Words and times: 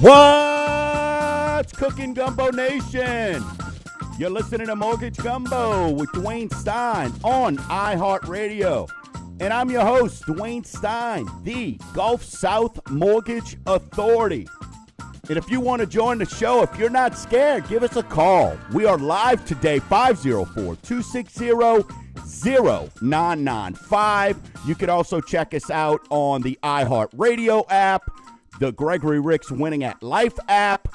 What's 0.00 1.72
cooking, 1.74 2.14
Gumbo 2.14 2.50
Nation? 2.50 3.44
You're 4.18 4.30
listening 4.30 4.66
to 4.66 4.74
Mortgage 4.74 5.16
Gumbo 5.18 5.90
with 5.90 6.08
Dwayne 6.10 6.52
Stein 6.54 7.12
on 7.22 7.58
iHeartRadio. 7.58 8.88
And 9.38 9.52
I'm 9.52 9.70
your 9.70 9.84
host, 9.84 10.24
Dwayne 10.24 10.66
Stein, 10.66 11.28
the 11.44 11.78
Gulf 11.92 12.24
South 12.24 12.80
Mortgage 12.90 13.56
Authority. 13.66 14.48
And 15.28 15.38
if 15.38 15.50
you 15.50 15.60
want 15.60 15.80
to 15.80 15.86
join 15.86 16.18
the 16.18 16.26
show, 16.26 16.62
if 16.62 16.76
you're 16.78 16.90
not 16.90 17.16
scared, 17.16 17.68
give 17.68 17.82
us 17.82 17.96
a 17.96 18.02
call. 18.02 18.56
We 18.72 18.86
are 18.86 18.98
live 18.98 19.44
today, 19.44 19.78
504 19.78 20.76
260 20.76 21.50
0995. 22.24 24.36
You 24.66 24.74
can 24.74 24.90
also 24.90 25.20
check 25.20 25.54
us 25.54 25.70
out 25.70 26.06
on 26.10 26.42
the 26.42 26.58
iHeartRadio 26.62 27.64
app 27.70 28.02
the 28.62 28.72
Gregory 28.72 29.20
Ricks 29.20 29.50
Winning 29.50 29.82
at 29.82 30.00
Life 30.02 30.38
app, 30.48 30.88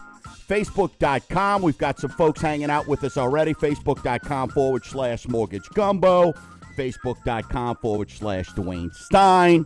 Facebook.com. 0.48 1.62
We've 1.62 1.78
got 1.78 2.00
some 2.00 2.12
folks 2.12 2.42
hanging 2.42 2.70
out 2.70 2.88
with 2.88 3.04
us 3.04 3.18
already. 3.18 3.54
Facebook.com 3.54 4.50
forward 4.50 4.86
slash 4.86 5.28
Mortgage 5.28 5.68
Gumbo, 5.74 6.34
Facebook.com 6.78 7.76
forward 7.78 8.10
slash 8.10 8.50
Dwayne 8.52 8.94
Stein. 8.94 9.66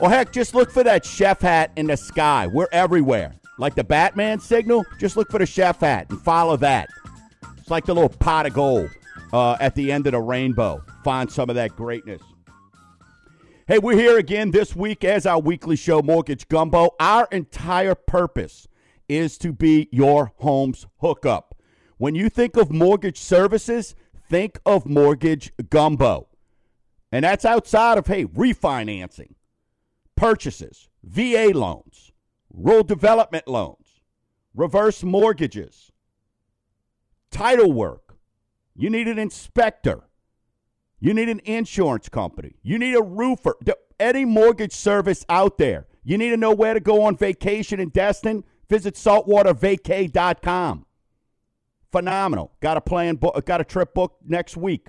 Or 0.00 0.10
heck, 0.10 0.32
just 0.32 0.54
look 0.54 0.70
for 0.70 0.82
that 0.82 1.04
chef 1.04 1.40
hat 1.40 1.70
in 1.76 1.86
the 1.86 1.96
sky. 1.96 2.48
We're 2.48 2.68
everywhere. 2.72 3.34
Like 3.58 3.74
the 3.74 3.84
Batman 3.84 4.40
signal, 4.40 4.84
just 4.98 5.16
look 5.16 5.30
for 5.30 5.38
the 5.38 5.46
chef 5.46 5.80
hat 5.80 6.10
and 6.10 6.20
follow 6.20 6.56
that. 6.58 6.88
It's 7.58 7.70
like 7.70 7.86
the 7.86 7.94
little 7.94 8.10
pot 8.10 8.46
of 8.46 8.52
gold 8.52 8.90
uh, 9.32 9.56
at 9.60 9.74
the 9.74 9.90
end 9.90 10.06
of 10.06 10.12
the 10.12 10.20
rainbow. 10.20 10.82
Find 11.02 11.30
some 11.30 11.48
of 11.48 11.56
that 11.56 11.74
greatness. 11.74 12.22
Hey, 13.66 13.78
we're 13.78 13.96
here 13.96 14.18
again 14.18 14.52
this 14.52 14.76
week 14.76 15.02
as 15.02 15.26
our 15.26 15.40
weekly 15.40 15.74
show, 15.74 16.00
Mortgage 16.00 16.46
Gumbo. 16.48 16.90
Our 17.00 17.26
entire 17.32 17.96
purpose 17.96 18.68
is 19.08 19.38
to 19.38 19.52
be 19.52 19.88
your 19.90 20.32
home's 20.36 20.86
hookup. 20.98 21.56
When 21.98 22.14
you 22.14 22.28
think 22.28 22.56
of 22.56 22.70
mortgage 22.70 23.18
services, 23.18 23.94
think 24.28 24.60
of 24.66 24.86
Mortgage 24.86 25.52
Gumbo. 25.70 26.28
And 27.10 27.24
that's 27.24 27.44
outside 27.44 27.98
of, 27.98 28.06
hey, 28.06 28.24
refinancing, 28.26 29.34
purchases, 30.16 30.88
VA 31.02 31.50
loans, 31.54 32.05
rural 32.52 32.82
development 32.82 33.48
loans, 33.48 34.00
reverse 34.54 35.02
mortgages, 35.02 35.92
title 37.30 37.72
work. 37.72 38.16
You 38.74 38.90
need 38.90 39.08
an 39.08 39.18
inspector 39.18 40.06
you 41.00 41.12
need 41.12 41.28
an 41.28 41.40
insurance 41.44 42.08
company. 42.08 42.56
You 42.62 42.78
need 42.78 42.94
a 42.94 43.02
roofer. 43.02 43.56
Any 44.00 44.24
mortgage 44.24 44.72
service 44.72 45.24
out 45.28 45.58
there. 45.58 45.86
You 46.04 46.18
need 46.18 46.30
to 46.30 46.36
know 46.36 46.52
where 46.52 46.74
to 46.74 46.80
go 46.80 47.02
on 47.02 47.16
vacation 47.16 47.80
in 47.80 47.90
Destin? 47.90 48.44
Visit 48.68 48.94
saltwatervacay.com. 48.94 50.86
Phenomenal. 51.92 52.52
Got 52.60 52.76
a 52.76 52.80
plan, 52.80 53.20
got 53.44 53.60
a 53.60 53.64
trip 53.64 53.94
booked 53.94 54.28
next 54.28 54.56
week. 54.56 54.88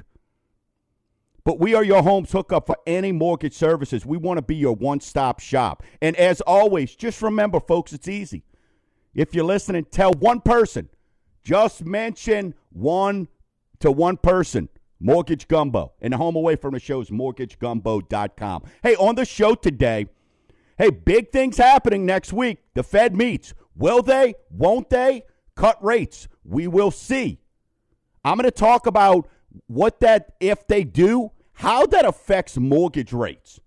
But 1.48 1.62
we 1.62 1.76
are 1.76 1.84
your 1.84 2.04
home's 2.04 2.34
hookup 2.34 2.68
for 2.68 2.76
any 2.86 3.14
mortgage 3.14 3.54
services. 3.54 4.06
We 4.06 4.18
want 4.18 4.38
to 4.38 4.42
be 4.42 4.58
your 4.58 4.76
one 4.76 5.00
stop 5.00 5.40
shop. 5.40 5.82
And 6.02 6.14
as 6.18 6.42
always, 6.42 6.94
just 6.94 7.22
remember, 7.22 7.62
folks, 7.62 7.94
it's 7.94 8.10
easy. 8.10 8.44
If 9.16 9.34
you're 9.34 9.46
listening, 9.46 9.86
tell 9.86 10.12
one 10.12 10.42
person. 10.42 10.90
Just 11.46 11.86
mention 11.86 12.54
one 12.74 13.30
to 13.80 13.94
one 13.94 14.18
person 14.18 14.68
Mortgage 15.00 15.48
Gumbo. 15.48 15.94
And 16.02 16.12
the 16.12 16.18
home 16.18 16.36
away 16.36 16.58
from 16.58 16.74
the 16.74 16.82
show 16.82 17.00
is 17.00 17.12
mortgagegumbo.com. 17.12 18.64
Hey, 18.84 18.98
on 18.98 19.16
the 19.16 19.24
show 19.24 19.56
today, 19.56 20.08
hey, 20.78 20.90
big 20.90 21.32
things 21.32 21.56
happening 21.56 22.06
next 22.06 22.34
week. 22.34 22.58
The 22.74 22.84
Fed 22.84 23.16
meets. 23.16 23.54
Will 23.74 24.02
they? 24.02 24.36
Won't 24.50 24.90
they? 24.90 25.24
Cut 25.56 25.82
rates. 25.82 26.28
We 26.44 26.68
will 26.68 26.92
see. 26.92 27.40
I'm 28.26 28.36
going 28.36 28.44
to 28.44 28.52
talk 28.52 28.86
about 28.86 29.30
what 29.68 30.02
that, 30.02 30.34
if 30.42 30.68
they 30.68 30.84
do, 30.84 31.32
how 31.58 31.88
that 31.88 32.06
affects 32.06 32.56
mortgage 32.56 33.12
rates. 33.12 33.60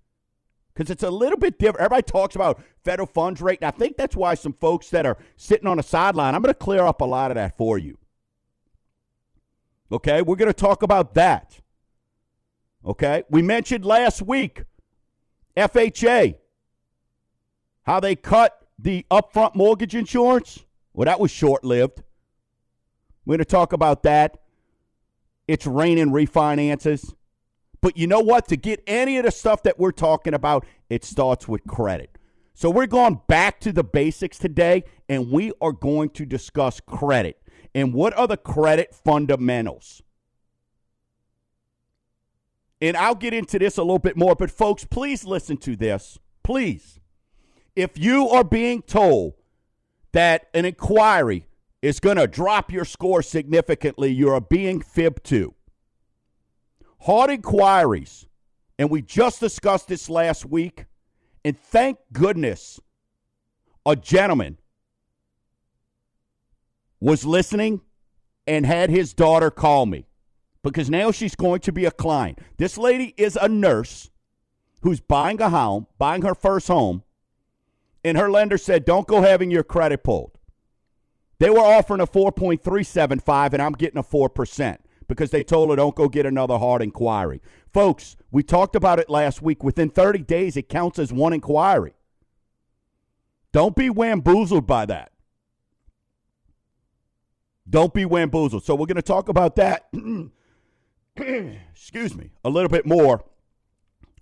Because 0.72 0.90
it's 0.90 1.02
a 1.02 1.10
little 1.10 1.36
bit 1.36 1.58
different. 1.58 1.80
Everybody 1.80 2.04
talks 2.04 2.36
about 2.36 2.62
federal 2.84 3.06
funds 3.06 3.42
rate, 3.42 3.58
and 3.60 3.66
I 3.66 3.76
think 3.76 3.96
that's 3.96 4.14
why 4.14 4.34
some 4.34 4.52
folks 4.52 4.90
that 4.90 5.06
are 5.06 5.18
sitting 5.36 5.66
on 5.66 5.76
the 5.76 5.82
sideline, 5.82 6.36
I'm 6.36 6.40
going 6.40 6.54
to 6.54 6.58
clear 6.58 6.84
up 6.84 7.00
a 7.00 7.04
lot 7.04 7.32
of 7.32 7.34
that 7.34 7.56
for 7.56 7.78
you. 7.78 7.98
Okay, 9.90 10.22
we're 10.22 10.36
going 10.36 10.48
to 10.48 10.52
talk 10.52 10.84
about 10.84 11.14
that. 11.14 11.58
Okay, 12.86 13.24
we 13.28 13.42
mentioned 13.42 13.84
last 13.84 14.22
week 14.22 14.62
FHA, 15.56 16.36
how 17.82 17.98
they 17.98 18.14
cut 18.14 18.68
the 18.78 19.04
upfront 19.10 19.56
mortgage 19.56 19.96
insurance. 19.96 20.60
Well, 20.94 21.06
that 21.06 21.18
was 21.18 21.32
short 21.32 21.64
lived. 21.64 22.04
We're 23.26 23.32
going 23.32 23.38
to 23.40 23.44
talk 23.44 23.72
about 23.72 24.04
that. 24.04 24.38
It's 25.48 25.66
raining 25.66 26.10
refinances. 26.10 27.14
But 27.80 27.96
you 27.96 28.06
know 28.06 28.20
what? 28.20 28.48
To 28.48 28.56
get 28.56 28.82
any 28.86 29.16
of 29.18 29.24
the 29.24 29.30
stuff 29.30 29.62
that 29.62 29.78
we're 29.78 29.92
talking 29.92 30.34
about, 30.34 30.66
it 30.88 31.04
starts 31.04 31.48
with 31.48 31.64
credit. 31.66 32.16
So 32.54 32.68
we're 32.68 32.86
going 32.86 33.20
back 33.26 33.60
to 33.60 33.72
the 33.72 33.84
basics 33.84 34.38
today, 34.38 34.84
and 35.08 35.30
we 35.30 35.52
are 35.60 35.72
going 35.72 36.10
to 36.10 36.26
discuss 36.26 36.80
credit 36.80 37.40
and 37.74 37.94
what 37.94 38.16
are 38.16 38.26
the 38.26 38.36
credit 38.36 38.94
fundamentals? 38.94 40.02
And 42.80 42.96
I'll 42.96 43.14
get 43.14 43.34
into 43.34 43.58
this 43.58 43.76
a 43.76 43.82
little 43.82 43.98
bit 43.98 44.16
more, 44.16 44.34
but 44.34 44.50
folks, 44.50 44.84
please 44.84 45.24
listen 45.24 45.56
to 45.58 45.76
this. 45.76 46.18
Please. 46.42 46.98
If 47.76 47.98
you 47.98 48.28
are 48.28 48.44
being 48.44 48.82
told 48.82 49.34
that 50.12 50.48
an 50.54 50.64
inquiry 50.64 51.46
is 51.82 52.00
going 52.00 52.16
to 52.16 52.26
drop 52.26 52.72
your 52.72 52.84
score 52.84 53.22
significantly, 53.22 54.10
you 54.10 54.30
are 54.30 54.40
being 54.40 54.80
fibbed 54.80 55.24
to. 55.24 55.54
Hard 57.00 57.30
inquiries, 57.30 58.26
and 58.78 58.90
we 58.90 59.00
just 59.00 59.40
discussed 59.40 59.88
this 59.88 60.10
last 60.10 60.44
week, 60.44 60.84
and 61.44 61.58
thank 61.58 61.98
goodness 62.12 62.78
a 63.86 63.96
gentleman 63.96 64.58
was 67.00 67.24
listening 67.24 67.80
and 68.46 68.66
had 68.66 68.90
his 68.90 69.14
daughter 69.14 69.50
call 69.50 69.86
me 69.86 70.06
because 70.62 70.90
now 70.90 71.10
she's 71.10 71.34
going 71.34 71.60
to 71.60 71.72
be 71.72 71.86
a 71.86 71.90
client. 71.90 72.38
This 72.58 72.76
lady 72.76 73.14
is 73.16 73.38
a 73.40 73.48
nurse 73.48 74.10
who's 74.82 75.00
buying 75.00 75.40
a 75.40 75.48
home, 75.48 75.86
buying 75.96 76.20
her 76.22 76.34
first 76.34 76.68
home, 76.68 77.02
and 78.04 78.18
her 78.18 78.30
lender 78.30 78.58
said, 78.58 78.84
Don't 78.84 79.06
go 79.06 79.22
having 79.22 79.50
your 79.50 79.64
credit 79.64 80.04
pulled. 80.04 80.38
They 81.38 81.48
were 81.48 81.60
offering 81.60 82.02
a 82.02 82.06
4.375, 82.06 83.54
and 83.54 83.62
I'm 83.62 83.72
getting 83.72 83.98
a 83.98 84.02
4% 84.02 84.76
because 85.10 85.32
they 85.32 85.42
told 85.42 85.68
her, 85.70 85.76
Don't 85.76 85.96
go 85.96 86.08
get 86.08 86.24
another 86.24 86.56
hard 86.56 86.80
inquiry. 86.80 87.42
Folks, 87.74 88.16
we 88.30 88.44
talked 88.44 88.76
about 88.76 89.00
it 89.00 89.10
last 89.10 89.42
week. 89.42 89.64
Within 89.64 89.90
30 89.90 90.20
days, 90.20 90.56
it 90.56 90.68
counts 90.68 91.00
as 91.00 91.12
one 91.12 91.32
inquiry. 91.32 91.94
Don't 93.52 93.74
be 93.74 93.90
wamboozled 93.90 94.68
by 94.68 94.86
that. 94.86 95.10
Don't 97.68 97.92
be 97.92 98.04
wamboozled. 98.04 98.64
So 98.64 98.76
we're 98.76 98.86
going 98.86 98.96
to 98.96 99.02
talk 99.02 99.28
about 99.28 99.56
that. 99.56 99.88
excuse 101.16 102.14
me, 102.14 102.30
a 102.44 102.48
little 102.48 102.68
bit 102.68 102.86
more 102.86 103.24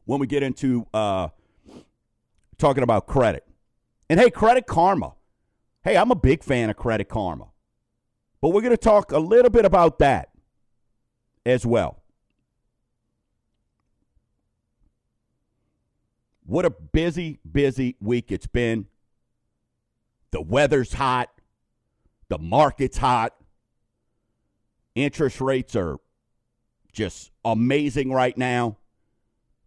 when 0.07 0.19
we 0.19 0.27
get 0.27 0.43
into 0.43 0.87
uh, 0.95 1.29
talking 2.57 2.83
about 2.83 3.07
credit. 3.07 3.47
And 4.09 4.19
hey, 4.19 4.31
Credit 4.31 4.67
Karma. 4.67 5.13
Hey, 5.83 5.99
I'm 5.99 6.11
a 6.11 6.17
big 6.17 6.43
fan 6.43 6.71
of 6.71 6.77
Credit 6.77 7.11
Karma. 7.11 7.49
But 8.41 8.51
we're 8.51 8.63
going 8.63 8.71
to 8.71 8.79
talk 8.79 9.13
a 9.13 9.19
little 9.19 9.51
bit 9.51 9.67
about 9.67 9.99
that 9.99 10.31
as 11.49 11.65
well. 11.65 12.03
What 16.45 16.65
a 16.65 16.71
busy, 16.71 17.41
busy 17.51 17.97
week 18.01 18.31
it's 18.31 18.47
been. 18.47 18.87
The 20.31 20.41
weather's 20.41 20.93
hot. 20.93 21.31
The 22.29 22.39
market's 22.39 22.99
hot. 22.99 23.35
Interest 24.95 25.41
rates 25.41 25.75
are 25.75 25.97
just 26.93 27.31
amazing 27.45 28.13
right 28.13 28.37
now. 28.37 28.77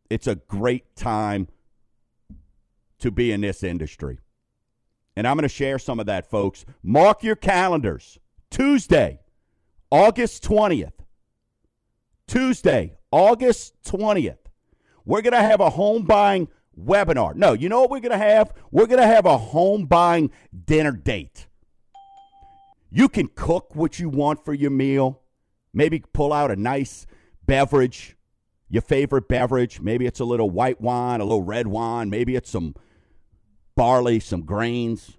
It's 0.10 0.28
a 0.28 0.36
great 0.36 0.95
time 0.95 1.48
to 3.00 3.10
be 3.12 3.31
in 3.31 3.42
this 3.42 3.63
industry. 3.63 4.19
And 5.16 5.28
I'm 5.28 5.36
going 5.36 5.44
to 5.44 5.50
share 5.50 5.80
some 5.80 6.00
of 6.00 6.06
that, 6.06 6.30
folks. 6.30 6.66
Mark 6.83 7.24
your 7.24 7.36
calendars. 7.36 8.19
Tuesday, 8.50 9.19
August 9.89 10.44
20th. 10.44 11.00
Tuesday, 12.31 12.94
August 13.12 13.74
20th. 13.83 14.38
We're 15.04 15.22
going 15.22 15.33
to 15.33 15.42
have 15.42 15.60
a 15.60 15.69
home 15.69 16.04
buying 16.04 16.48
webinar. 16.80 17.36
No, 17.36 17.51
you 17.51 17.68
know 17.68 17.81
what 17.81 17.89
we're 17.89 18.00
going 18.00 18.18
to 18.18 18.18
have? 18.18 18.54
We're 18.72 18.86
going 18.86 19.01
to 19.01 19.06
have 19.07 19.25
a 19.25 19.38
home 19.38 19.86
buying 19.86 20.31
dinner 20.66 20.94
date. 20.94 21.48
You 22.89 23.10
can 23.10 23.28
cook 23.28 23.75
what 23.75 24.00
you 24.00 24.07
want 24.07 24.45
for 24.45 24.54
your 24.54 24.72
meal. 24.72 25.19
Maybe 25.74 26.01
pull 26.13 26.31
out 26.31 26.51
a 26.51 26.56
nice 26.56 27.06
beverage, 27.45 28.16
your 28.69 28.81
favorite 28.81 29.28
beverage. 29.28 29.81
Maybe 29.81 30.06
it's 30.06 30.22
a 30.22 30.25
little 30.25 30.50
white 30.50 30.80
wine, 30.80 31.19
a 31.19 31.25
little 31.25 31.44
red 31.44 31.68
wine. 31.68 32.10
Maybe 32.10 32.38
it's 32.38 32.50
some 32.50 32.75
barley, 33.75 34.22
some 34.22 34.44
grains. 34.44 35.18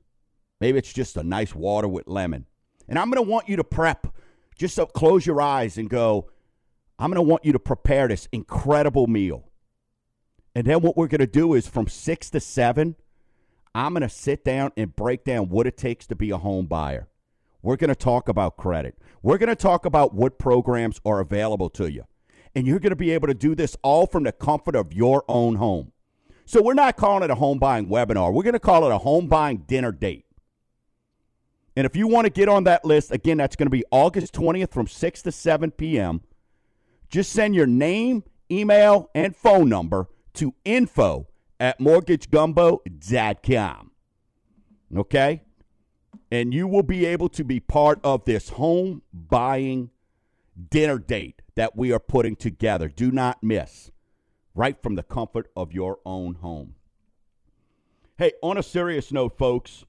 Maybe 0.62 0.78
it's 0.78 0.94
just 0.94 1.18
a 1.18 1.22
nice 1.22 1.54
water 1.54 1.88
with 1.88 2.08
lemon. 2.08 2.46
And 2.88 2.98
I'm 2.98 3.10
going 3.10 3.22
to 3.22 3.30
want 3.30 3.50
you 3.50 3.56
to 3.56 3.64
prep. 3.64 4.06
Just 4.56 4.74
so 4.74 4.86
close 4.86 5.26
your 5.26 5.42
eyes 5.42 5.76
and 5.76 5.90
go, 5.90 6.30
I'm 6.98 7.10
going 7.10 7.16
to 7.24 7.28
want 7.28 7.44
you 7.44 7.52
to 7.52 7.58
prepare 7.58 8.08
this 8.08 8.28
incredible 8.32 9.06
meal. 9.06 9.48
And 10.54 10.66
then 10.66 10.80
what 10.82 10.96
we're 10.96 11.08
going 11.08 11.20
to 11.20 11.26
do 11.26 11.54
is 11.54 11.66
from 11.66 11.88
6 11.88 12.30
to 12.30 12.40
7, 12.40 12.96
I'm 13.74 13.92
going 13.94 14.02
to 14.02 14.08
sit 14.08 14.44
down 14.44 14.72
and 14.76 14.94
break 14.94 15.24
down 15.24 15.48
what 15.48 15.66
it 15.66 15.76
takes 15.76 16.06
to 16.08 16.16
be 16.16 16.30
a 16.30 16.36
home 16.36 16.66
buyer. 16.66 17.08
We're 17.62 17.76
going 17.76 17.88
to 17.88 17.94
talk 17.94 18.28
about 18.28 18.56
credit. 18.56 18.98
We're 19.22 19.38
going 19.38 19.48
to 19.48 19.56
talk 19.56 19.86
about 19.86 20.14
what 20.14 20.38
programs 20.38 21.00
are 21.04 21.20
available 21.20 21.70
to 21.70 21.90
you. 21.90 22.04
And 22.54 22.66
you're 22.66 22.80
going 22.80 22.90
to 22.90 22.96
be 22.96 23.12
able 23.12 23.28
to 23.28 23.34
do 23.34 23.54
this 23.54 23.76
all 23.82 24.06
from 24.06 24.24
the 24.24 24.32
comfort 24.32 24.76
of 24.76 24.92
your 24.92 25.24
own 25.26 25.56
home. 25.56 25.92
So 26.44 26.60
we're 26.60 26.74
not 26.74 26.96
calling 26.96 27.22
it 27.22 27.30
a 27.30 27.36
home 27.36 27.58
buying 27.58 27.86
webinar. 27.86 28.32
We're 28.32 28.42
going 28.42 28.52
to 28.52 28.60
call 28.60 28.84
it 28.84 28.92
a 28.92 28.98
home 28.98 29.28
buying 29.28 29.58
dinner 29.58 29.92
date. 29.92 30.26
And 31.76 31.86
if 31.86 31.96
you 31.96 32.06
want 32.06 32.26
to 32.26 32.30
get 32.30 32.48
on 32.48 32.64
that 32.64 32.84
list, 32.84 33.10
again, 33.10 33.38
that's 33.38 33.56
going 33.56 33.66
to 33.66 33.70
be 33.70 33.84
August 33.90 34.34
20th 34.34 34.70
from 34.70 34.86
6 34.86 35.22
to 35.22 35.32
7 35.32 35.70
p.m. 35.70 36.20
Just 37.12 37.30
send 37.30 37.54
your 37.54 37.66
name, 37.66 38.24
email, 38.50 39.08
and 39.14 39.36
phone 39.36 39.68
number 39.68 40.08
to 40.32 40.54
info 40.64 41.28
at 41.60 41.78
mortgagegumbo.com. 41.78 43.90
Okay? 44.96 45.42
And 46.30 46.54
you 46.54 46.66
will 46.66 46.82
be 46.82 47.04
able 47.04 47.28
to 47.28 47.44
be 47.44 47.60
part 47.60 48.00
of 48.02 48.24
this 48.24 48.48
home 48.48 49.02
buying 49.12 49.90
dinner 50.70 50.98
date 50.98 51.42
that 51.54 51.76
we 51.76 51.92
are 51.92 52.00
putting 52.00 52.34
together. 52.34 52.88
Do 52.88 53.12
not 53.12 53.42
miss. 53.42 53.90
Right 54.54 54.82
from 54.82 54.94
the 54.94 55.02
comfort 55.02 55.50
of 55.54 55.74
your 55.74 55.98
own 56.06 56.36
home. 56.36 56.76
Hey, 58.16 58.32
on 58.42 58.56
a 58.56 58.62
serious 58.62 59.12
note, 59.12 59.36
folks, 59.36 59.84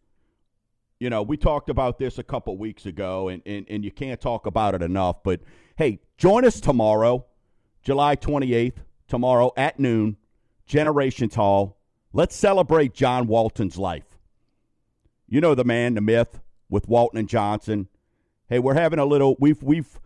you 1.03 1.09
know, 1.09 1.21
we 1.21 1.35
talked 1.35 1.69
about 1.69 1.99
this 1.99 2.17
a 2.17 2.23
couple 2.23 2.57
weeks 2.57 2.85
ago, 2.85 3.27
and, 3.27 3.41
and, 3.45 3.65
and 3.69 3.83
you 3.83 3.91
can't 3.91 4.21
talk 4.21 4.45
about 4.45 4.73
it 4.73 4.81
enough. 4.81 5.21
But 5.21 5.41
hey, 5.75 5.99
join 6.17 6.45
us 6.45 6.61
tomorrow, 6.61 7.25
July 7.81 8.15
28th, 8.15 8.77
tomorrow 9.09 9.51
at 9.57 9.77
noon, 9.77 10.15
Generations 10.65 11.35
Hall. 11.35 11.77
Let's 12.13 12.37
celebrate 12.37 12.93
John 12.93 13.27
Walton's 13.27 13.77
life. 13.77 14.17
You 15.27 15.41
know 15.41 15.53
the 15.53 15.65
man, 15.65 15.95
the 15.95 15.99
myth 15.99 16.39
with 16.69 16.87
Walton 16.87 17.19
and 17.19 17.27
Johnson. 17.27 17.89
Hey, 18.47 18.59
we're 18.59 18.75
having 18.75 18.99
a 18.99 19.05
little 19.05 19.35
we've 19.41 19.61
we've 19.61 19.99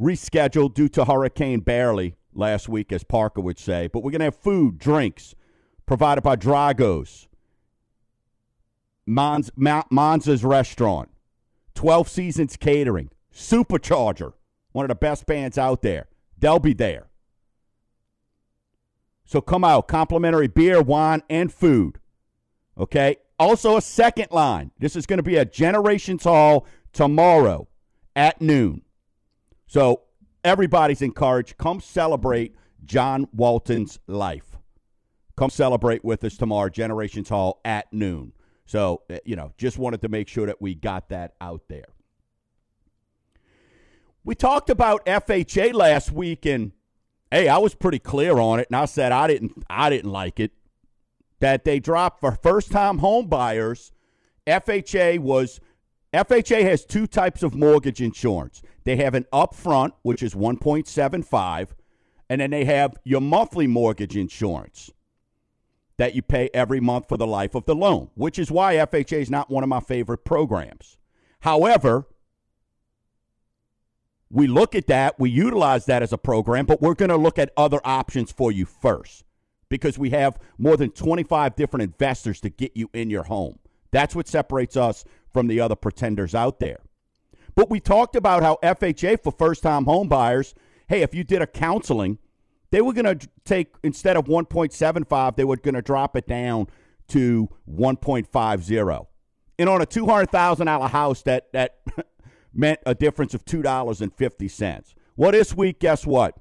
rescheduled 0.00 0.72
due 0.72 0.88
to 0.88 1.04
Hurricane 1.04 1.60
Barely 1.60 2.14
last 2.32 2.70
week, 2.70 2.90
as 2.90 3.04
Parker 3.04 3.42
would 3.42 3.58
say. 3.58 3.88
But 3.88 4.02
we're 4.02 4.12
gonna 4.12 4.24
have 4.24 4.36
food, 4.36 4.78
drinks 4.78 5.34
provided 5.84 6.22
by 6.22 6.36
Drago's. 6.36 7.27
Monz, 9.08 9.50
Monza's 9.56 10.44
Restaurant, 10.44 11.08
12 11.74 12.08
Seasons 12.08 12.56
Catering, 12.56 13.10
Supercharger, 13.34 14.34
one 14.72 14.84
of 14.84 14.88
the 14.88 14.94
best 14.94 15.26
bands 15.26 15.56
out 15.56 15.82
there. 15.82 16.08
They'll 16.38 16.58
be 16.58 16.74
there. 16.74 17.08
So 19.24 19.40
come 19.40 19.64
out, 19.64 19.88
complimentary 19.88 20.48
beer, 20.48 20.80
wine, 20.80 21.22
and 21.28 21.52
food. 21.52 21.98
Okay? 22.76 23.16
Also, 23.38 23.76
a 23.76 23.82
second 23.82 24.28
line. 24.30 24.70
This 24.78 24.96
is 24.96 25.06
going 25.06 25.18
to 25.18 25.22
be 25.22 25.38
at 25.38 25.52
Generations 25.52 26.24
Hall 26.24 26.66
tomorrow 26.92 27.68
at 28.16 28.40
noon. 28.40 28.82
So 29.66 30.02
everybody's 30.42 31.02
encouraged. 31.02 31.56
Come 31.58 31.80
celebrate 31.80 32.54
John 32.84 33.28
Walton's 33.32 33.98
life. 34.06 34.56
Come 35.36 35.50
celebrate 35.50 36.04
with 36.04 36.24
us 36.24 36.36
tomorrow, 36.36 36.68
Generations 36.68 37.28
Hall 37.28 37.60
at 37.64 37.92
noon. 37.92 38.32
So, 38.68 39.00
uh, 39.08 39.16
you 39.24 39.34
know, 39.34 39.52
just 39.56 39.78
wanted 39.78 40.02
to 40.02 40.10
make 40.10 40.28
sure 40.28 40.44
that 40.44 40.60
we 40.60 40.74
got 40.74 41.08
that 41.08 41.32
out 41.40 41.62
there. 41.68 41.86
We 44.24 44.34
talked 44.34 44.68
about 44.68 45.06
FHA 45.06 45.72
last 45.72 46.12
week 46.12 46.44
and 46.44 46.72
hey, 47.30 47.48
I 47.48 47.56
was 47.56 47.74
pretty 47.74 47.98
clear 47.98 48.38
on 48.38 48.60
it 48.60 48.68
and 48.68 48.76
I 48.76 48.84
said 48.84 49.10
I 49.10 49.26
didn't 49.26 49.64
I 49.70 49.88
didn't 49.88 50.12
like 50.12 50.38
it 50.38 50.52
that 51.40 51.64
they 51.64 51.80
dropped 51.80 52.20
for 52.20 52.32
first-time 52.32 52.98
home 52.98 53.26
buyers. 53.26 53.90
FHA 54.46 55.20
was 55.20 55.60
FHA 56.12 56.62
has 56.62 56.84
two 56.84 57.06
types 57.06 57.42
of 57.42 57.54
mortgage 57.54 58.02
insurance. 58.02 58.60
They 58.84 58.96
have 58.96 59.14
an 59.14 59.24
upfront, 59.32 59.92
which 60.02 60.22
is 60.22 60.34
1.75, 60.34 61.68
and 62.28 62.40
then 62.40 62.50
they 62.50 62.66
have 62.66 62.96
your 63.02 63.22
monthly 63.22 63.66
mortgage 63.66 64.16
insurance 64.16 64.90
that 65.98 66.14
you 66.14 66.22
pay 66.22 66.48
every 66.54 66.80
month 66.80 67.08
for 67.08 67.16
the 67.16 67.26
life 67.26 67.54
of 67.54 67.66
the 67.66 67.74
loan, 67.74 68.08
which 68.14 68.38
is 68.38 68.50
why 68.50 68.76
FHA 68.76 69.20
is 69.20 69.30
not 69.30 69.50
one 69.50 69.62
of 69.62 69.68
my 69.68 69.80
favorite 69.80 70.24
programs. 70.24 70.96
However, 71.40 72.06
we 74.30 74.46
look 74.46 74.74
at 74.74 74.86
that, 74.86 75.18
we 75.18 75.30
utilize 75.30 75.86
that 75.86 76.02
as 76.02 76.12
a 76.12 76.18
program, 76.18 76.66
but 76.66 76.80
we're 76.80 76.94
going 76.94 77.08
to 77.10 77.16
look 77.16 77.38
at 77.38 77.52
other 77.56 77.80
options 77.84 78.30
for 78.30 78.52
you 78.52 78.64
first 78.64 79.24
because 79.68 79.98
we 79.98 80.10
have 80.10 80.38
more 80.56 80.76
than 80.76 80.90
25 80.90 81.56
different 81.56 81.82
investors 81.82 82.40
to 82.40 82.48
get 82.48 82.76
you 82.76 82.88
in 82.92 83.10
your 83.10 83.24
home. 83.24 83.58
That's 83.90 84.14
what 84.14 84.28
separates 84.28 84.76
us 84.76 85.04
from 85.32 85.46
the 85.46 85.60
other 85.60 85.76
pretenders 85.76 86.34
out 86.34 86.60
there. 86.60 86.80
But 87.54 87.70
we 87.70 87.80
talked 87.80 88.16
about 88.16 88.42
how 88.42 88.58
FHA 88.62 89.22
for 89.22 89.32
first 89.32 89.62
time 89.62 89.84
home 89.84 90.08
buyers, 90.08 90.54
hey, 90.88 91.02
if 91.02 91.14
you 91.14 91.24
did 91.24 91.42
a 91.42 91.46
counseling, 91.46 92.18
they 92.70 92.80
were 92.80 92.92
going 92.92 93.18
to 93.18 93.28
take, 93.44 93.74
instead 93.82 94.16
of 94.16 94.24
1.75, 94.26 95.36
they 95.36 95.44
were 95.44 95.56
going 95.56 95.74
to 95.74 95.82
drop 95.82 96.16
it 96.16 96.26
down 96.26 96.66
to 97.08 97.48
1.50. 97.70 99.06
And 99.58 99.68
on 99.68 99.82
a 99.82 99.86
$200,000 99.86 100.90
house, 100.90 101.22
that, 101.22 101.52
that 101.52 101.78
meant 102.52 102.80
a 102.86 102.94
difference 102.94 103.34
of 103.34 103.44
$2.50. 103.44 104.94
Well, 105.16 105.32
this 105.32 105.54
week, 105.54 105.80
guess 105.80 106.06
what? 106.06 106.36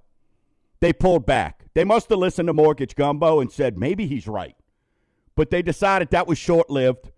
They 0.81 0.93
pulled 0.93 1.25
back. 1.25 1.65
They 1.73 1.83
must 1.83 2.09
have 2.09 2.19
listened 2.19 2.47
to 2.47 2.53
Mortgage 2.53 2.95
Gumbo 2.95 3.39
and 3.39 3.51
said, 3.51 3.77
maybe 3.77 4.05
he's 4.05 4.27
right. 4.27 4.55
But 5.35 5.49
they 5.49 5.61
decided 5.61 6.11
that 6.11 6.27
was 6.27 6.37
short 6.37 6.69
lived. 6.69 7.11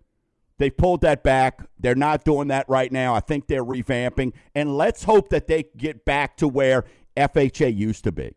They 0.58 0.70
pulled 0.70 1.00
that 1.00 1.22
back. 1.22 1.66
They're 1.78 1.94
not 1.94 2.24
doing 2.24 2.48
that 2.48 2.68
right 2.68 2.92
now. 2.92 3.14
I 3.14 3.20
think 3.20 3.46
they're 3.46 3.64
revamping. 3.64 4.34
And 4.54 4.76
let's 4.76 5.04
hope 5.04 5.30
that 5.30 5.46
they 5.46 5.64
get 5.76 6.04
back 6.04 6.36
to 6.36 6.48
where 6.48 6.84
FHA 7.16 7.74
used 7.74 8.04
to 8.04 8.12
be. 8.12 8.36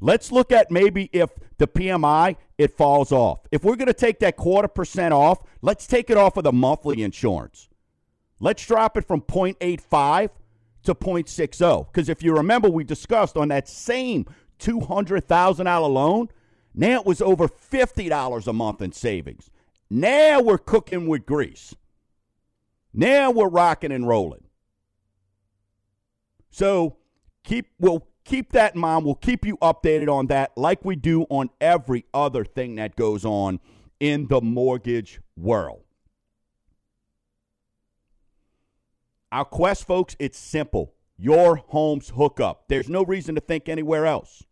Let's 0.00 0.30
look 0.30 0.52
at 0.52 0.70
maybe 0.70 1.10
if 1.12 1.30
the 1.58 1.66
PMI 1.66 2.36
it 2.56 2.76
falls 2.76 3.12
off. 3.12 3.40
If 3.50 3.64
we're 3.64 3.76
going 3.76 3.88
to 3.88 3.94
take 3.94 4.20
that 4.20 4.36
quarter 4.36 4.68
percent 4.68 5.12
off, 5.12 5.38
let's 5.62 5.86
take 5.86 6.10
it 6.10 6.16
off 6.16 6.36
of 6.36 6.44
the 6.44 6.52
monthly 6.52 7.02
insurance. 7.02 7.68
Let's 8.40 8.64
drop 8.64 8.96
it 8.96 9.06
from 9.06 9.20
0.85 9.22 10.30
to 10.84 10.94
0.60 10.94 11.86
because 11.86 12.08
if 12.08 12.22
you 12.22 12.36
remember 12.36 12.68
we 12.68 12.84
discussed 12.84 13.36
on 13.36 13.48
that 13.48 13.68
same 13.68 14.26
$200,000 14.60 15.92
loan, 15.92 16.28
now 16.74 17.00
it 17.00 17.06
was 17.06 17.20
over 17.20 17.48
$50 17.48 18.46
a 18.46 18.52
month 18.52 18.82
in 18.82 18.92
savings. 18.92 19.50
Now 19.90 20.40
we're 20.40 20.58
cooking 20.58 21.06
with 21.06 21.26
grease. 21.26 21.74
Now 22.92 23.30
we're 23.30 23.48
rocking 23.48 23.92
and 23.92 24.06
rolling. 24.06 24.44
So 26.50 26.96
keep 27.44 27.66
we'll 27.78 28.06
keep 28.28 28.52
that 28.52 28.74
in 28.74 28.80
mind. 28.80 29.04
We'll 29.04 29.14
keep 29.14 29.44
you 29.46 29.56
updated 29.58 30.12
on 30.12 30.26
that 30.26 30.52
like 30.56 30.84
we 30.84 30.96
do 30.96 31.22
on 31.30 31.50
every 31.60 32.04
other 32.12 32.44
thing 32.44 32.76
that 32.76 32.94
goes 32.94 33.24
on 33.24 33.58
in 33.98 34.28
the 34.28 34.40
mortgage 34.40 35.20
world. 35.36 35.82
Our 39.32 39.44
quest, 39.44 39.86
folks, 39.86 40.14
it's 40.18 40.38
simple. 40.38 40.94
Your 41.16 41.56
home's 41.56 42.10
hookup. 42.10 42.68
There's 42.68 42.88
no 42.88 43.04
reason 43.04 43.34
to 43.34 43.40
think 43.40 43.68
anywhere 43.68 44.06
else. 44.06 44.44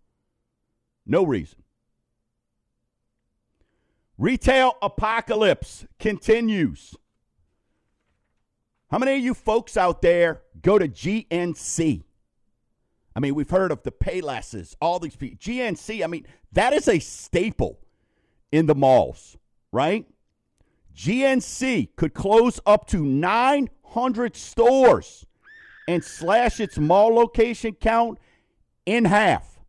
No 1.06 1.24
reason. 1.24 1.62
Retail 4.18 4.76
apocalypse 4.82 5.86
continues. 5.98 6.94
How 8.90 8.98
many 8.98 9.16
of 9.16 9.20
you 9.20 9.34
folks 9.34 9.76
out 9.76 10.00
there 10.02 10.42
go 10.62 10.78
to 10.78 10.88
GNC? 10.88 12.05
I 13.16 13.18
mean, 13.18 13.34
we've 13.34 13.48
heard 13.48 13.72
of 13.72 13.82
the 13.82 13.90
Paylesses, 13.90 14.76
all 14.78 14.98
these 14.98 15.16
people. 15.16 15.38
GNC, 15.38 16.04
I 16.04 16.06
mean, 16.06 16.26
that 16.52 16.74
is 16.74 16.86
a 16.86 16.98
staple 16.98 17.80
in 18.52 18.66
the 18.66 18.74
malls, 18.74 19.38
right? 19.72 20.04
GNC 20.94 21.96
could 21.96 22.12
close 22.12 22.60
up 22.66 22.86
to 22.88 23.02
900 23.02 24.36
stores 24.36 25.24
and 25.88 26.04
slash 26.04 26.60
its 26.60 26.76
mall 26.76 27.14
location 27.14 27.72
count 27.72 28.18
in 28.84 29.06
half 29.06 29.60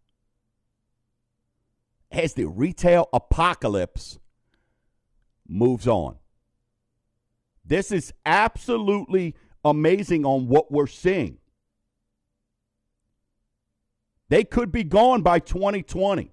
as 2.12 2.34
the 2.34 2.48
retail 2.48 3.08
apocalypse 3.14 4.20
moves 5.48 5.88
on. 5.88 6.18
This 7.64 7.94
is 7.94 8.14
absolutely 8.26 9.36
amazing 9.64 10.26
on 10.26 10.50
what 10.50 10.70
we're 10.70 10.88
seeing. 10.88 11.38
They 14.30 14.44
could 14.44 14.72
be 14.72 14.84
gone 14.84 15.22
by 15.22 15.40
2020. 15.40 16.32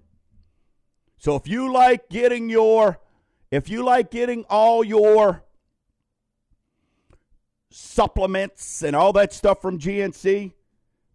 So 1.17 1.35
if 1.35 1.47
you 1.47 1.71
like 1.71 2.09
getting 2.09 2.49
your 2.49 2.99
if 3.51 3.69
you 3.69 3.83
like 3.83 4.11
getting 4.11 4.43
all 4.49 4.83
your 4.83 5.43
supplements 7.69 8.83
and 8.83 8.95
all 8.95 9.13
that 9.13 9.33
stuff 9.33 9.61
from 9.61 9.79
GNC, 9.79 10.53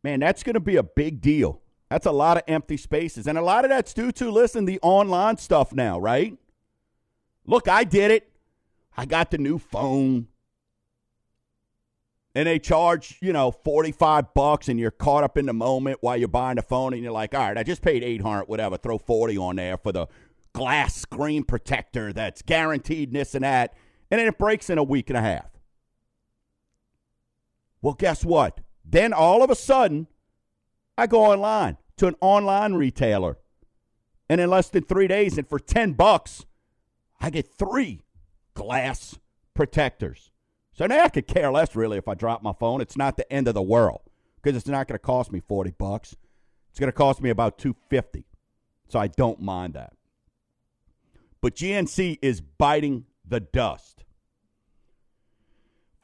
man, 0.03 0.21
that's 0.21 0.43
going 0.43 0.55
to 0.55 0.61
be 0.61 0.77
a 0.77 0.83
big 0.83 1.21
deal. 1.21 1.61
That's 1.89 2.07
a 2.07 2.13
lot 2.13 2.37
of 2.37 2.45
empty 2.47 2.77
spaces. 2.77 3.27
And 3.27 3.37
a 3.37 3.43
lot 3.43 3.65
of 3.65 3.71
that's 3.71 3.93
due 3.93 4.13
to, 4.13 4.31
listen, 4.31 4.65
the 4.65 4.79
online 4.81 5.39
stuff 5.39 5.73
now, 5.73 5.99
right? 5.99 6.39
Look, 7.47 7.67
I 7.67 7.85
did 7.85 8.11
it. 8.11 8.31
I 8.97 9.07
got 9.07 9.31
the 9.31 9.39
new 9.39 9.59
phone. 9.59 10.29
And 12.35 12.47
they 12.47 12.59
charge, 12.61 13.19
you 13.21 13.33
know, 13.33 13.51
45 13.51 14.35
bucks 14.35 14.69
and 14.69 14.79
you're 14.79 14.93
caught 14.93 15.25
up 15.25 15.37
in 15.37 15.47
the 15.47 15.53
moment 15.53 15.99
while 16.01 16.17
you're 16.17 16.29
buying 16.29 16.57
the 16.57 16.63
phone 16.63 16.95
and 16.95 17.03
you're 17.03 17.13
like, 17.13 17.35
all 17.35 17.41
right, 17.41 17.59
I 17.59 17.65
just 17.65 17.83
paid 17.83 18.05
800, 18.05 18.45
whatever, 18.45 18.77
throw 18.77 18.99
40 18.99 19.37
on 19.37 19.57
there 19.57 19.77
for 19.77 19.91
the 19.91 20.07
glass 20.53 20.95
screen 20.95 21.43
protector 21.43 22.13
that's 22.13 22.43
guaranteed 22.43 23.13
this 23.13 23.35
and 23.35 23.43
that. 23.43 23.75
And 24.11 24.21
then 24.21 24.29
it 24.29 24.39
breaks 24.39 24.71
in 24.71 24.79
a 24.79 24.83
week 24.85 25.11
and 25.11 25.17
a 25.17 25.23
half. 25.23 25.51
Well, 27.83 27.95
guess 27.95 28.25
what? 28.25 28.61
Then 28.85 29.13
all 29.13 29.43
of 29.43 29.51
a 29.51 29.57
sudden, 29.57 30.07
I 30.97 31.07
go 31.07 31.25
online 31.25 31.79
to 31.97 32.07
an 32.07 32.15
online 32.21 32.75
retailer. 32.75 33.39
And 34.29 34.41
in 34.41 34.51
less 34.51 34.69
than 34.69 34.85
three 34.85 35.09
days, 35.09 35.39
and 35.39 35.49
for 35.49 35.59
10 35.59 35.95
bucks, 35.95 36.45
I 37.21 37.31
get 37.31 37.47
three 37.47 38.03
glass 38.55 39.19
protectors. 39.55 40.30
So 40.81 40.87
now 40.87 41.05
I 41.05 41.11
could 41.11 41.27
care 41.27 41.53
less 41.53 41.77
really 41.77 41.99
if 41.99 42.09
I 42.09 42.15
drop 42.15 42.43
my 42.43 42.55
phone. 42.55 42.81
It's 42.81 42.97
not 42.97 43.19
the 43.19 43.31
end 43.31 43.49
of 43.49 43.53
the 43.53 43.61
world 43.61 44.01
because 44.43 44.57
it's 44.57 44.67
not 44.67 44.89
going 44.89 44.95
to 44.95 44.99
cost 44.99 45.31
me 45.31 45.43
40 45.47 45.73
bucks. 45.73 46.17
It's 46.71 46.81
going 46.81 46.89
to 46.89 46.97
cost 46.97 47.21
me 47.21 47.29
about 47.29 47.59
250. 47.59 48.25
So 48.89 48.99
I 48.99 49.09
don't 49.09 49.43
mind 49.43 49.75
that. 49.75 49.93
But 51.43 51.55
GNC 51.55 52.21
is 52.23 52.41
biting 52.41 53.05
the 53.29 53.41
dust. 53.41 54.05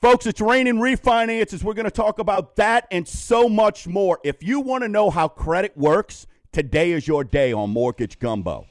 Folks, 0.03 0.27
it's 0.27 0.43
raining 0.43 0.75
refinances. 0.75 1.65
We're 1.65 1.73
going 1.73 1.85
to 1.85 1.91
talk 1.91 2.19
about 2.19 2.57
that 2.57 2.87
and 2.91 3.09
so 3.09 3.49
much 3.49 3.87
more. 3.87 4.21
If 4.25 4.43
you 4.43 4.61
want 4.61 4.83
to 4.83 4.89
know 4.89 5.09
how 5.09 5.27
credit 5.27 5.75
works, 5.75 6.27
today 6.53 6.93
is 6.93 7.09
your 7.09 7.25
day 7.25 7.51
on 7.51 7.71
Mortgage 7.71 8.19
Gumbo. 8.19 8.67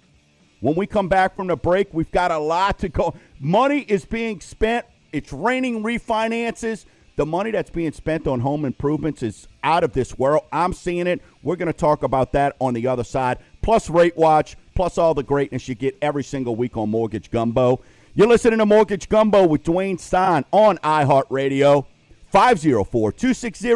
When 0.59 0.75
we 0.75 0.85
come 0.85 1.09
back 1.09 1.35
from 1.35 1.47
the 1.47 1.55
break, 1.55 1.91
we've 1.95 2.11
got 2.11 2.29
a 2.29 2.37
lot 2.37 2.77
to 2.79 2.89
go. 2.89 3.15
Money 3.39 3.79
is 3.79 4.05
being 4.05 4.39
spent. 4.39 4.85
It's 5.15 5.31
raining 5.31 5.81
refinances. 5.81 6.83
The 7.15 7.25
money 7.25 7.51
that's 7.51 7.69
being 7.69 7.93
spent 7.93 8.27
on 8.27 8.41
home 8.41 8.65
improvements 8.65 9.23
is 9.23 9.47
out 9.63 9.85
of 9.85 9.93
this 9.93 10.19
world. 10.19 10.43
I'm 10.51 10.73
seeing 10.73 11.07
it. 11.07 11.21
We're 11.41 11.55
going 11.55 11.71
to 11.71 11.73
talk 11.73 12.03
about 12.03 12.33
that 12.33 12.57
on 12.59 12.73
the 12.73 12.87
other 12.87 13.05
side. 13.05 13.37
Plus, 13.61 13.89
Rate 13.89 14.17
Watch, 14.17 14.57
plus 14.75 14.97
all 14.97 15.13
the 15.13 15.23
greatness 15.23 15.69
you 15.69 15.75
get 15.75 15.97
every 16.01 16.23
single 16.25 16.57
week 16.57 16.75
on 16.75 16.89
Mortgage 16.89 17.31
Gumbo. 17.31 17.79
You're 18.13 18.27
listening 18.27 18.59
to 18.59 18.65
Mortgage 18.65 19.07
Gumbo 19.07 19.47
with 19.47 19.63
Dwayne 19.63 19.97
Stein 19.97 20.43
on 20.51 20.79
iHeartRadio, 20.79 21.85
504 22.33 23.11
260 23.13 23.69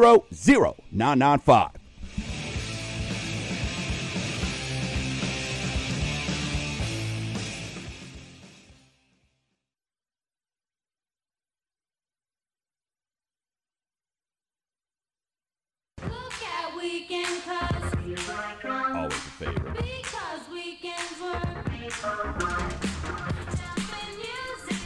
0995. 0.91 1.78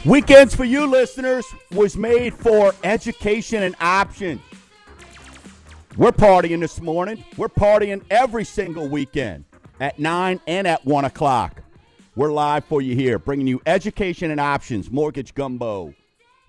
Weekends 0.04 0.54
for 0.54 0.64
you 0.64 0.86
listeners 0.86 1.46
was 1.72 1.96
made 1.96 2.34
for 2.34 2.74
education 2.84 3.62
and 3.62 3.74
options. 3.80 4.42
We're 5.96 6.12
partying 6.12 6.60
this 6.60 6.78
morning. 6.78 7.24
We're 7.38 7.48
partying 7.48 8.02
every 8.10 8.44
single 8.44 8.86
weekend 8.86 9.46
at 9.80 9.98
9 9.98 10.40
and 10.46 10.66
at 10.66 10.84
1 10.84 11.06
o'clock. 11.06 11.62
We're 12.16 12.32
live 12.32 12.66
for 12.66 12.82
you 12.82 12.94
here, 12.94 13.18
bringing 13.18 13.46
you 13.46 13.62
education 13.64 14.30
and 14.30 14.38
options, 14.38 14.90
mortgage 14.90 15.32
gumbo 15.32 15.94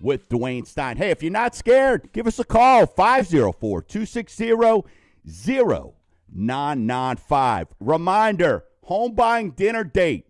with 0.02 0.28
Dwayne 0.28 0.66
Stein. 0.66 0.98
Hey, 0.98 1.08
if 1.08 1.22
you're 1.22 1.32
not 1.32 1.54
scared, 1.54 2.12
give 2.12 2.26
us 2.26 2.38
a 2.38 2.44
call 2.44 2.84
504 2.84 3.80
260 3.80 4.52
0995. 6.30 7.68
Reminder 7.80 8.64
home 8.82 9.14
buying 9.14 9.52
dinner 9.52 9.82
date 9.82 10.26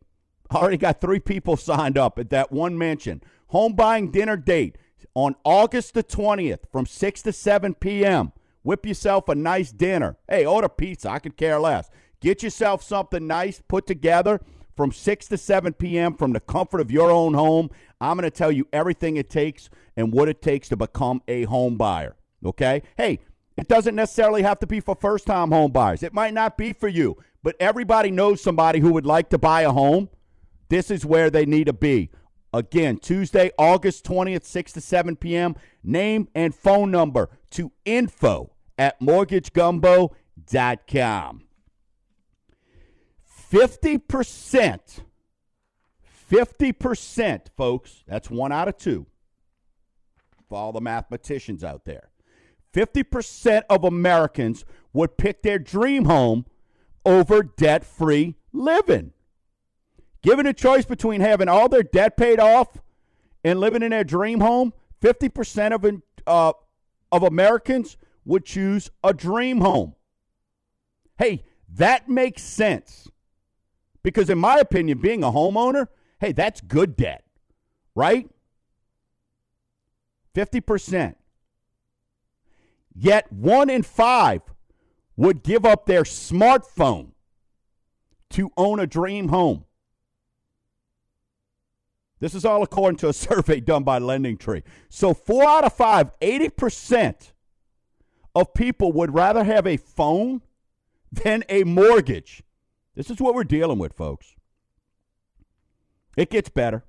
Already 0.53 0.77
got 0.77 1.01
three 1.01 1.21
people 1.21 1.57
signed 1.57 1.99
up 1.99 2.19
at 2.19 2.31
that 2.31 2.53
one 2.53 2.79
mention. 2.79 3.23
Home 3.49 3.75
buying 3.75 4.11
dinner 4.11 4.37
date 4.37 4.77
on 5.15 5.35
August 5.45 5.95
the 5.95 6.03
20th 6.03 6.61
from 6.71 6.87
6 6.87 7.23
to 7.23 7.33
7 7.33 7.75
p.m. 7.75 8.33
Whip 8.63 8.85
yourself 8.85 9.29
a 9.29 9.35
nice 9.35 9.73
dinner. 9.73 10.17
Hey, 10.29 10.45
order 10.45 10.69
pizza. 10.69 11.11
I 11.11 11.19
could 11.19 11.37
care 11.37 11.59
less. 11.59 11.89
Get 12.21 12.43
yourself 12.43 12.83
something 12.83 13.27
nice 13.27 13.63
put 13.67 13.87
together 13.87 14.41
from 14.77 14.93
6 14.93 15.29
to 15.29 15.39
7 15.39 15.73
p.m. 15.75 16.15
from 16.15 16.33
the 16.33 16.41
comfort 16.41 16.81
of 16.81 16.91
your 16.91 17.11
own 17.11 17.35
home. 17.35 17.71
I'm 18.01 18.17
going 18.17 18.31
to 18.31 18.37
tell 18.37 18.53
you 18.53 18.69
everything 18.73 19.17
it 19.17 19.31
takes 19.31 19.71
and 19.97 20.13
what 20.13 20.29
it 20.29 20.43
takes 20.43 20.69
to 20.69 20.77
become 20.77 21.23
a 21.29 21.45
home 21.45 21.77
buyer. 21.77 22.17
Okay? 22.45 22.83
Hey, 22.97 23.21
it 23.57 23.69
doesn't 23.69 23.95
necessarily 23.95 24.43
have 24.43 24.59
to 24.61 24.67
be 24.67 24.81
for 24.81 24.95
first 24.95 25.27
time 25.27 25.51
home 25.51 25.73
buyers. 25.73 26.03
It 26.03 26.13
might 26.13 26.35
not 26.35 26.59
be 26.59 26.73
for 26.73 26.89
you, 26.89 27.17
but 27.43 27.57
everybody 27.59 28.11
knows 28.11 28.43
somebody 28.43 28.81
who 28.81 28.93
would 28.93 29.07
like 29.07 29.31
to 29.31 29.39
buy 29.39 29.63
a 29.63 29.73
home. 29.73 30.11
This 30.69 30.91
is 30.91 31.07
where 31.07 31.31
they 31.31 31.47
need 31.47 31.67
to 31.67 31.73
be. 31.73 32.11
Again, 32.53 32.99
Tuesday, 32.99 33.51
August 33.59 34.05
20th, 34.05 34.45
6 34.45 34.73
to 34.73 34.81
7 34.81 35.17
p.m. 35.17 35.57
Name 35.83 36.29
and 36.35 36.55
phone 36.55 36.91
number 36.91 37.31
to 37.51 37.73
info 37.85 38.53
at 38.79 38.99
mortgagegumbo.com. 39.01 41.43
50%, 43.53 45.01
50%, 46.31 47.41
folks, 47.57 48.05
that's 48.07 48.31
one 48.31 48.53
out 48.53 48.69
of 48.69 48.77
two 48.77 49.07
for 50.49 50.59
all 50.59 50.73
the 50.73 50.81
mathematicians 50.81 51.65
out 51.65 51.85
there. 51.85 52.11
50% 52.73 53.63
of 53.71 53.85
Americans 53.85 54.65
would 54.93 55.17
pick 55.17 55.43
their 55.43 55.59
dream 55.59 56.07
home 56.07 56.47
over 57.05 57.43
debt 57.43 57.85
free 57.85 58.37
living. 58.53 59.13
Given 60.23 60.47
a 60.47 60.53
choice 60.53 60.85
between 60.85 61.21
having 61.21 61.49
all 61.49 61.69
their 61.69 61.83
debt 61.83 62.17
paid 62.17 62.41
off 62.41 62.79
and 63.45 63.61
living 63.61 63.83
in 63.83 63.91
their 63.91 64.05
dream 64.05 64.41
home, 64.41 64.73
50% 65.03 65.73
of, 65.73 66.03
uh, 66.27 66.53
of 67.13 67.23
Americans 67.23 67.97
would 68.25 68.45
choose 68.45 68.91
a 69.05 69.15
dream 69.15 69.61
home. 69.61 69.95
Hey, 71.19 71.45
that 71.75 72.09
makes 72.09 72.43
sense. 72.43 73.09
Because, 74.03 74.31
in 74.31 74.39
my 74.39 74.59
opinion, 74.59 74.99
being 74.99 75.23
a 75.23 75.31
homeowner, 75.31 75.89
hey, 76.21 76.33
that's 76.33 76.61
good 76.61 76.97
debt, 76.97 77.25
right? 77.95 78.29
50%. 80.35 81.15
Yet, 82.95 83.33
one 83.33 83.69
in 83.69 83.83
five 83.83 84.43
would 85.17 85.43
give 85.43 85.65
up 85.65 85.87
their 85.87 86.03
smartphone 86.03 87.13
to 88.31 88.51
own 88.57 88.81
a 88.81 88.87
dream 88.87 89.29
home. 89.29 89.66
This 92.21 92.35
is 92.35 92.45
all 92.45 92.63
according 92.63 92.99
to 92.99 93.09
a 93.09 93.13
survey 93.13 93.61
done 93.61 93.85
by 93.85 93.99
Lending 93.99 94.37
Tree. 94.37 94.63
So, 94.89 95.15
four 95.15 95.45
out 95.45 95.65
of 95.65 95.73
five, 95.73 96.11
80% 96.21 97.33
of 98.35 98.55
people 98.55 98.93
would 98.93 99.15
rather 99.15 99.45
have 99.45 99.67
a 99.67 99.77
phone 99.77 100.43
than 101.13 101.45
a 101.49 101.65
mortgage. 101.65 102.43
This 102.95 103.11
is 103.11 103.21
what 103.21 103.35
we're 103.35 103.45
dealing 103.45 103.79
with, 103.79 103.93
folks. 103.93 104.35
It 106.17 106.31
gets 106.31 106.49
better. 106.49 106.83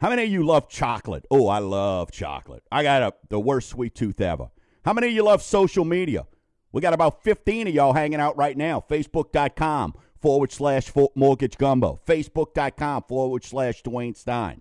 How 0.00 0.08
many 0.08 0.24
of 0.24 0.30
you 0.30 0.44
love 0.44 0.70
chocolate? 0.70 1.26
Oh, 1.30 1.48
I 1.48 1.58
love 1.58 2.10
chocolate. 2.10 2.62
I 2.72 2.82
got 2.82 3.02
a, 3.02 3.14
the 3.28 3.38
worst 3.38 3.68
sweet 3.68 3.94
tooth 3.94 4.20
ever. 4.20 4.50
How 4.84 4.94
many 4.94 5.08
of 5.08 5.12
you 5.12 5.22
love 5.22 5.42
social 5.42 5.84
media? 5.84 6.26
We 6.72 6.80
got 6.80 6.94
about 6.94 7.22
15 7.22 7.68
of 7.68 7.74
y'all 7.74 7.92
hanging 7.92 8.20
out 8.20 8.36
right 8.38 8.56
now. 8.56 8.82
Facebook.com 8.88 9.94
forward 10.20 10.52
slash 10.52 10.92
mortgage 11.14 11.56
gumbo. 11.56 12.00
Facebook.com 12.06 13.04
forward 13.08 13.44
slash 13.44 13.82
Dwayne 13.82 14.16
Stein. 14.16 14.60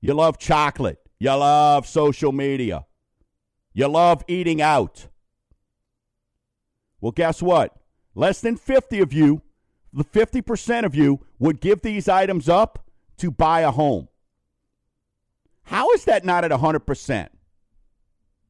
You 0.00 0.14
love 0.14 0.38
chocolate. 0.38 0.98
You 1.18 1.30
love 1.30 1.86
social 1.86 2.32
media. 2.32 2.86
You 3.72 3.88
love 3.88 4.24
eating 4.28 4.62
out. 4.62 5.08
Well, 7.00 7.12
guess 7.12 7.42
what? 7.42 7.76
Less 8.14 8.40
than 8.40 8.56
50 8.56 9.00
of 9.00 9.12
you, 9.12 9.42
the 9.92 10.04
50% 10.04 10.84
of 10.84 10.94
you, 10.94 11.24
would 11.38 11.60
give 11.60 11.82
these 11.82 12.08
items 12.08 12.48
up 12.48 12.84
to 13.18 13.30
buy 13.30 13.60
a 13.60 13.70
home. 13.70 14.08
How 15.64 15.90
is 15.92 16.04
that 16.04 16.24
not 16.24 16.44
at 16.44 16.50
100%? 16.50 17.28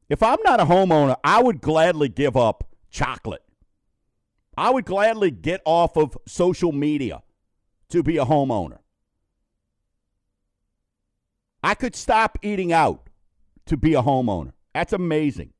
If 0.09 0.23
I'm 0.23 0.39
not 0.43 0.59
a 0.59 0.65
homeowner, 0.65 1.15
I 1.23 1.43
would 1.43 1.61
gladly 1.61 2.09
give 2.09 2.35
up 2.35 2.63
chocolate. 2.89 3.43
I 4.59 4.69
would 4.71 4.83
gladly 4.83 5.31
get 5.31 5.61
off 5.63 5.95
of 5.95 6.17
social 6.27 6.73
media 6.73 7.23
to 7.91 8.03
be 8.03 8.17
a 8.17 8.25
homeowner. 8.25 8.79
I 11.63 11.75
could 11.75 11.95
stop 11.95 12.37
eating 12.41 12.73
out 12.73 13.09
to 13.67 13.77
be 13.77 13.93
a 13.93 14.01
homeowner. 14.01 14.51
That's 14.73 14.91
amazing. 14.91 15.53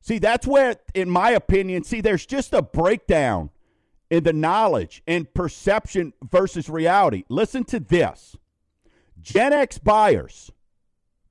See, 0.00 0.18
that's 0.18 0.44
where, 0.44 0.74
in 0.92 1.08
my 1.08 1.30
opinion, 1.30 1.84
see, 1.84 2.00
there's 2.00 2.26
just 2.26 2.52
a 2.52 2.62
breakdown 2.62 3.50
in 4.10 4.24
the 4.24 4.32
knowledge 4.32 5.04
and 5.06 5.32
perception 5.34 6.14
versus 6.28 6.68
reality. 6.68 7.22
Listen 7.28 7.62
to 7.66 7.78
this 7.78 8.36
Gen 9.20 9.52
X 9.52 9.78
buyers, 9.78 10.50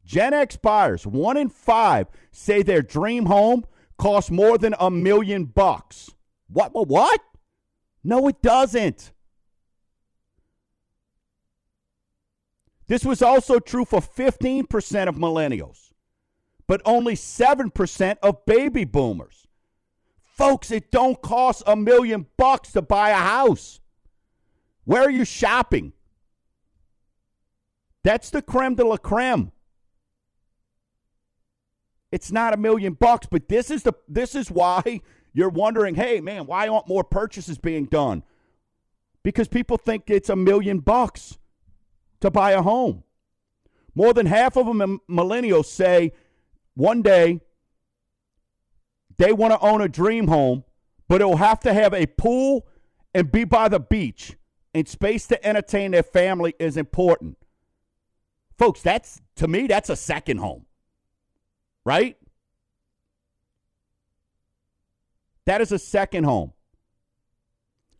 Gen 0.05 0.33
X 0.33 0.55
buyers, 0.55 1.05
one 1.05 1.36
in 1.36 1.50
five 1.50 2.07
say 2.31 2.63
their 2.63 2.81
dream 2.81 3.25
home 3.25 3.65
costs 4.03 4.29
more 4.29 4.57
than 4.57 4.75
a 4.81 4.91
million 4.91 5.45
bucks. 5.45 6.12
What? 6.50 6.72
What? 6.74 7.22
No, 8.03 8.27
it 8.27 8.41
doesn't. 8.41 9.13
This 12.88 13.05
was 13.05 13.22
also 13.22 13.60
true 13.60 13.86
for 13.86 14.01
15% 14.01 15.07
of 15.07 15.15
millennials, 15.15 15.93
but 16.67 16.81
only 16.83 17.15
7% 17.15 18.17
of 18.22 18.45
baby 18.45 18.83
boomers. 18.83 19.48
Folks, 20.22 20.69
it 20.69 20.91
don't 20.91 21.22
cost 21.22 21.63
a 21.65 21.77
million 21.77 22.25
bucks 22.36 22.74
to 22.74 22.81
buy 22.81 23.12
a 23.12 23.15
house. 23.15 23.79
Where 24.83 25.03
are 25.03 25.10
you 25.10 25.24
shopping? 25.24 25.93
That's 28.03 28.31
the 28.31 28.41
creme 28.41 28.75
de 28.75 28.83
la 28.83 28.98
creme. 28.98 29.53
It's 32.13 32.32
not 32.32 32.53
a 32.53 32.58
million 32.58 32.93
bucks, 32.93 33.25
but 33.25 33.50
this 33.50 33.72
is 33.72 33.82
the 33.82 33.93
this 34.08 34.36
is 34.36 34.51
why 34.51 35.01
you're 35.34 35.50
wondering, 35.50 35.96
hey 35.96 36.22
man, 36.22 36.46
why 36.46 36.67
aren't 36.67 36.88
more 36.88 37.03
purchases 37.03 37.58
being 37.58 37.86
done? 37.86 38.22
Because 39.24 39.48
people 39.48 39.77
think 39.77 40.12
it's 40.12 40.29
a 40.29 40.36
million 40.36 40.77
bucks 40.77 41.39
to 42.22 42.29
buy 42.29 42.51
a 42.51 42.62
home. 42.62 43.03
More 43.96 44.13
than 44.13 44.27
half 44.27 44.55
of 44.55 44.67
them 44.67 45.00
millennials 45.10 45.65
say 45.65 46.12
one 46.75 47.01
day 47.01 47.41
they 49.17 49.34
want 49.34 49.53
to 49.53 49.60
own 49.60 49.82
a 49.82 49.89
dream 49.89 50.27
home, 50.27 50.65
but 51.08 51.20
it 51.20 51.25
will 51.25 51.38
have 51.38 51.62
to 51.62 51.74
have 51.74 51.96
a 51.96 52.05
pool 52.05 52.67
and 53.15 53.32
be 53.32 53.43
by 53.43 53.67
the 53.67 53.79
beach, 53.79 54.38
and 54.75 54.88
space 54.88 55.25
to 55.25 55.43
entertain 55.43 55.89
their 55.89 56.03
family 56.03 56.53
is 56.60 56.77
important. 56.77 57.39
Folks, 58.55 58.84
that's 58.84 59.20
to 59.38 59.48
me, 59.48 59.65
that's 59.65 59.89
a 59.89 59.96
second 59.96 60.38
home. 60.38 60.67
Right? 61.85 62.17
That 65.45 65.61
is 65.61 65.71
a 65.71 65.79
second 65.79 66.23
home. 66.23 66.53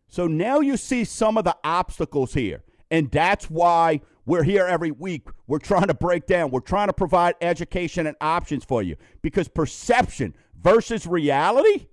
So 0.08 0.26
now 0.26 0.60
you 0.60 0.76
see 0.76 1.04
some 1.04 1.36
of 1.36 1.44
the 1.44 1.56
obstacles 1.64 2.34
here. 2.34 2.62
And 2.90 3.10
that's 3.10 3.50
why 3.50 4.00
we're 4.26 4.44
here 4.44 4.64
every 4.64 4.90
week. 4.90 5.28
We're 5.46 5.58
trying 5.58 5.88
to 5.88 5.94
break 5.94 6.26
down, 6.26 6.50
we're 6.50 6.60
trying 6.60 6.86
to 6.86 6.92
provide 6.92 7.34
education 7.40 8.06
and 8.06 8.16
options 8.20 8.64
for 8.64 8.82
you 8.82 8.96
because 9.22 9.48
perception 9.48 10.34
versus 10.60 11.06
reality 11.06 11.88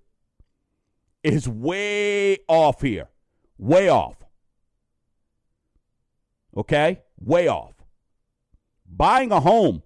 is 1.23 1.47
way 1.47 2.37
off 2.47 2.81
here. 2.81 3.09
Way 3.57 3.89
off. 3.89 4.15
Okay? 6.55 7.01
Way 7.19 7.47
off. 7.47 7.73
Buying 8.87 9.31
a 9.31 9.39
home 9.39 9.83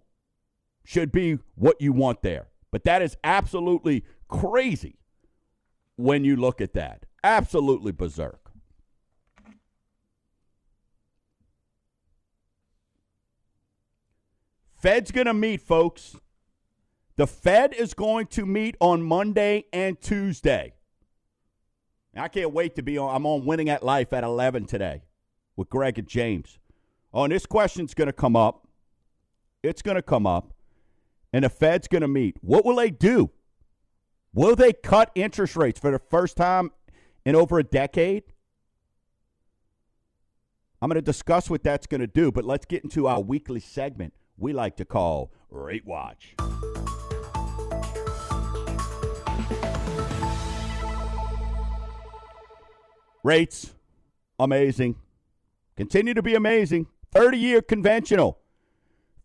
should 0.85 1.11
be 1.11 1.39
what 1.55 1.81
you 1.81 1.91
want 1.91 2.21
there. 2.21 2.47
But 2.71 2.85
that 2.85 3.01
is 3.01 3.17
absolutely 3.23 4.05
crazy 4.29 4.99
when 5.97 6.23
you 6.23 6.35
look 6.35 6.61
at 6.61 6.73
that. 6.73 7.05
Absolutely 7.23 7.91
berserk. 7.91 8.51
Fed's 14.77 15.11
going 15.11 15.25
to 15.25 15.33
meet, 15.33 15.61
folks. 15.61 16.15
The 17.15 17.25
Fed 17.25 17.73
is 17.73 17.93
going 17.93 18.27
to 18.27 18.45
meet 18.45 18.75
on 18.79 19.01
Monday 19.01 19.65
and 19.73 19.99
Tuesday. 19.99 20.73
I 22.15 22.27
can't 22.27 22.53
wait 22.53 22.75
to 22.75 22.83
be 22.83 22.97
on. 22.97 23.13
I'm 23.13 23.25
on 23.25 23.45
Winning 23.45 23.69
at 23.69 23.83
Life 23.83 24.13
at 24.13 24.23
11 24.23 24.65
today 24.65 25.01
with 25.55 25.69
Greg 25.69 25.97
and 25.97 26.07
James. 26.07 26.59
Oh, 27.13 27.23
and 27.23 27.33
this 27.33 27.45
question's 27.45 27.93
going 27.93 28.07
to 28.07 28.13
come 28.13 28.35
up. 28.35 28.67
It's 29.63 29.81
going 29.81 29.95
to 29.95 30.01
come 30.01 30.27
up. 30.27 30.54
And 31.35 31.43
the 31.43 31.49
Fed's 31.49 31.89
going 31.89 32.01
to 32.01 32.07
meet. 32.07 32.37
What 32.39 32.63
will 32.63 32.77
they 32.77 32.89
do? 32.89 33.29
Will 34.33 34.55
they 34.55 34.71
cut 34.71 35.11
interest 35.15 35.57
rates 35.57 35.77
for 35.77 35.91
the 35.91 35.99
first 35.99 36.37
time 36.37 36.71
in 37.25 37.35
over 37.35 37.59
a 37.59 37.63
decade? 37.63 38.23
I'm 40.81 40.87
going 40.87 40.95
to 40.95 41.01
discuss 41.01 41.49
what 41.49 41.61
that's 41.61 41.87
going 41.87 41.99
to 41.99 42.07
do, 42.07 42.31
but 42.31 42.45
let's 42.45 42.65
get 42.65 42.85
into 42.85 43.07
our 43.07 43.19
weekly 43.19 43.59
segment 43.59 44.13
we 44.37 44.53
like 44.53 44.77
to 44.77 44.85
call 44.85 45.33
Rate 45.49 45.85
Watch. 45.85 46.37
Rates, 53.25 53.73
amazing. 54.39 54.95
Continue 55.75 56.13
to 56.13 56.21
be 56.21 56.33
amazing. 56.33 56.87
30 57.11 57.37
year 57.37 57.61
conventional, 57.61 58.39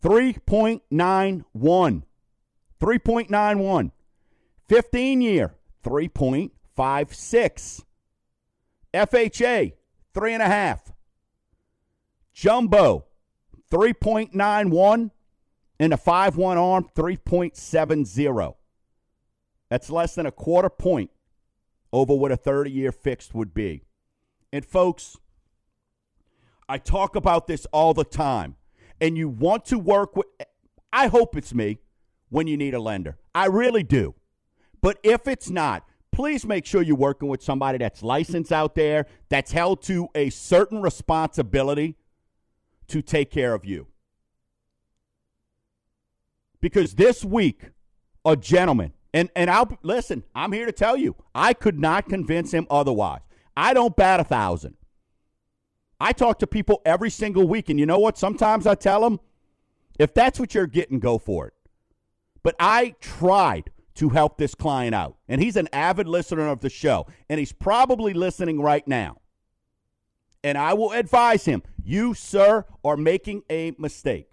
3.91. 0.03 2.03
3.91. 2.81 3.91
15 4.69 5.21
year, 5.21 5.55
3.56. 5.85 7.85
FHA, 8.95 9.73
3.5. 10.15 10.93
Jumbo, 12.33 13.07
3.91. 13.71 15.11
And 15.79 15.95
a 15.95 15.97
5 15.97 16.37
1 16.37 16.59
arm, 16.59 16.89
3.70. 16.95 18.55
That's 19.71 19.89
less 19.89 20.15
than 20.15 20.27
a 20.27 20.33
quarter 20.33 20.69
point 20.69 21.11
over 21.93 22.15
what 22.15 22.33
a 22.33 22.37
30 22.37 22.71
year 22.71 22.93
fixed 22.93 23.35
would 23.35 23.55
be. 23.55 23.83
And 24.53 24.65
folks, 24.65 25.17
I 26.69 26.79
talk 26.79 27.17
about 27.17 27.47
this 27.47 27.67
all 27.73 27.95
the 27.95 28.05
time. 28.05 28.57
And 29.01 29.17
you 29.17 29.29
want 29.29 29.65
to 29.67 29.79
work 29.79 30.17
with, 30.17 30.27
I 30.93 31.07
hope 31.07 31.37
it's 31.37 31.55
me 31.55 31.79
when 32.29 32.47
you 32.47 32.57
need 32.57 32.75
a 32.75 32.81
lender. 32.81 33.19
I 33.35 33.47
really 33.47 33.83
do. 33.83 34.15
But 34.83 34.99
if 35.03 35.27
it's 35.27 35.51
not, 35.51 35.85
please 36.13 36.47
make 36.47 36.67
sure 36.67 36.83
you're 36.83 36.97
working 36.97 37.29
with 37.29 37.43
somebody 37.43 37.79
that's 37.79 38.03
licensed 38.03 38.53
out 38.53 38.75
there, 38.75 39.07
that's 39.29 39.53
held 39.53 39.83
to 39.83 40.09
a 40.15 40.31
certain 40.31 40.83
responsibility 40.83 41.97
to 42.89 43.03
take 43.03 43.31
care 43.31 43.55
of 43.55 43.65
you. 43.65 43.87
Because 46.61 46.95
this 46.95 47.25
week, 47.25 47.71
a 48.25 48.37
gentleman, 48.37 48.93
and, 49.15 49.31
and 49.35 49.49
I'll 49.51 49.79
listen, 49.83 50.25
I'm 50.35 50.53
here 50.53 50.67
to 50.67 50.73
tell 50.73 50.97
you, 50.97 51.17
I 51.35 51.55
could 51.55 51.79
not 51.79 52.09
convince 52.09 52.53
him 52.53 52.67
otherwise. 52.71 53.21
I 53.57 53.75
don't 53.75 53.97
bat 53.97 54.21
a 54.21 54.25
thousand. 54.25 54.77
I 56.01 56.13
talk 56.13 56.39
to 56.39 56.47
people 56.47 56.81
every 56.85 57.11
single 57.11 57.47
week, 57.47 57.69
and 57.69 57.79
you 57.79 57.87
know 57.87 57.99
what? 57.99 58.17
Sometimes 58.17 58.67
I 58.67 58.75
tell 58.75 59.03
them, 59.03 59.21
if 59.99 60.15
that's 60.15 60.41
what 60.41 60.55
you're 60.55 60.67
getting, 60.67 60.99
go 60.99 61.19
for 61.19 61.47
it. 61.49 61.55
But 62.43 62.57
I 62.59 62.95
tried 63.01 63.71
to 63.97 64.09
help 64.09 64.39
this 64.39 64.55
client 64.55 64.95
out. 64.95 65.17
And 65.29 65.43
he's 65.43 65.57
an 65.57 65.69
avid 65.75 66.09
listener 66.09 66.49
of 66.49 66.61
the 66.61 66.71
show, 66.71 67.07
and 67.29 67.39
he's 67.39 67.53
probably 67.53 68.15
listening 68.15 68.61
right 68.61 68.87
now. 68.89 69.19
And 70.43 70.57
I 70.57 70.73
will 70.73 70.93
advise 70.93 71.45
him 71.45 71.63
you, 71.85 72.15
sir, 72.15 72.65
are 72.83 72.97
making 72.97 73.43
a 73.51 73.75
mistake. 73.79 74.31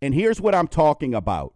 And 0.00 0.14
here's 0.14 0.40
what 0.40 0.54
I'm 0.54 0.66
talking 0.66 1.14
about 1.14 1.54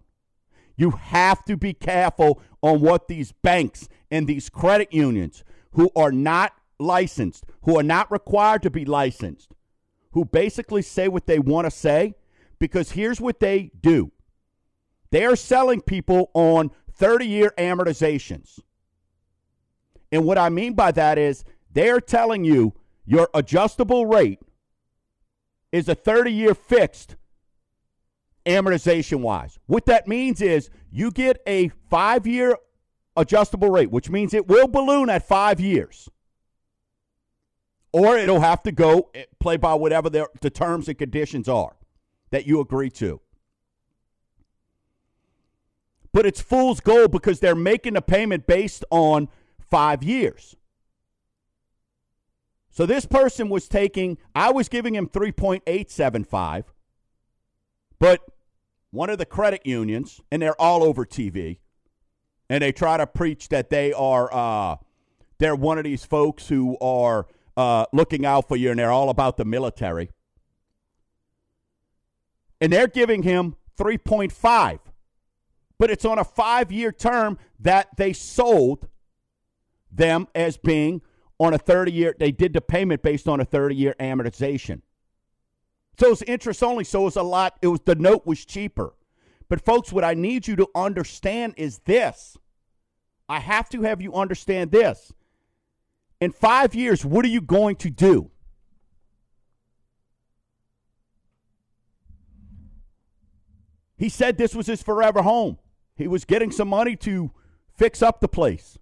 you 0.76 0.90
have 0.90 1.44
to 1.46 1.56
be 1.56 1.72
careful 1.72 2.40
on 2.62 2.80
what 2.80 3.09
these 3.09 3.32
banks 3.32 3.88
and 4.11 4.26
these 4.26 4.48
credit 4.48 4.92
unions 4.92 5.42
who 5.72 5.90
are 5.96 6.12
not 6.12 6.52
licensed, 6.79 7.45
who 7.62 7.79
are 7.79 7.83
not 7.83 8.11
required 8.11 8.62
to 8.62 8.71
be 8.71 8.85
licensed, 8.85 9.55
who 10.12 10.25
basically 10.25 10.83
say 10.83 11.09
what 11.09 11.27
they 11.27 11.39
want 11.39 11.67
to 11.67 11.71
say, 11.71 12.15
because 12.59 12.93
here's 12.93 13.21
what 13.21 13.41
they 13.41 13.71
do 13.81 14.11
they 15.11 15.25
are 15.25 15.37
selling 15.37 15.81
people 15.81 16.31
on 16.35 16.71
30 16.95 17.27
year 17.27 17.53
amortizations. 17.59 18.59
And 20.12 20.25
what 20.25 20.39
I 20.39 20.49
mean 20.49 20.75
by 20.75 20.93
that 20.93 21.19
is 21.19 21.45
they're 21.73 22.01
telling 22.01 22.45
you 22.45 22.75
your 23.05 23.29
adjustable 23.35 24.07
rate 24.07 24.41
is 25.73 25.89
a 25.89 25.95
30 25.95 26.33
year 26.33 26.55
fixed 26.55 27.17
amortization 28.47 29.21
wise. 29.21 29.59
What 29.67 29.87
that 29.87 30.09
means 30.09 30.41
is 30.41 30.71
you 30.91 31.11
get 31.11 31.41
a 31.47 31.69
five 31.91 32.27
year 32.27 32.57
adjustable 33.17 33.71
rate, 33.71 33.91
which 33.91 34.11
means 34.11 34.35
it 34.35 34.49
will 34.49 34.69
balloon 34.69 35.11
at 35.11 35.27
five 35.27 35.61
years. 35.61 36.09
Or 37.96 38.18
it'll 38.18 38.40
have 38.40 38.62
to 38.64 38.72
go 38.72 39.09
eh, 39.14 39.24
play 39.40 39.56
by 39.56 39.72
whatever 39.72 40.11
the 40.11 40.50
terms 40.50 40.87
and 40.88 40.98
conditions 40.98 41.48
are 41.48 41.76
that 42.28 42.46
you 42.46 42.61
agree 42.61 42.90
to. 42.90 43.22
But 46.12 46.26
it's 46.26 46.42
fool's 46.42 46.80
gold 46.80 47.11
because 47.11 47.40
they're 47.40 47.54
making 47.54 47.94
the 47.94 48.02
payment 48.02 48.46
based 48.46 48.85
on 48.90 49.30
five 49.59 50.02
years. 50.02 50.56
So 52.68 52.85
this 52.85 53.06
person 53.06 53.48
was 53.48 53.66
taking, 53.66 54.18
I 54.35 54.52
was 54.52 54.68
giving 54.68 54.94
him 54.94 55.09
3.875, 55.09 56.64
but 57.98 58.20
one 58.90 59.09
of 59.09 59.16
the 59.16 59.24
credit 59.24 59.62
unions, 59.64 60.20
and 60.30 60.42
they're 60.42 60.61
all 60.61 60.85
over 60.85 61.06
TV, 61.06 61.61
and 62.50 62.62
they 62.62 62.72
try 62.72 62.98
to 62.98 63.06
preach 63.06 63.48
that 63.48 63.70
they 63.70 63.94
are, 63.94 64.28
uh, 64.35 64.76
they're 65.38 65.56
one 65.56 65.78
of 65.78 65.85
these 65.85 66.04
folks 66.04 66.48
who 66.48 66.76
are 66.82 67.26
uh, 67.57 67.87
looking 67.92 68.27
out 68.27 68.49
for 68.49 68.57
you, 68.57 68.71
and 68.71 68.79
they're 68.79 68.90
all 68.90 69.11
about 69.11 69.37
the 69.37 69.45
military. 69.45 70.11
And 72.61 72.73
they're 72.73 72.88
giving 72.88 73.23
him 73.23 73.57
3.5, 73.79 74.79
but 75.79 75.90
it's 75.90 76.05
on 76.05 76.19
a 76.19 76.25
five 76.25 76.73
year 76.73 76.90
term 76.92 77.38
that 77.61 77.88
they 77.97 78.12
sold 78.12 78.88
them 79.92 80.29
as 80.35 80.57
being 80.57 81.03
on 81.38 81.53
a 81.53 81.59
30 81.59 81.92
year, 81.92 82.14
they 82.19 82.33
did 82.33 82.53
the 82.53 82.61
payment 82.61 83.03
based 83.03 83.29
on 83.29 83.40
a 83.40 83.45
30 83.45 83.75
year 83.75 83.95
amortization. 84.01 84.81
So 85.99 86.12
it's 86.12 86.23
interest 86.23 86.62
only, 86.62 86.85
so 86.85 87.03
it 87.03 87.05
was 87.05 87.16
a 87.16 87.23
lot, 87.23 87.59
it 87.62 87.69
was 87.69 87.81
the 87.85 87.95
note 87.95 88.27
was 88.27 88.45
cheaper. 88.45 88.95
But 89.49 89.64
folks, 89.64 89.92
what 89.92 90.05
I 90.05 90.14
need 90.14 90.47
you 90.47 90.57
to 90.57 90.69
understand 90.75 91.55
is 91.57 91.79
this. 91.81 92.37
I 93.29 93.40
have 93.40 93.69
to 93.71 93.83
have 93.83 94.01
you 94.01 94.14
understand 94.14 94.71
this. 94.71 95.12
In 96.20 96.33
five 96.33 96.74
years, 96.74 97.05
what 97.05 97.24
are 97.24 97.29
you 97.29 97.40
going 97.40 97.76
to 97.76 97.90
do? 97.90 98.31
He 103.98 104.09
said 104.09 104.37
this 104.37 104.55
was 104.55 104.66
his 104.66 104.83
forever 104.83 105.22
home. 105.22 105.59
He 105.96 106.07
was 106.07 106.24
getting 106.24 106.50
some 106.50 106.68
money 106.68 106.96
to 106.96 107.31
fix 107.74 108.02
up 108.02 108.20
the 108.20 108.29
place, 108.29 108.79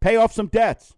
pay 0.00 0.16
off 0.16 0.32
some 0.32 0.48
debts. 0.48 0.94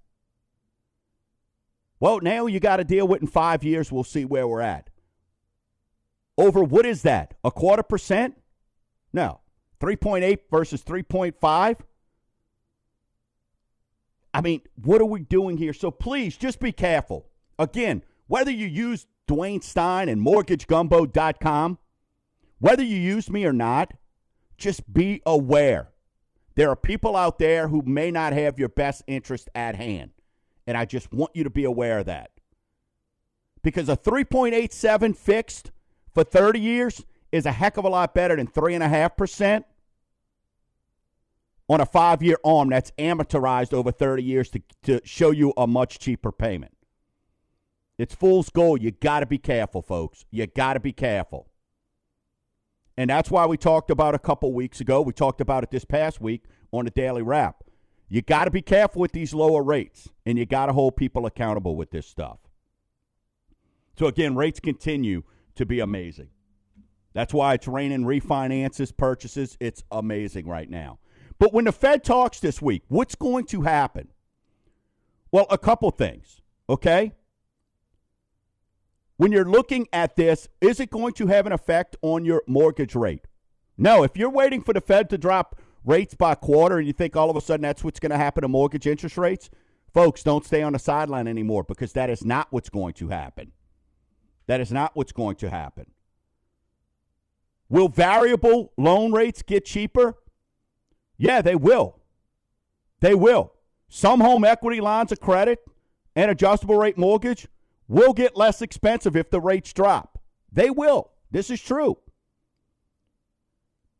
Well, 2.01 2.21
now 2.21 2.47
you 2.47 2.61
got 2.61 2.77
to 2.77 2.85
deal 2.85 3.07
with 3.07 3.23
in 3.23 3.29
five 3.29 3.63
years. 3.63 3.91
We'll 3.91 4.05
see 4.05 4.25
where 4.25 4.47
we're 4.47 4.61
at. 4.61 4.91
Over 6.37 6.63
what 6.65 6.85
is 6.85 7.03
that? 7.03 7.35
A 7.45 7.51
quarter 7.51 7.85
percent? 7.85 8.37
No. 9.13 9.41
3.8 9.81 10.39
versus 10.51 10.83
3.5? 10.83 11.79
I 14.35 14.41
mean, 14.41 14.63
what 14.83 15.01
are 15.01 15.07
we 15.07 15.21
doing 15.21 15.57
here? 15.57 15.73
So 15.73 15.93
please 15.93 16.37
just 16.37 16.59
be 16.59 16.73
careful. 16.73 17.27
Again, 17.57 18.03
whether 18.27 18.51
you 18.51 18.67
use 18.67 19.07
Dwayne 19.29 19.63
Stein 19.63 20.09
and 20.09 20.21
mortgagegumbo.com, 20.21 21.79
whether 22.59 22.83
you 22.83 22.97
use 22.97 23.31
me 23.31 23.47
or 23.47 23.53
not, 23.53 23.93
just 24.59 24.93
be 24.93 25.23
aware. 25.25 25.91
There 26.57 26.69
are 26.69 26.77
people 26.77 27.17
out 27.17 27.39
there 27.39 27.69
who 27.69 27.83
may 27.83 28.11
not 28.11 28.33
have 28.33 28.59
your 28.59 28.69
best 28.69 29.03
interest 29.07 29.49
at 29.55 29.77
hand. 29.77 30.11
And 30.67 30.77
I 30.77 30.85
just 30.85 31.13
want 31.13 31.33
you 31.35 31.45
to 31.45 31.51
be 31.51 31.65
aware 31.65 32.01
of 32.01 32.07
that. 32.07 32.31
Because 33.63 33.89
a 33.89 33.97
3.87 33.97 35.17
fixed 35.17 35.71
for 36.13 36.25
30 36.25 36.59
years 36.59 37.05
is 37.31 37.47
a 37.47 37.53
heck 37.53 37.77
of 37.77 37.85
a 37.85 37.89
lot 37.89 38.15
better 38.15 38.35
than 38.37 38.47
3.5% 38.49 39.65
on 41.69 41.81
a 41.81 41.87
five 41.87 42.23
year 42.23 42.37
arm 42.45 42.71
that's 42.71 42.91
amortized 42.99 43.73
over 43.73 43.91
30 43.91 44.23
years 44.23 44.51
to, 44.51 44.63
to 44.83 45.01
show 45.05 45.31
you 45.31 45.53
a 45.57 45.67
much 45.67 45.99
cheaper 45.99 46.33
payment. 46.33 46.77
It's 47.97 48.15
fool's 48.15 48.51
gold. 48.51 48.83
You 48.83 48.91
got 48.91 49.21
to 49.21 49.27
be 49.27 49.39
careful, 49.39 49.83
folks. 49.83 50.25
You 50.31 50.47
got 50.47 50.75
to 50.75 50.81
be 50.81 50.93
careful. 50.93 51.49
And 52.97 53.11
that's 53.11 53.31
why 53.31 53.47
we 53.47 53.57
talked 53.57 53.91
about 53.91 54.15
a 54.15 54.19
couple 54.19 54.53
weeks 54.53 54.81
ago. 54.81 55.01
We 55.03 55.13
talked 55.13 55.41
about 55.41 55.65
it 55.65 55.71
this 55.71 55.85
past 55.85 56.21
week 56.21 56.45
on 56.73 56.85
the 56.85 56.91
Daily 56.91 57.23
Wrap. 57.23 57.65
You 58.09 58.23
got 58.23 58.45
to 58.45 58.51
be 58.51 58.63
careful 58.63 59.01
with 59.01 59.13
these 59.13 59.35
lower 59.35 59.63
rates, 59.63 60.09
and 60.27 60.39
you 60.39 60.47
got 60.47 60.67
to 60.67 60.73
hold 60.73 60.97
people 60.97 61.27
accountable 61.27 61.75
with 61.75 61.91
this 61.91 62.07
stuff. 62.07 62.39
So, 63.99 64.07
again, 64.07 64.37
rates 64.37 64.61
continue 64.61 65.23
to 65.57 65.65
be 65.65 65.81
amazing. 65.81 66.29
That's 67.15 67.33
why 67.33 67.55
it's 67.55 67.67
raining 67.67 68.05
refinances, 68.05 68.97
purchases. 68.97 69.57
It's 69.61 69.85
amazing 69.91 70.47
right 70.47 70.69
now. 70.69 70.99
But 71.39 71.53
when 71.53 71.65
the 71.65 71.73
Fed 71.73 72.05
talks 72.05 72.41
this 72.41 72.63
week, 72.63 72.83
what's 72.89 73.15
going 73.15 73.47
to 73.47 73.63
happen? 73.63 74.09
Well, 75.33 75.47
a 75.51 75.59
couple 75.59 75.91
things, 75.91 76.41
okay? 76.69 77.13
When 79.17 79.33
you're 79.33 79.45
looking 79.45 79.87
at 79.93 80.17
this, 80.17 80.49
is 80.61 80.81
it 80.81 80.91
going 80.91 81.13
to 81.15 81.27
have 81.27 81.47
an 81.47 81.53
effect 81.53 81.97
on 82.03 82.25
your 82.25 82.43
mortgage 82.47 82.95
rate? 82.95 83.27
No, 83.77 84.03
if 84.03 84.17
you're 84.17 84.31
waiting 84.31 84.63
for 84.63 84.73
the 84.73 84.81
Fed 84.81 85.11
to 85.11 85.19
drop 85.19 85.61
rates 85.85 86.15
by 86.15 86.35
quarter 86.35 86.79
and 86.79 86.87
you 86.87 86.93
think 86.93 87.17
all 87.17 87.31
of 87.31 87.37
a 87.37 87.41
sudden 87.41 87.63
that's 87.63 87.85
what's 87.85 88.01
going 88.01 88.11
to 88.11 88.17
happen 88.17 88.43
to 88.43 88.49
mortgage 88.49 88.87
interest 88.87 89.17
rates, 89.19 89.51
folks, 89.93 90.23
don't 90.23 90.45
stay 90.45 90.63
on 90.63 90.73
the 90.73 90.79
sideline 90.79 91.27
anymore 91.27 91.65
because 91.65 91.93
that 91.93 92.11
is 92.11 92.25
not 92.25 92.49
what's 92.51 92.71
going 92.71 92.95
to 92.95 93.09
happen. 93.09 93.53
That 94.47 94.61
is 94.61 94.71
not 94.71 94.93
what's 94.95 95.13
going 95.13 95.37
to 95.37 95.51
happen. 95.51 95.87
Will 97.69 97.89
variable 97.89 98.73
loan 98.77 99.13
rates 99.13 99.43
get 99.43 99.65
cheaper? 99.65 100.15
Yeah, 101.25 101.41
they 101.41 101.55
will. 101.55 101.97
They 103.01 103.15
will. 103.15 103.55
Some 103.89 104.21
home 104.21 104.45
equity 104.45 104.83
lines 104.83 105.11
of 105.11 105.21
credit 105.21 105.65
and 106.15 106.31
adjustable 106.31 106.77
rate 106.77 106.99
mortgage 106.99 107.49
will 107.89 108.13
get 108.13 108.37
less 108.37 108.61
expensive 108.61 109.17
if 109.17 109.31
the 109.31 109.41
rates 109.41 109.73
drop. 109.73 110.19
They 110.53 110.69
will. 110.69 111.13
This 111.31 111.49
is 111.49 111.63
true. 111.63 111.97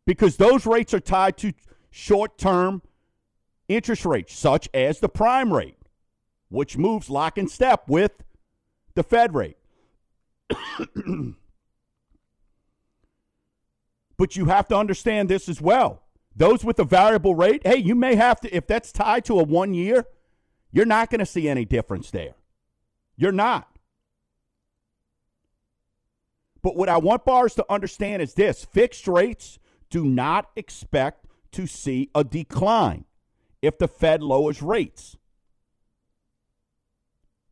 Because 0.07 0.37
those 0.37 0.67
rates 0.67 0.93
are 0.93 1.01
tied 1.01 1.39
to 1.39 1.55
short 1.91 2.37
term 2.37 2.83
interest 3.69 4.05
rates, 4.05 4.37
such 4.37 4.69
as 4.75 5.01
the 5.01 5.09
prime 5.09 5.51
rate, 5.51 5.79
which 6.51 6.77
moves 6.77 7.09
lock 7.09 7.39
and 7.39 7.51
step 7.51 7.89
with 7.89 8.23
the 8.95 9.03
Fed 9.03 9.35
rate. 9.35 9.57
but 14.19 14.37
you 14.37 14.45
have 14.45 14.69
to 14.69 14.77
understand 14.77 15.31
this 15.31 15.49
as 15.49 15.63
well. 15.63 16.04
Those 16.37 16.65
with 16.65 16.79
a 16.79 16.85
variable 16.85 17.35
rate, 17.35 17.63
hey, 17.65 17.77
you 17.77 17.95
may 17.95 18.17
have 18.17 18.41
to, 18.41 18.55
if 18.55 18.67
that's 18.67 18.93
tied 18.93 19.25
to 19.27 19.39
a 19.39 19.45
one 19.45 19.73
year, 19.73 20.07
you're 20.73 20.85
not 20.85 21.11
going 21.11 21.21
to 21.21 21.27
see 21.27 21.49
any 21.49 21.65
difference 21.65 22.11
there. 22.11 22.35
You're 23.17 23.33
not. 23.33 23.69
But 26.63 26.77
what 26.77 26.89
I 26.89 26.97
want 26.97 27.25
bars 27.25 27.55
to 27.55 27.67
understand 27.71 28.23
is 28.23 28.35
this 28.35 28.65
fixed 28.65 29.07
rates 29.07 29.59
do 29.91 30.05
not 30.05 30.51
expect 30.57 31.27
to 31.53 31.67
see 31.67 32.11
a 32.15 32.25
decline 32.25 33.05
if 33.63 33.79
the 33.79 33.87
Fed 33.87 34.23
lowers 34.23 34.63
rates. 34.63 35.17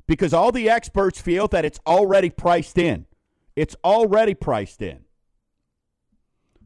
Because 0.08 0.34
all 0.34 0.50
the 0.50 0.68
experts 0.68 1.20
feel 1.20 1.46
that 1.48 1.64
it's 1.64 1.78
already 1.86 2.30
priced 2.30 2.76
in. 2.78 3.06
It's 3.54 3.76
already 3.84 4.34
priced 4.34 4.82
in. 4.82 5.04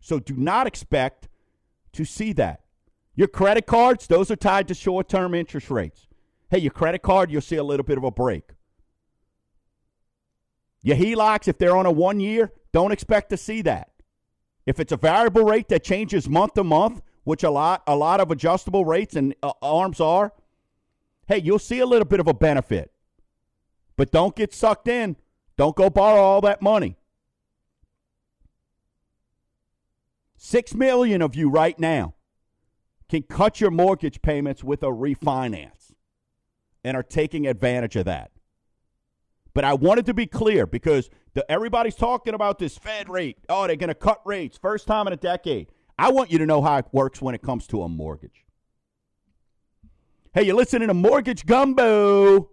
So 0.00 0.18
do 0.18 0.34
not 0.34 0.66
expect 0.66 1.28
to 1.96 2.04
see 2.04 2.32
that. 2.34 2.60
Your 3.14 3.28
credit 3.28 3.66
cards, 3.66 4.06
those 4.06 4.30
are 4.30 4.36
tied 4.36 4.68
to 4.68 4.74
short 4.74 5.08
term 5.08 5.34
interest 5.34 5.70
rates. 5.70 6.06
Hey, 6.50 6.58
your 6.58 6.70
credit 6.70 7.02
card, 7.02 7.30
you'll 7.30 7.40
see 7.40 7.56
a 7.56 7.64
little 7.64 7.84
bit 7.84 7.98
of 7.98 8.04
a 8.04 8.10
break. 8.10 8.50
Your 10.82 10.96
HELOCs, 10.96 11.48
if 11.48 11.58
they're 11.58 11.76
on 11.76 11.86
a 11.86 11.90
one 11.90 12.20
year, 12.20 12.52
don't 12.72 12.92
expect 12.92 13.30
to 13.30 13.36
see 13.36 13.62
that. 13.62 13.90
If 14.66 14.78
it's 14.78 14.92
a 14.92 14.96
variable 14.96 15.44
rate 15.44 15.68
that 15.68 15.82
changes 15.82 16.28
month 16.28 16.54
to 16.54 16.64
month, 16.64 17.00
which 17.24 17.42
a 17.42 17.50
lot 17.50 17.82
a 17.86 17.96
lot 17.96 18.20
of 18.20 18.30
adjustable 18.30 18.84
rates 18.84 19.16
and 19.16 19.34
uh, 19.42 19.52
arms 19.60 20.00
are, 20.00 20.32
hey, 21.26 21.38
you'll 21.38 21.58
see 21.58 21.80
a 21.80 21.86
little 21.86 22.04
bit 22.04 22.20
of 22.20 22.28
a 22.28 22.34
benefit. 22.34 22.92
But 23.96 24.12
don't 24.12 24.36
get 24.36 24.54
sucked 24.54 24.88
in. 24.88 25.16
Don't 25.56 25.74
go 25.74 25.88
borrow 25.88 26.20
all 26.20 26.40
that 26.42 26.60
money. 26.60 26.96
6 30.36 30.74
million 30.74 31.22
of 31.22 31.34
you 31.34 31.48
right 31.48 31.78
now 31.78 32.14
can 33.08 33.22
cut 33.22 33.60
your 33.60 33.70
mortgage 33.70 34.20
payments 34.22 34.62
with 34.64 34.82
a 34.82 34.86
refinance 34.86 35.92
and 36.84 36.96
are 36.96 37.02
taking 37.02 37.46
advantage 37.46 37.96
of 37.96 38.04
that. 38.04 38.30
But 39.54 39.64
I 39.64 39.74
wanted 39.74 40.06
to 40.06 40.14
be 40.14 40.26
clear 40.26 40.66
because 40.66 41.08
the, 41.34 41.50
everybody's 41.50 41.94
talking 41.94 42.34
about 42.34 42.58
this 42.58 42.76
Fed 42.76 43.08
rate. 43.08 43.38
Oh, 43.48 43.66
they're 43.66 43.76
going 43.76 43.88
to 43.88 43.94
cut 43.94 44.20
rates. 44.24 44.58
First 44.58 44.86
time 44.86 45.06
in 45.06 45.12
a 45.12 45.16
decade. 45.16 45.68
I 45.98 46.10
want 46.10 46.30
you 46.30 46.38
to 46.38 46.46
know 46.46 46.60
how 46.60 46.76
it 46.76 46.86
works 46.92 47.22
when 47.22 47.34
it 47.34 47.42
comes 47.42 47.66
to 47.68 47.82
a 47.82 47.88
mortgage. 47.88 48.44
Hey, 50.34 50.42
you're 50.42 50.56
listening 50.56 50.88
to 50.88 50.94
Mortgage 50.94 51.46
Gumbo 51.46 52.50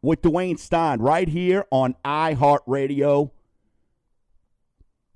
with 0.00 0.22
Dwayne 0.22 0.58
Stein 0.58 1.00
right 1.00 1.28
here 1.28 1.66
on 1.72 1.96
iHeartRadio. 2.04 3.32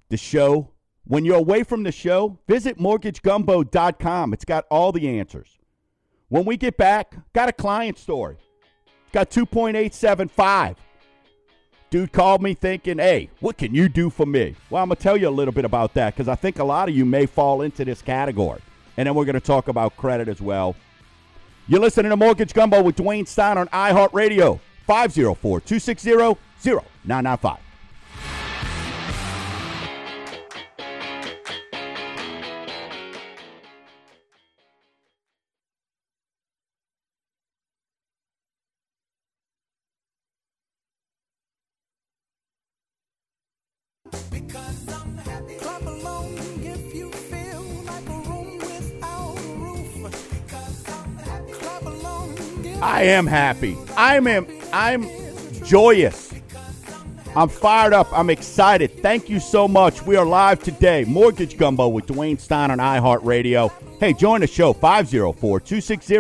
The 0.09 0.17
show. 0.17 0.74
When 1.07 1.25
you're 1.27 1.37
away 1.37 1.65
from 1.65 1.83
the 1.83 1.93
show, 1.93 2.39
visit 2.49 2.79
mortgagegumbo.com. 2.79 4.33
It's 4.33 4.45
got 4.45 4.65
all 4.71 4.91
the 4.91 5.19
answers. 5.19 5.59
When 6.29 6.47
we 6.47 6.57
get 6.57 6.79
back, 6.79 7.15
got 7.35 7.51
a 7.51 7.53
client 7.53 7.99
story. 7.99 8.39
Got 9.13 9.31
2.875. 9.31 10.77
Dude 11.91 12.11
called 12.11 12.43
me 12.43 12.55
thinking, 12.55 12.99
hey, 12.99 13.31
what 13.41 13.59
can 13.59 13.75
you 13.75 13.89
do 13.89 14.09
for 14.09 14.25
me? 14.25 14.57
Well, 14.71 14.83
I'm 14.83 14.89
going 14.89 14.97
to 14.97 15.03
tell 15.03 15.17
you 15.17 15.29
a 15.29 15.31
little 15.31 15.53
bit 15.53 15.67
about 15.67 15.95
that 15.95 16.15
because 16.15 16.27
I 16.27 16.35
think 16.35 16.59
a 16.59 16.65
lot 16.65 16.89
of 16.89 16.97
you 16.97 17.05
may 17.05 17.27
fall 17.27 17.61
into 17.61 17.85
this 17.85 18.01
category. 18.01 18.61
And 18.97 19.07
then 19.07 19.15
we're 19.15 19.27
going 19.27 19.35
to 19.35 19.41
talk 19.41 19.69
about 19.69 19.97
credit 19.97 20.29
as 20.29 20.41
well. 20.41 20.75
You're 21.69 21.81
listening 21.81 22.11
to 22.11 22.17
Mortgage 22.17 22.55
Gumbo 22.55 22.83
with 22.83 22.97
Dwayne 22.97 23.29
Stein 23.29 23.59
on 23.59 23.69
iHeartRadio, 23.69 24.59
504 24.87 25.61
260 25.61 26.11
0995. 26.65 27.64
I 53.05 53.09
am 53.09 53.27
happy. 53.27 53.77
I'm 53.99 54.27
am, 54.27 54.47
I'm 54.73 55.07
joyous. 55.63 56.33
I'm 57.37 57.51
fired 57.51 57.93
up. 57.93 58.11
I'm 58.11 58.31
excited. 58.31 59.03
Thank 59.03 59.29
you 59.29 59.41
so 59.41 59.69
much. 59.69 60.01
We 60.07 60.17
are 60.17 60.25
live 60.25 60.63
today. 60.63 61.05
Mortgage 61.05 61.59
Gumbo 61.59 61.89
with 61.89 62.07
Dwayne 62.07 62.41
Stein 62.41 62.71
on 62.71 62.79
iHeartRadio. 62.79 63.71
Hey, 64.01 64.15
join 64.15 64.41
the 64.41 64.47
show 64.47 64.73
504 64.73 65.61
260 65.61 66.15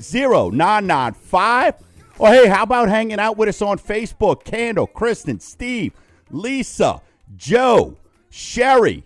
0995. 0.00 1.74
Or 2.16 2.28
hey, 2.28 2.48
how 2.48 2.62
about 2.62 2.88
hanging 2.88 3.20
out 3.20 3.36
with 3.36 3.50
us 3.50 3.60
on 3.60 3.78
Facebook? 3.78 4.42
Candle, 4.42 4.86
Kristen, 4.86 5.38
Steve, 5.38 5.92
Lisa, 6.30 7.02
Joe, 7.36 7.98
Sherry. 8.30 9.04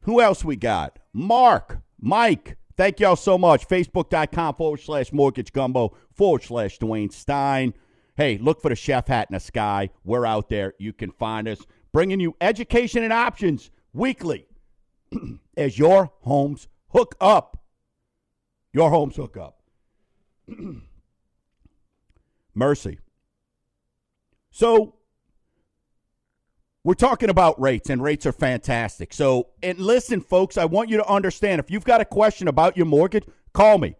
Who 0.00 0.20
else 0.20 0.44
we 0.44 0.56
got? 0.56 0.98
Mark, 1.12 1.78
Mike. 2.00 2.56
Thank 2.80 2.98
y'all 2.98 3.14
so 3.14 3.36
much. 3.36 3.68
Facebook.com 3.68 4.54
forward 4.54 4.80
slash 4.80 5.12
mortgage 5.12 5.52
gumbo 5.52 5.94
forward 6.14 6.42
slash 6.42 6.78
Dwayne 6.78 7.12
Stein. 7.12 7.74
Hey, 8.16 8.38
look 8.38 8.62
for 8.62 8.70
the 8.70 8.74
chef 8.74 9.08
hat 9.08 9.28
in 9.28 9.34
the 9.34 9.40
sky. 9.40 9.90
We're 10.02 10.24
out 10.24 10.48
there. 10.48 10.72
You 10.78 10.94
can 10.94 11.10
find 11.10 11.46
us 11.46 11.58
bringing 11.92 12.20
you 12.20 12.36
education 12.40 13.02
and 13.02 13.12
options 13.12 13.70
weekly 13.92 14.46
as 15.58 15.78
your 15.78 16.10
homes 16.22 16.68
hook 16.88 17.16
up. 17.20 17.62
Your 18.72 18.88
homes 18.88 19.16
hook 19.16 19.36
up. 19.36 19.60
Mercy. 22.54 22.98
So, 24.52 24.94
we're 26.82 26.94
talking 26.94 27.28
about 27.28 27.60
rates, 27.60 27.90
and 27.90 28.02
rates 28.02 28.24
are 28.24 28.32
fantastic. 28.32 29.12
So, 29.12 29.48
and 29.62 29.78
listen, 29.78 30.20
folks, 30.20 30.56
I 30.56 30.64
want 30.64 30.88
you 30.88 30.96
to 30.96 31.06
understand 31.06 31.60
if 31.60 31.70
you've 31.70 31.84
got 31.84 32.00
a 32.00 32.06
question 32.06 32.48
about 32.48 32.76
your 32.76 32.86
mortgage, 32.86 33.24
call 33.52 33.78
me. 33.78 33.96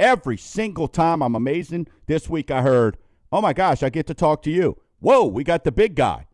Every 0.00 0.36
single 0.36 0.88
time 0.88 1.22
I'm 1.22 1.36
amazing. 1.36 1.86
This 2.06 2.28
week 2.28 2.50
I 2.50 2.62
heard, 2.62 2.96
oh 3.30 3.40
my 3.40 3.52
gosh, 3.52 3.84
I 3.84 3.90
get 3.90 4.08
to 4.08 4.14
talk 4.14 4.42
to 4.42 4.50
you. 4.50 4.76
Whoa, 4.98 5.26
we 5.26 5.44
got 5.44 5.62
the 5.62 5.70
big 5.70 5.94
guy. 5.94 6.26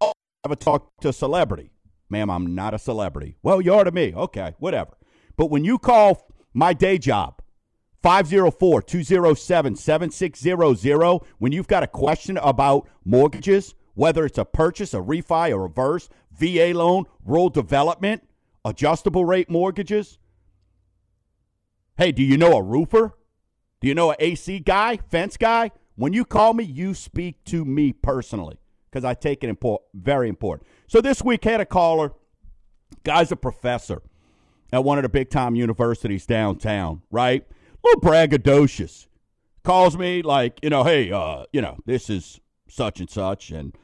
Oh, 0.00 0.08
I 0.08 0.48
have 0.48 0.52
a 0.52 0.56
talk 0.56 0.90
to 1.02 1.10
a 1.10 1.12
celebrity. 1.12 1.70
Ma'am, 2.10 2.28
I'm 2.28 2.54
not 2.54 2.74
a 2.74 2.78
celebrity. 2.78 3.36
Well, 3.42 3.60
you 3.60 3.74
are 3.74 3.84
to 3.84 3.92
me. 3.92 4.12
Okay, 4.14 4.54
whatever. 4.58 4.96
But 5.36 5.50
when 5.50 5.64
you 5.64 5.78
call 5.78 6.28
my 6.54 6.72
day 6.72 6.98
job, 6.98 7.40
504 8.02 8.82
207 8.82 9.76
7600, 9.76 11.20
when 11.38 11.52
you've 11.52 11.68
got 11.68 11.84
a 11.84 11.88
question 11.88 12.36
about 12.38 12.88
mortgages, 13.04 13.75
whether 13.96 14.24
it's 14.24 14.38
a 14.38 14.44
purchase, 14.44 14.94
a 14.94 14.98
refi, 14.98 15.50
a 15.50 15.58
reverse, 15.58 16.08
VA 16.30 16.72
loan, 16.72 17.06
rural 17.24 17.48
development, 17.50 18.22
adjustable 18.64 19.24
rate 19.24 19.50
mortgages, 19.50 20.18
Hey, 21.98 22.12
do 22.12 22.22
you 22.22 22.36
know 22.36 22.52
a 22.52 22.62
roofer? 22.62 23.16
Do 23.80 23.88
you 23.88 23.94
know 23.94 24.10
an 24.10 24.16
AC 24.18 24.58
guy, 24.60 24.98
fence 25.08 25.38
guy? 25.38 25.70
When 25.94 26.12
you 26.12 26.26
call 26.26 26.52
me, 26.52 26.62
you 26.62 26.92
speak 26.92 27.42
to 27.44 27.64
me 27.64 27.94
personally 27.94 28.58
because 28.90 29.02
I 29.02 29.14
take 29.14 29.42
it 29.42 29.48
important, 29.48 29.88
very 29.94 30.28
important. 30.28 30.68
So 30.88 31.00
this 31.00 31.22
week 31.22 31.44
had 31.44 31.62
a 31.62 31.66
caller. 31.66 32.12
Guy's 33.02 33.32
a 33.32 33.36
professor 33.36 34.02
at 34.74 34.84
one 34.84 34.98
of 34.98 35.04
the 35.04 35.08
big 35.08 35.30
time 35.30 35.54
universities 35.54 36.26
downtown, 36.26 37.00
right? 37.10 37.46
A 37.50 37.86
little 37.86 38.02
braggadocious. 38.02 39.06
Calls 39.64 39.96
me 39.96 40.20
like, 40.20 40.60
you 40.62 40.68
know, 40.68 40.84
hey, 40.84 41.10
uh, 41.10 41.44
you 41.50 41.62
know, 41.62 41.78
this 41.86 42.10
is 42.10 42.40
such 42.68 43.00
and 43.00 43.08
such, 43.08 43.50
and 43.50 43.74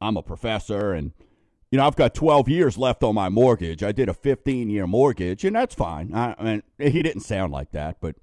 I'm 0.00 0.16
a 0.16 0.22
professor, 0.22 0.92
and 0.92 1.12
you 1.70 1.78
know, 1.78 1.86
I've 1.86 1.96
got 1.96 2.14
12 2.14 2.48
years 2.48 2.76
left 2.76 3.04
on 3.04 3.14
my 3.14 3.28
mortgage. 3.28 3.82
I 3.82 3.92
did 3.92 4.08
a 4.08 4.14
15 4.14 4.70
year 4.70 4.86
mortgage, 4.86 5.44
and 5.44 5.54
that's 5.54 5.74
fine. 5.74 6.12
I, 6.14 6.34
I 6.38 6.42
mean, 6.42 6.62
he 6.78 7.02
didn't 7.02 7.22
sound 7.22 7.52
like 7.52 7.70
that, 7.72 8.00
but 8.00 8.16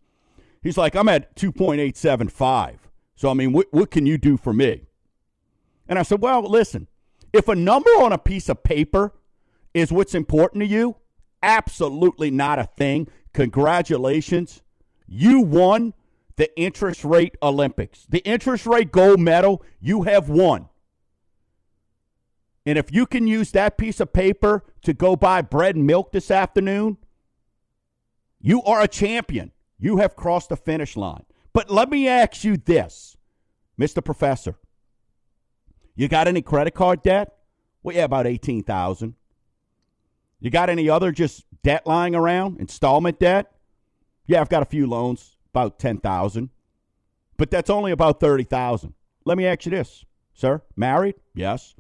he's 0.62 0.78
like, 0.78 0.96
I'm 0.96 1.08
at 1.08 1.36
2.875. 1.36 2.78
So, 3.16 3.30
I 3.30 3.34
mean, 3.34 3.54
what, 3.54 3.68
what 3.72 3.90
can 3.90 4.06
you 4.06 4.18
do 4.18 4.38
for 4.38 4.54
me? 4.54 4.88
And 5.88 5.98
I 5.98 6.04
said, 6.04 6.22
well, 6.22 6.42
listen, 6.42 6.88
if 7.32 7.48
a 7.48 7.56
number 7.56 7.90
on 7.92 8.12
a 8.12 8.18
piece 8.18 8.50
of 8.50 8.64
paper 8.64 9.14
is 9.74 9.92
what's 9.92 10.14
important 10.14 10.62
to 10.62 10.68
you, 10.68 10.98
absolutely 11.42 12.30
not 12.30 12.60
a 12.60 12.66
thing. 12.66 13.08
Congratulations. 13.34 14.62
You 15.08 15.42
won 15.42 15.94
the 16.36 16.56
interest 16.60 17.06
rate 17.06 17.36
Olympics. 17.42 18.06
The 18.10 18.20
interest 18.20 18.66
rate 18.66 18.92
gold 18.92 19.20
medal, 19.20 19.64
you 19.80 20.04
have 20.04 20.30
won. 20.30 20.68
And 22.68 22.78
if 22.78 22.94
you 22.94 23.06
can 23.06 23.28
use 23.28 23.52
that 23.54 23.78
piece 23.78 24.02
of 24.02 24.12
paper 24.12 24.62
to 24.82 24.94
go 24.94 25.16
buy 25.16 25.42
bread 25.42 25.78
and 25.78 25.88
milk 25.88 26.12
this 26.12 26.30
afternoon, 26.30 26.98
you 28.42 28.62
are 28.64 28.82
a 28.82 28.90
champion. 28.90 29.54
You 29.80 29.98
have 29.98 30.18
crossed 30.18 30.50
the 30.50 30.58
finish 30.58 30.98
line. 30.98 31.24
But 31.54 31.70
let 31.70 31.90
me 31.90 32.10
ask 32.10 32.44
you 32.44 32.58
this, 32.58 33.16
Mr. 33.80 34.04
Professor. 34.04 34.56
You 35.96 36.10
got 36.10 36.28
any 36.28 36.42
credit 36.42 36.74
card 36.76 37.04
debt? 37.04 37.38
Well, 37.84 37.96
yeah, 37.96 38.04
about 38.04 38.28
18,000. 38.28 39.16
You 40.42 40.50
got 40.50 40.70
any 40.70 40.90
other 40.90 41.14
just 41.14 41.46
debt 41.64 41.88
lying 41.88 42.16
around? 42.16 42.60
Installment 42.60 43.18
debt? 43.18 43.50
Yeah, 44.26 44.42
I've 44.42 44.50
got 44.50 44.62
a 44.62 44.66
few 44.66 44.88
loans, 44.88 45.38
about 45.54 45.80
10,000. 45.80 46.50
But 47.38 47.50
that's 47.50 47.70
only 47.70 47.94
about 47.94 48.20
30,000. 48.20 48.94
Let 49.24 49.38
me 49.38 49.46
ask 49.46 49.66
you 49.66 49.70
this, 49.70 50.04
sir. 50.34 50.62
Married? 50.76 51.16
Yes. 51.34 51.74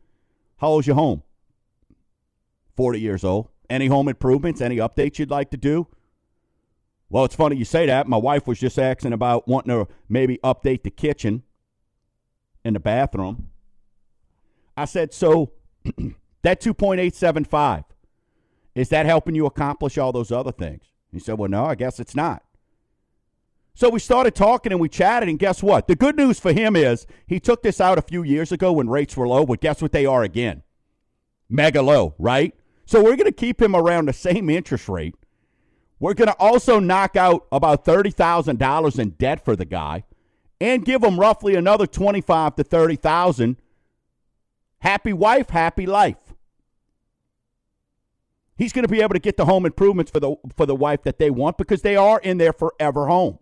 How 0.57 0.69
old's 0.69 0.87
your 0.87 0.95
home? 0.95 1.23
40 2.75 2.99
years 2.99 3.23
old. 3.23 3.49
Any 3.69 3.87
home 3.87 4.07
improvements? 4.07 4.61
Any 4.61 4.77
updates 4.77 5.19
you'd 5.19 5.31
like 5.31 5.51
to 5.51 5.57
do? 5.57 5.87
Well, 7.09 7.25
it's 7.25 7.35
funny 7.35 7.55
you 7.55 7.65
say 7.65 7.85
that. 7.85 8.07
My 8.07 8.17
wife 8.17 8.47
was 8.47 8.59
just 8.59 8.77
asking 8.77 9.13
about 9.13 9.47
wanting 9.47 9.69
to 9.69 9.91
maybe 10.09 10.39
update 10.43 10.83
the 10.83 10.91
kitchen 10.91 11.43
and 12.65 12.75
the 12.75 12.79
bathroom. 12.79 13.49
I 14.75 14.85
said, 14.85 15.13
so 15.13 15.53
that 16.41 16.61
2.875, 16.61 17.85
is 18.75 18.89
that 18.89 19.05
helping 19.05 19.35
you 19.35 19.45
accomplish 19.45 19.97
all 19.97 20.11
those 20.11 20.31
other 20.31 20.51
things? 20.51 20.83
He 21.11 21.19
said, 21.19 21.37
well, 21.37 21.49
no, 21.49 21.65
I 21.65 21.75
guess 21.75 21.99
it's 21.99 22.15
not. 22.15 22.43
So 23.77 23.89
we 23.89 23.99
started 23.99 24.33
talking 24.33 24.71
and 24.71 24.81
we 24.81 24.89
chatted, 24.89 25.29
and 25.29 25.37
guess 25.37 25.61
what? 25.61 25.87
The 25.87 25.95
good 25.95 26.17
news 26.17 26.39
for 26.39 26.51
him 26.51 26.75
is 26.75 27.05
he 27.27 27.39
took 27.39 27.61
this 27.61 27.79
out 27.79 27.99
a 27.99 28.01
few 28.01 28.23
years 28.23 28.51
ago 28.51 28.71
when 28.71 28.89
rates 28.89 29.15
were 29.15 29.27
low, 29.27 29.45
but 29.45 29.61
guess 29.61 29.83
what 29.83 29.91
they 29.91 30.07
are 30.07 30.23
again? 30.23 30.63
Mega 31.47 31.83
low, 31.83 32.15
right? 32.17 32.55
So 32.87 33.03
we're 33.03 33.15
going 33.15 33.25
to 33.25 33.31
keep 33.31 33.61
him 33.61 33.75
around 33.75 34.07
the 34.07 34.13
same 34.13 34.49
interest 34.49 34.89
rate. 34.89 35.13
We're 35.99 36.15
going 36.15 36.27
to 36.27 36.35
also 36.39 36.79
knock 36.79 37.15
out 37.15 37.45
about 37.51 37.85
$30,000 37.85 38.97
in 38.97 39.09
debt 39.11 39.45
for 39.45 39.55
the 39.55 39.63
guy 39.63 40.05
and 40.59 40.83
give 40.83 41.03
him 41.03 41.19
roughly 41.19 41.53
another 41.53 41.85
25 41.85 42.55
to 42.55 42.63
30,000. 42.63 43.57
Happy 44.79 45.13
wife, 45.13 45.51
happy 45.51 45.85
life. 45.85 46.33
He's 48.57 48.73
going 48.73 48.85
to 48.85 48.91
be 48.91 49.01
able 49.01 49.13
to 49.13 49.19
get 49.19 49.37
the 49.37 49.45
home 49.45 49.67
improvements 49.67 50.09
for 50.09 50.19
the 50.19 50.35
for 50.55 50.65
the 50.65 50.73
wife 50.73 51.03
that 51.03 51.19
they 51.19 51.29
want 51.29 51.59
because 51.59 51.83
they 51.83 51.95
are 51.95 52.19
in 52.21 52.39
their 52.39 52.53
forever 52.53 53.05
home. 53.05 53.37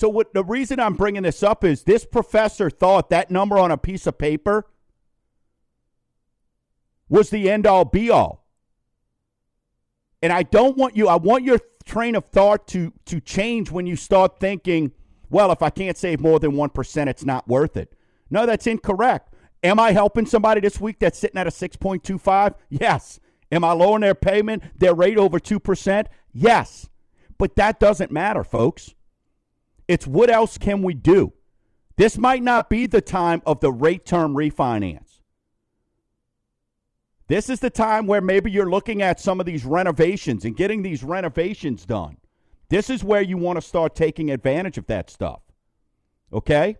So 0.00 0.08
what 0.08 0.32
the 0.32 0.42
reason 0.42 0.80
I'm 0.80 0.94
bringing 0.94 1.24
this 1.24 1.42
up 1.42 1.62
is 1.62 1.82
this 1.82 2.06
professor 2.06 2.70
thought 2.70 3.10
that 3.10 3.30
number 3.30 3.58
on 3.58 3.70
a 3.70 3.76
piece 3.76 4.06
of 4.06 4.16
paper 4.16 4.66
was 7.10 7.28
the 7.28 7.50
end 7.50 7.66
all 7.66 7.84
be 7.84 8.08
all. 8.08 8.46
And 10.22 10.32
I 10.32 10.42
don't 10.42 10.78
want 10.78 10.96
you 10.96 11.06
I 11.06 11.16
want 11.16 11.44
your 11.44 11.60
train 11.84 12.14
of 12.14 12.24
thought 12.24 12.66
to 12.68 12.94
to 13.04 13.20
change 13.20 13.70
when 13.70 13.86
you 13.86 13.94
start 13.94 14.40
thinking, 14.40 14.92
well, 15.28 15.52
if 15.52 15.60
I 15.60 15.68
can't 15.68 15.98
save 15.98 16.18
more 16.18 16.40
than 16.40 16.52
1%, 16.52 17.06
it's 17.06 17.26
not 17.26 17.46
worth 17.46 17.76
it. 17.76 17.92
No, 18.30 18.46
that's 18.46 18.66
incorrect. 18.66 19.34
Am 19.62 19.78
I 19.78 19.92
helping 19.92 20.24
somebody 20.24 20.62
this 20.62 20.80
week 20.80 20.98
that's 20.98 21.18
sitting 21.18 21.36
at 21.36 21.46
a 21.46 21.50
6.25? 21.50 22.54
Yes. 22.70 23.20
Am 23.52 23.64
I 23.64 23.72
lowering 23.72 24.00
their 24.00 24.14
payment, 24.14 24.62
their 24.78 24.94
rate 24.94 25.18
over 25.18 25.38
2%? 25.38 26.06
Yes. 26.32 26.88
But 27.36 27.54
that 27.56 27.78
doesn't 27.78 28.10
matter, 28.10 28.44
folks. 28.44 28.94
It's 29.90 30.06
what 30.06 30.30
else 30.30 30.56
can 30.56 30.82
we 30.82 30.94
do? 30.94 31.32
This 31.96 32.16
might 32.16 32.44
not 32.44 32.70
be 32.70 32.86
the 32.86 33.00
time 33.00 33.42
of 33.44 33.58
the 33.58 33.72
rate 33.72 34.06
term 34.06 34.36
refinance. 34.36 35.18
This 37.26 37.50
is 37.50 37.58
the 37.58 37.70
time 37.70 38.06
where 38.06 38.20
maybe 38.20 38.52
you're 38.52 38.70
looking 38.70 39.02
at 39.02 39.18
some 39.18 39.40
of 39.40 39.46
these 39.46 39.64
renovations 39.64 40.44
and 40.44 40.56
getting 40.56 40.82
these 40.82 41.02
renovations 41.02 41.84
done. 41.86 42.18
This 42.68 42.88
is 42.88 43.02
where 43.02 43.20
you 43.20 43.36
want 43.36 43.56
to 43.56 43.60
start 43.60 43.96
taking 43.96 44.30
advantage 44.30 44.78
of 44.78 44.86
that 44.86 45.10
stuff. 45.10 45.42
Okay? 46.32 46.78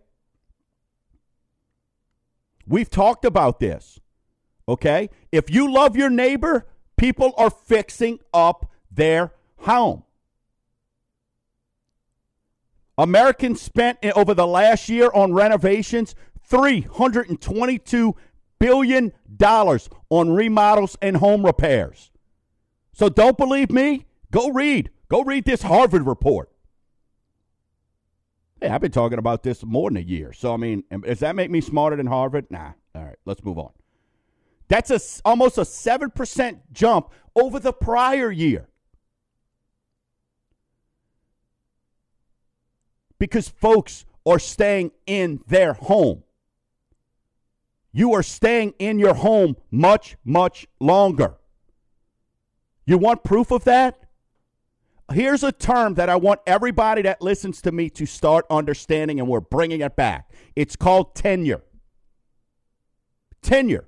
We've 2.64 2.90
talked 2.90 3.25
about 3.25 3.59
this. 3.59 3.99
Okay? 4.68 5.11
If 5.33 5.51
you 5.51 5.73
love 5.73 5.96
your 5.96 6.11
neighbor, 6.11 6.68
people 6.96 7.35
are 7.37 7.51
fixing 7.51 8.20
up 8.33 8.70
their 8.88 9.33
home. 9.57 10.05
Americans 13.00 13.62
spent 13.62 13.98
over 14.14 14.34
the 14.34 14.46
last 14.46 14.90
year 14.90 15.10
on 15.14 15.32
renovations 15.32 16.14
$322 16.50 18.12
billion 18.58 19.12
on 19.40 20.30
remodels 20.30 20.98
and 21.00 21.16
home 21.16 21.46
repairs. 21.46 22.10
So 22.92 23.08
don't 23.08 23.38
believe 23.38 23.70
me? 23.70 24.04
Go 24.30 24.50
read. 24.50 24.90
Go 25.08 25.22
read 25.22 25.46
this 25.46 25.62
Harvard 25.62 26.06
report. 26.06 26.50
Hey, 28.60 28.68
I've 28.68 28.82
been 28.82 28.92
talking 28.92 29.18
about 29.18 29.42
this 29.42 29.64
more 29.64 29.88
than 29.88 29.96
a 29.96 30.00
year. 30.00 30.34
So, 30.34 30.52
I 30.52 30.58
mean, 30.58 30.84
does 31.02 31.20
that 31.20 31.34
make 31.34 31.50
me 31.50 31.62
smarter 31.62 31.96
than 31.96 32.06
Harvard? 32.06 32.50
Nah. 32.50 32.72
All 32.94 33.04
right, 33.04 33.16
let's 33.24 33.42
move 33.42 33.58
on. 33.58 33.70
That's 34.68 34.90
a, 34.90 35.00
almost 35.24 35.56
a 35.56 35.62
7% 35.62 36.60
jump 36.72 37.10
over 37.34 37.58
the 37.58 37.72
prior 37.72 38.30
year. 38.30 38.68
Because 43.20 43.48
folks 43.48 44.04
are 44.26 44.40
staying 44.40 44.90
in 45.06 45.40
their 45.46 45.74
home. 45.74 46.24
You 47.92 48.14
are 48.14 48.22
staying 48.22 48.74
in 48.78 48.98
your 48.98 49.14
home 49.14 49.56
much, 49.70 50.16
much 50.24 50.66
longer. 50.80 51.35
You 52.87 52.98
want 52.98 53.22
proof 53.22 53.52
of 53.52 53.64
that? 53.64 53.98
Here's 55.12 55.42
a 55.42 55.52
term 55.52 55.94
that 55.94 56.09
I 56.09 56.16
want 56.16 56.40
everybody 56.46 57.02
that 57.02 57.20
listens 57.20 57.61
to 57.62 57.72
me 57.72 57.90
to 57.90 58.06
start 58.06 58.46
understanding, 58.48 59.20
and 59.20 59.28
we're 59.28 59.40
bringing 59.40 59.80
it 59.80 59.96
back. 59.96 60.33
It's 60.56 60.76
called 60.76 61.14
tenure. 61.14 61.62
Tenure. 63.42 63.87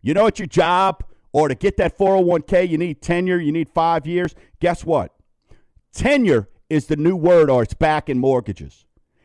You 0.00 0.14
know, 0.14 0.26
at 0.26 0.38
your 0.38 0.46
job 0.46 1.04
or 1.32 1.48
to 1.48 1.54
get 1.54 1.76
that 1.76 1.98
401k, 1.98 2.68
you 2.68 2.78
need 2.78 3.02
tenure, 3.02 3.38
you 3.38 3.52
need 3.52 3.68
five 3.68 4.06
years. 4.06 4.34
Guess 4.60 4.84
what? 4.84 5.12
Tenure 5.92 6.48
is 6.68 6.86
the 6.86 6.96
new 6.96 7.16
word, 7.16 7.50
or 7.50 7.62
it's 7.62 7.74
back 7.74 8.08
in 8.08 8.18
mortgages. 8.18 8.84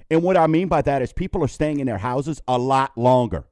And 0.10 0.22
what 0.22 0.38
I 0.38 0.48
mean 0.48 0.68
by 0.68 0.82
that 0.82 1.02
is 1.02 1.14
people 1.14 1.44
are 1.44 1.48
staying 1.48 1.80
in 1.80 1.88
their 1.88 1.98
houses 1.98 2.42
a 2.48 2.58
lot 2.58 2.98
longer. 2.98 3.46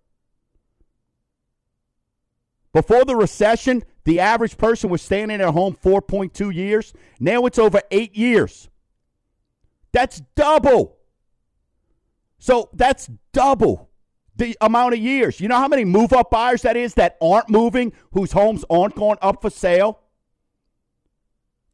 Before 2.74 3.04
the 3.04 3.16
recession, 3.16 3.84
the 4.06 4.20
average 4.20 4.58
person 4.58 4.90
was 4.90 5.02
staying 5.02 5.30
in 5.30 5.40
their 5.40 5.52
home 5.52 5.78
4.2 5.84 6.54
years. 6.54 6.94
Now 7.20 7.46
it's 7.46 7.60
over 7.60 7.82
eight 7.92 8.16
years. 8.16 8.70
That's 9.92 10.22
double. 10.36 10.98
So 12.40 12.70
that's 12.74 13.10
double 13.34 13.90
the 14.36 14.58
amount 14.62 14.94
of 14.94 15.00
years. 15.00 15.40
You 15.40 15.48
know 15.48 15.58
how 15.58 15.68
many 15.68 15.86
move 15.86 16.14
up 16.14 16.32
buyers 16.32 16.64
that 16.64 16.76
is 16.76 16.96
that 16.96 17.18
aren't 17.22 17.50
moving, 17.50 17.94
whose 18.14 18.32
homes 18.32 18.66
aren't 18.70 18.96
going 18.96 19.20
up 19.22 19.42
for 19.42 19.50
sale? 19.50 20.00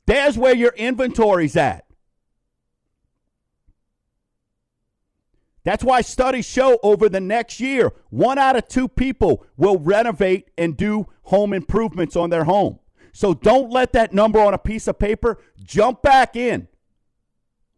There's 0.05 0.37
where 0.37 0.55
your 0.55 0.73
inventory's 0.75 1.55
at. 1.55 1.86
That's 5.67 5.83
why 5.83 5.99
studies 5.99 6.45
show 6.45 6.79
over 6.81 7.09
the 7.09 7.19
next 7.19 7.59
year, 7.59 7.91
one 8.09 8.37
out 8.37 8.55
of 8.55 8.69
two 8.69 8.87
people 8.87 9.45
will 9.57 9.77
renovate 9.77 10.49
and 10.57 10.77
do 10.77 11.07
home 11.23 11.51
improvements 11.51 12.15
on 12.15 12.29
their 12.29 12.45
home. 12.45 12.79
So 13.11 13.33
don't 13.33 13.69
let 13.69 13.91
that 13.91 14.13
number 14.13 14.39
on 14.39 14.53
a 14.53 14.57
piece 14.57 14.87
of 14.87 14.97
paper 14.97 15.43
jump 15.61 16.01
back 16.01 16.37
in. 16.37 16.69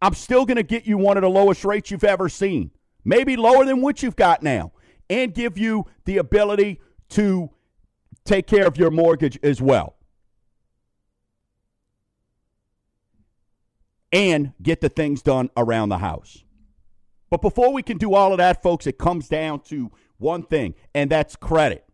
I'm 0.04 0.14
still 0.14 0.46
going 0.46 0.58
to 0.58 0.64
get 0.64 0.86
you 0.86 1.00
one 1.00 1.18
of 1.18 1.24
the 1.24 1.32
lowest 1.32 1.66
rates 1.66 1.90
you've 1.90 2.04
ever 2.04 2.30
seen, 2.30 2.70
maybe 3.04 3.36
lower 3.36 3.66
than 3.66 3.82
what 3.82 4.04
you've 4.04 4.16
got 4.16 4.44
now, 4.44 4.72
and 5.10 5.34
give 5.34 5.58
you 5.58 5.88
the 6.06 6.18
ability 6.18 6.82
to 7.10 7.50
take 8.24 8.46
care 8.46 8.68
of 8.68 8.78
your 8.78 8.92
mortgage 8.92 9.40
as 9.42 9.64
well. 9.64 9.96
And 14.12 14.54
get 14.62 14.80
the 14.80 14.90
things 14.90 15.24
done 15.24 15.50
around 15.58 15.90
the 15.90 15.98
house. 15.98 16.44
But 17.30 17.42
before 17.42 17.72
we 17.72 17.84
can 17.84 17.98
do 17.98 18.14
all 18.14 18.32
of 18.32 18.40
that, 18.40 18.64
folks, 18.64 18.88
it 18.88 18.98
comes 18.98 19.28
down 19.28 19.62
to 19.66 19.92
one 20.18 20.44
thing, 20.44 20.76
and 20.94 21.10
that's 21.10 21.36
credit. 21.36 21.86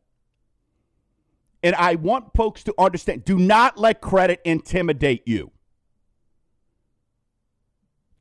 And 1.61 1.75
I 1.75 1.95
want 1.95 2.33
folks 2.35 2.63
to 2.65 2.73
understand 2.77 3.25
do 3.25 3.39
not 3.39 3.77
let 3.77 3.99
credit 4.01 4.39
intimidate 4.45 5.27
you. 5.27 5.51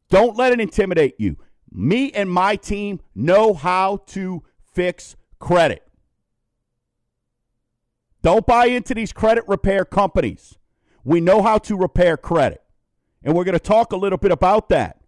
Don't 0.08 0.36
let 0.36 0.52
it 0.52 0.60
intimidate 0.60 1.16
you. 1.18 1.36
Me 1.70 2.10
and 2.12 2.30
my 2.30 2.56
team 2.56 3.00
know 3.14 3.52
how 3.52 3.98
to 4.06 4.44
fix 4.72 5.16
credit. 5.38 5.82
Don't 8.22 8.46
buy 8.46 8.66
into 8.66 8.94
these 8.94 9.12
credit 9.12 9.44
repair 9.46 9.84
companies. 9.84 10.56
We 11.04 11.20
know 11.20 11.42
how 11.42 11.58
to 11.58 11.76
repair 11.76 12.16
credit. 12.16 12.62
And 13.22 13.34
we're 13.34 13.44
going 13.44 13.54
to 13.54 13.58
talk 13.58 13.92
a 13.92 13.96
little 13.96 14.18
bit 14.18 14.32
about 14.32 14.70
that. 14.70 15.03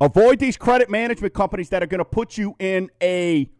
Avoid 0.00 0.38
these 0.38 0.56
credit 0.56 0.90
management 0.90 1.34
companies 1.34 1.70
that 1.70 1.82
are 1.82 1.86
going 1.86 1.98
to 1.98 2.04
put 2.04 2.38
you 2.38 2.54
in 2.58 2.90
a 3.02 3.50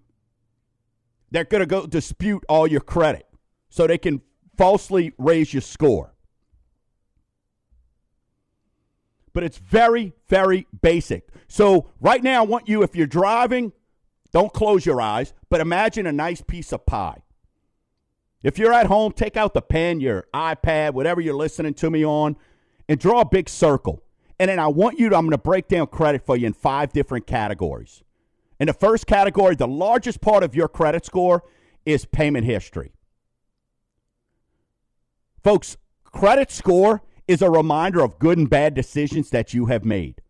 they're 1.31 1.45
going 1.45 1.61
to 1.61 1.67
go 1.67 1.87
dispute 1.87 2.45
all 2.49 2.67
your 2.67 2.81
credit 2.81 3.27
so 3.69 3.87
they 3.87 3.99
can 3.99 4.23
falsely 4.57 5.13
raise 5.19 5.53
your 5.53 5.61
score. 5.61 6.15
But 9.33 9.45
it's 9.45 9.59
very, 9.59 10.15
very 10.29 10.67
basic. 10.81 11.29
So, 11.47 11.91
right 12.01 12.23
now, 12.23 12.43
I 12.43 12.47
want 12.47 12.69
you, 12.69 12.83
if 12.83 12.97
you're 12.97 13.07
driving, 13.07 13.73
don't 14.33 14.53
close 14.53 14.85
your 14.85 15.01
eyes, 15.01 15.33
but 15.49 15.61
imagine 15.61 16.07
a 16.07 16.13
nice 16.13 16.41
piece 16.41 16.73
of 16.73 16.87
pie. 16.87 17.23
If 18.43 18.59
you're 18.59 18.73
at 18.73 18.87
home, 18.87 19.13
take 19.13 19.37
out 19.37 19.55
the 19.55 19.63
pen, 19.63 20.01
your 20.01 20.27
iPad, 20.33 20.95
whatever 20.95 21.21
you're 21.21 21.35
listening 21.35 21.75
to 21.75 21.91
me 21.91 22.05
on, 22.05 22.37
and 22.89 22.99
draw 22.99 23.21
a 23.21 23.25
big 23.25 23.49
circle. 23.49 24.03
And 24.41 24.49
then 24.49 24.59
I 24.59 24.69
want 24.69 24.99
you 24.99 25.09
to, 25.09 25.17
I'm 25.17 25.23
going 25.23 25.33
to 25.33 25.39
break 25.39 25.69
down 25.69 25.89
credit 25.89 26.25
for 26.25 26.37
you 26.37 26.47
in 26.47 26.53
five 26.53 26.93
different 26.93 27.27
categories. 27.27 28.03
In 28.61 28.67
the 28.67 28.73
first 28.73 29.07
category, 29.07 29.55
the 29.55 29.69
largest 29.69 30.21
part 30.21 30.43
of 30.43 30.55
your 30.55 30.69
credit 30.69 31.05
score 31.05 31.45
is 31.85 32.05
payment 32.05 32.45
history. 32.45 32.93
Folks, 35.43 35.77
credit 36.05 36.51
score 36.51 37.03
is 37.27 37.43
a 37.43 37.51
reminder 37.51 38.03
of 38.03 38.19
good 38.19 38.39
and 38.39 38.51
bad 38.51 38.75
decisions 38.75 39.31
that 39.31 39.55
you 39.55 39.67
have 39.67 39.85
made. 39.85 40.21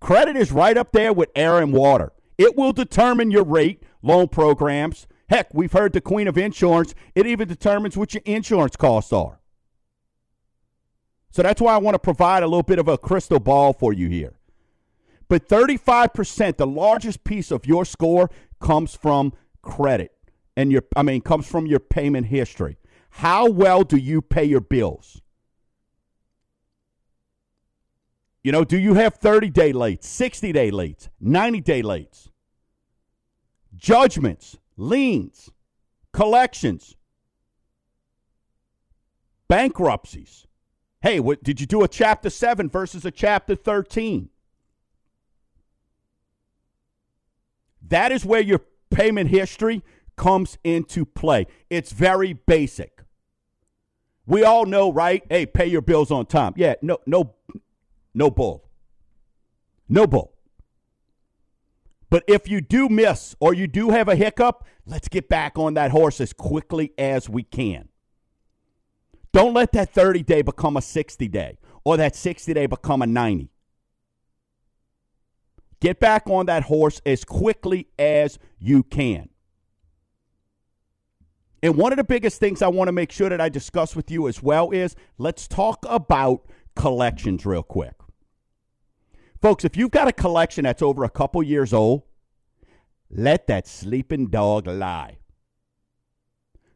Credit 0.00 0.36
is 0.36 0.52
right 0.52 0.76
up 0.76 0.92
there 0.92 1.12
with 1.12 1.30
air 1.34 1.58
and 1.58 1.72
water. 1.72 2.12
It 2.38 2.56
will 2.56 2.72
determine 2.72 3.30
your 3.30 3.44
rate, 3.44 3.82
loan 4.02 4.28
programs. 4.28 5.06
Heck, 5.28 5.52
we've 5.52 5.72
heard 5.72 5.92
the 5.92 6.00
queen 6.00 6.28
of 6.28 6.38
insurance. 6.38 6.94
It 7.14 7.26
even 7.26 7.48
determines 7.48 7.96
what 7.96 8.14
your 8.14 8.22
insurance 8.24 8.76
costs 8.76 9.12
are. 9.12 9.39
So 11.30 11.42
that's 11.42 11.60
why 11.60 11.74
I 11.74 11.78
want 11.78 11.94
to 11.94 11.98
provide 12.00 12.42
a 12.42 12.46
little 12.46 12.62
bit 12.62 12.78
of 12.78 12.88
a 12.88 12.98
crystal 12.98 13.38
ball 13.38 13.72
for 13.72 13.92
you 13.92 14.08
here. 14.08 14.34
But 15.28 15.48
35%, 15.48 16.56
the 16.56 16.66
largest 16.66 17.22
piece 17.22 17.52
of 17.52 17.66
your 17.66 17.84
score 17.84 18.30
comes 18.58 18.96
from 18.96 19.32
credit 19.62 20.12
and 20.56 20.72
your 20.72 20.82
I 20.96 21.02
mean 21.02 21.20
comes 21.20 21.46
from 21.46 21.66
your 21.66 21.78
payment 21.78 22.26
history. 22.26 22.76
How 23.10 23.48
well 23.48 23.84
do 23.84 23.96
you 23.96 24.22
pay 24.22 24.44
your 24.44 24.60
bills? 24.60 25.22
You 28.42 28.52
know, 28.52 28.64
do 28.64 28.78
you 28.78 28.94
have 28.94 29.14
30 29.14 29.50
day 29.50 29.72
late, 29.72 30.02
60 30.02 30.52
day 30.52 30.70
late, 30.70 31.10
90 31.20 31.60
day 31.60 31.82
late? 31.82 32.28
Judgments, 33.76 34.58
liens, 34.76 35.50
collections, 36.12 36.96
bankruptcies. 39.48 40.46
Hey, 41.02 41.18
what, 41.18 41.42
did 41.42 41.60
you 41.60 41.66
do 41.66 41.82
a 41.82 41.88
chapter 41.88 42.28
7 42.28 42.68
versus 42.68 43.04
a 43.04 43.10
chapter 43.10 43.54
13? 43.54 44.28
That 47.88 48.12
is 48.12 48.24
where 48.24 48.40
your 48.40 48.60
payment 48.90 49.30
history 49.30 49.82
comes 50.16 50.58
into 50.62 51.04
play. 51.04 51.46
It's 51.70 51.92
very 51.92 52.34
basic. 52.34 53.02
We 54.26 54.44
all 54.44 54.66
know, 54.66 54.92
right? 54.92 55.24
Hey, 55.28 55.46
pay 55.46 55.66
your 55.66 55.82
bills 55.82 56.10
on 56.10 56.26
time. 56.26 56.52
Yeah, 56.56 56.74
no 56.82 56.98
no 57.06 57.34
no 58.14 58.30
bull. 58.30 58.68
No 59.88 60.06
bull. 60.06 60.34
But 62.10 62.24
if 62.28 62.48
you 62.48 62.60
do 62.60 62.88
miss 62.88 63.34
or 63.40 63.54
you 63.54 63.66
do 63.66 63.90
have 63.90 64.08
a 64.08 64.14
hiccup, 64.14 64.64
let's 64.86 65.08
get 65.08 65.28
back 65.28 65.58
on 65.58 65.74
that 65.74 65.90
horse 65.90 66.20
as 66.20 66.32
quickly 66.32 66.92
as 66.98 67.28
we 67.28 67.42
can. 67.42 67.89
Don't 69.32 69.54
let 69.54 69.72
that 69.72 69.90
30 69.90 70.22
day 70.22 70.42
become 70.42 70.76
a 70.76 70.82
60 70.82 71.28
day 71.28 71.58
or 71.84 71.96
that 71.96 72.16
60 72.16 72.52
day 72.52 72.66
become 72.66 73.02
a 73.02 73.06
90. 73.06 73.50
Get 75.80 75.98
back 75.98 76.28
on 76.28 76.46
that 76.46 76.64
horse 76.64 77.00
as 77.06 77.24
quickly 77.24 77.88
as 77.98 78.38
you 78.58 78.82
can. 78.82 79.30
And 81.62 81.76
one 81.76 81.92
of 81.92 81.96
the 81.96 82.04
biggest 82.04 82.40
things 82.40 82.62
I 82.62 82.68
want 82.68 82.88
to 82.88 82.92
make 82.92 83.12
sure 83.12 83.28
that 83.28 83.40
I 83.40 83.48
discuss 83.48 83.94
with 83.94 84.10
you 84.10 84.28
as 84.28 84.42
well 84.42 84.70
is 84.70 84.96
let's 85.18 85.46
talk 85.46 85.84
about 85.88 86.46
collections 86.74 87.44
real 87.44 87.62
quick. 87.62 87.94
Folks, 89.40 89.64
if 89.64 89.76
you've 89.76 89.90
got 89.90 90.08
a 90.08 90.12
collection 90.12 90.64
that's 90.64 90.82
over 90.82 91.04
a 91.04 91.10
couple 91.10 91.42
years 91.42 91.72
old, 91.72 92.02
let 93.10 93.46
that 93.46 93.66
sleeping 93.66 94.26
dog 94.26 94.66
lie. 94.66 95.18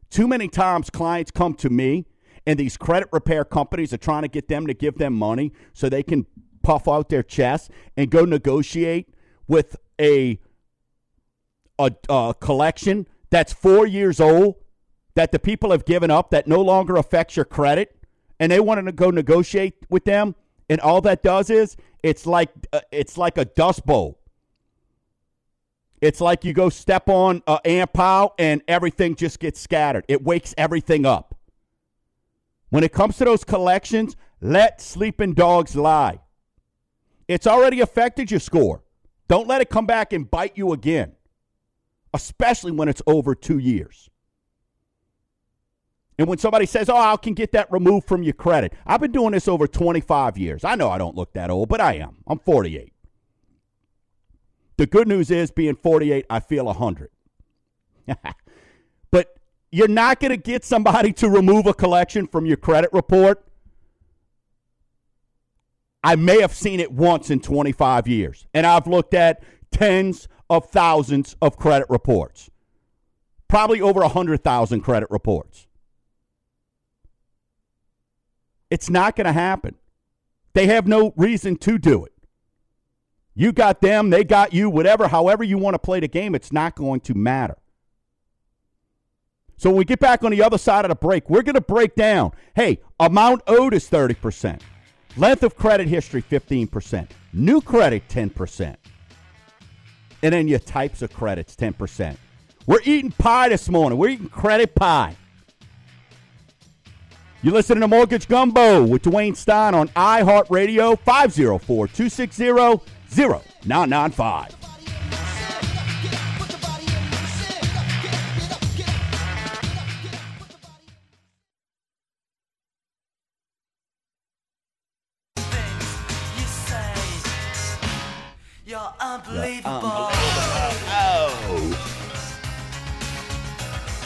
Too 0.09 0.27
many 0.27 0.47
times 0.47 0.89
clients 0.89 1.31
come 1.31 1.53
to 1.55 1.69
me 1.69 2.05
and 2.45 2.59
these 2.59 2.77
credit 2.77 3.09
repair 3.11 3.43
companies 3.43 3.91
are 3.93 3.97
trying 3.97 4.21
to 4.21 4.27
get 4.27 4.47
them 4.47 4.67
to 4.67 4.73
give 4.73 4.97
them 4.97 5.13
money 5.13 5.51
so 5.73 5.89
they 5.89 6.03
can 6.03 6.25
puff 6.61 6.87
out 6.87 7.09
their 7.09 7.23
chest 7.23 7.71
and 7.97 8.09
go 8.09 8.25
negotiate 8.25 9.09
with 9.47 9.75
a, 9.99 10.39
a, 11.79 11.91
a 12.09 12.35
collection 12.39 13.07
that's 13.29 13.53
four 13.53 13.85
years 13.87 14.19
old 14.19 14.55
that 15.15 15.31
the 15.31 15.39
people 15.39 15.71
have 15.71 15.85
given 15.85 16.11
up 16.11 16.29
that 16.31 16.47
no 16.47 16.61
longer 16.61 16.97
affects 16.97 17.35
your 17.35 17.45
credit. 17.45 17.95
And 18.39 18.51
they 18.51 18.59
want 18.59 18.85
to 18.85 18.91
go 18.91 19.11
negotiate 19.11 19.75
with 19.89 20.03
them. 20.03 20.35
And 20.69 20.81
all 20.81 20.99
that 21.01 21.23
does 21.23 21.49
is 21.49 21.77
it's 22.03 22.25
like 22.25 22.49
uh, 22.73 22.81
it's 22.91 23.17
like 23.17 23.37
a 23.37 23.45
dust 23.45 23.85
bowl. 23.85 24.19
It's 26.01 26.19
like 26.19 26.43
you 26.43 26.51
go 26.51 26.69
step 26.69 27.07
on 27.07 27.41
an 27.47 27.59
ant 27.63 27.93
pile 27.93 28.35
and 28.37 28.61
everything 28.67 29.15
just 29.15 29.39
gets 29.39 29.59
scattered. 29.59 30.03
It 30.09 30.23
wakes 30.23 30.53
everything 30.57 31.05
up 31.05 31.34
when 32.69 32.83
it 32.83 32.91
comes 32.91 33.17
to 33.17 33.25
those 33.25 33.43
collections 33.43 34.15
let 34.41 34.81
sleeping 34.81 35.33
dogs 35.33 35.75
lie 35.75 36.19
it's 37.27 37.47
already 37.47 37.81
affected 37.81 38.29
your 38.31 38.39
score 38.39 38.83
don't 39.27 39.47
let 39.47 39.61
it 39.61 39.69
come 39.69 39.85
back 39.85 40.13
and 40.13 40.29
bite 40.29 40.57
you 40.57 40.71
again 40.73 41.13
especially 42.13 42.71
when 42.71 42.87
it's 42.87 43.01
over 43.07 43.35
two 43.35 43.57
years 43.57 44.09
and 46.17 46.27
when 46.27 46.37
somebody 46.37 46.65
says, 46.65 46.87
oh, 46.89 46.95
I 46.95 47.17
can 47.17 47.33
get 47.33 47.51
that 47.51 47.71
removed 47.71 48.07
from 48.07 48.23
your 48.23 48.33
credit, 48.33 48.73
I've 48.85 49.01
been 49.01 49.11
doing 49.11 49.33
this 49.33 49.47
over 49.47 49.67
25 49.67 50.37
years. 50.37 50.63
I 50.63 50.75
know 50.75 50.89
I 50.89 50.97
don't 50.97 51.15
look 51.15 51.33
that 51.33 51.49
old, 51.49 51.67
but 51.67 51.81
I 51.81 51.95
am. 51.95 52.17
I'm 52.25 52.39
48. 52.39 52.93
The 54.77 54.85
good 54.85 55.07
news 55.07 55.31
is, 55.31 55.51
being 55.51 55.75
48, 55.75 56.25
I 56.29 56.39
feel 56.39 56.65
100. 56.65 57.09
you're 59.75 59.89
not 59.89 60.21
going 60.21 60.31
to 60.31 60.37
get 60.37 60.63
somebody 60.63 61.11
to 61.11 61.27
remove 61.27 61.67
a 61.67 61.73
collection 61.73 62.27
from 62.27 62.45
your 62.45 62.55
credit 62.55 62.89
report. 62.93 63.45
I 66.01 66.15
may 66.15 66.39
have 66.39 66.53
seen 66.53 66.79
it 66.79 66.93
once 66.93 67.29
in 67.29 67.41
25 67.41 68.07
years, 68.07 68.47
and 68.53 68.65
I've 68.65 68.87
looked 68.87 69.13
at 69.13 69.43
tens 69.71 70.29
of 70.49 70.69
thousands 70.69 71.35
of 71.41 71.57
credit 71.57 71.89
reports, 71.89 72.49
probably 73.49 73.81
over 73.81 73.99
100,000 73.99 74.79
credit 74.79 75.11
reports. 75.11 75.67
It's 78.69 78.89
not 78.89 79.17
going 79.17 79.25
to 79.25 79.33
happen. 79.33 79.75
They 80.53 80.67
have 80.67 80.87
no 80.87 81.11
reason 81.17 81.57
to 81.57 81.77
do 81.77 82.05
it. 82.05 82.13
You 83.33 83.51
got 83.51 83.81
them, 83.81 84.09
they 84.09 84.23
got 84.23 84.53
you, 84.53 84.69
whatever, 84.69 85.09
however 85.09 85.43
you 85.43 85.57
want 85.57 85.73
to 85.73 85.79
play 85.79 85.99
the 85.99 86.07
game, 86.07 86.33
it's 86.33 86.53
not 86.53 86.75
going 86.75 87.01
to 87.01 87.13
matter. 87.13 87.57
So 89.57 89.69
when 89.69 89.77
we 89.77 89.85
get 89.85 89.99
back 89.99 90.23
on 90.23 90.31
the 90.31 90.43
other 90.43 90.57
side 90.57 90.85
of 90.85 90.89
the 90.89 90.95
break, 90.95 91.29
we're 91.29 91.43
going 91.43 91.55
to 91.55 91.61
break 91.61 91.95
down 91.95 92.31
hey, 92.55 92.79
amount 92.99 93.41
owed 93.47 93.73
is 93.73 93.89
30%, 93.89 94.61
length 95.17 95.43
of 95.43 95.55
credit 95.55 95.87
history 95.87 96.21
15%, 96.21 97.09
new 97.33 97.61
credit 97.61 98.07
10%, 98.07 98.75
and 100.23 100.33
then 100.33 100.47
your 100.47 100.59
types 100.59 101.01
of 101.01 101.11
credits 101.13 101.55
10%. 101.55 102.17
We're 102.65 102.81
eating 102.83 103.11
pie 103.11 103.49
this 103.49 103.69
morning. 103.69 103.99
We're 103.99 104.09
eating 104.09 104.29
credit 104.29 104.73
pie. 104.73 105.15
You're 107.43 107.53
listening 107.53 107.81
to 107.81 107.87
Mortgage 107.87 108.27
Gumbo 108.27 108.83
with 108.83 109.03
Dwayne 109.03 109.35
Stein 109.35 109.75
on 109.75 109.89
iHeartRadio 109.89 110.97
504 110.99 111.87
260 111.87 112.45
0995. 113.63 114.64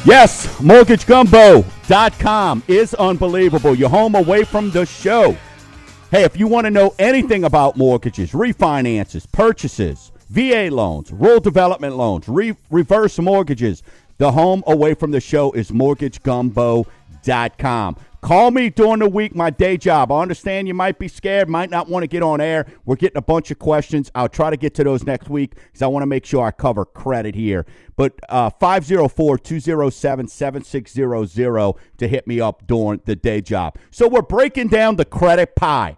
Yes, 0.10 0.48
mortgagegumbo.com 0.58 2.64
is 2.68 2.94
unbelievable. 2.96 3.76
You're 3.76 3.90
home 3.90 4.16
away 4.16 4.44
from 4.44 4.72
the 4.72 4.88
show. 4.88 5.38
Hey, 6.10 6.24
if 6.24 6.36
you 6.36 6.48
want 6.48 6.66
to 6.66 6.72
know 6.72 6.96
anything 6.98 7.44
about 7.44 7.78
mortgages, 7.78 8.32
refinances, 8.32 9.32
purchases, 9.32 10.12
VA 10.32 10.70
loans, 10.72 11.12
rural 11.12 11.40
development 11.40 11.96
loans, 11.96 12.28
re- 12.28 12.56
reverse 12.72 13.20
mortgages, 13.20 13.84
the 14.18 14.32
home 14.32 14.64
away 14.66 14.96
from 14.96 15.12
the 15.12 15.22
show 15.22 15.52
is 15.52 15.70
mortgagegumbo.com. 15.70 17.96
Call 18.22 18.52
me 18.52 18.70
during 18.70 19.00
the 19.00 19.08
week, 19.08 19.34
my 19.34 19.50
day 19.50 19.78
job. 19.78 20.12
I 20.12 20.22
understand 20.22 20.68
you 20.68 20.74
might 20.74 21.00
be 21.00 21.08
scared, 21.08 21.48
might 21.48 21.70
not 21.70 21.88
want 21.88 22.04
to 22.04 22.08
get 22.08 22.22
on 22.22 22.42
air. 22.42 22.66
We're 22.86 22.98
getting 22.98 23.18
a 23.18 23.22
bunch 23.22 23.50
of 23.50 23.60
questions. 23.60 24.12
I'll 24.14 24.28
try 24.28 24.50
to 24.50 24.58
get 24.58 24.76
to 24.76 24.84
those 24.84 25.06
next 25.06 25.30
week 25.30 25.56
because 25.56 25.82
I 25.82 25.88
want 25.88 26.04
to 26.04 26.08
make 26.08 26.26
sure 26.26 26.46
I 26.46 26.52
cover 26.52 26.84
credit 26.84 27.34
here. 27.34 27.66
But 27.96 28.20
uh, 28.28 28.50
504 28.50 29.38
207 29.38 30.28
7600 30.28 31.74
to 31.98 32.08
hit 32.08 32.28
me 32.28 32.42
up 32.42 32.68
during 32.68 33.02
the 33.06 33.16
day 33.16 33.40
job. 33.40 33.78
So 33.90 34.08
we're 34.10 34.22
breaking 34.22 34.68
down 34.68 34.98
the 34.98 35.06
credit 35.06 35.56
pie. 35.56 35.98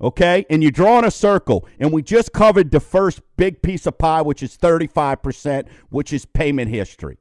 Okay? 0.00 0.46
And 0.48 0.62
you're 0.62 0.72
drawing 0.72 1.04
a 1.04 1.10
circle. 1.10 1.68
And 1.78 1.92
we 1.92 2.00
just 2.00 2.32
covered 2.32 2.70
the 2.70 2.80
first 2.80 3.20
big 3.36 3.60
piece 3.60 3.86
of 3.86 3.98
pie, 3.98 4.22
which 4.22 4.42
is 4.42 4.56
35%, 4.56 5.68
which 5.90 6.14
is 6.14 6.24
payment 6.24 6.70
history. 6.70 7.18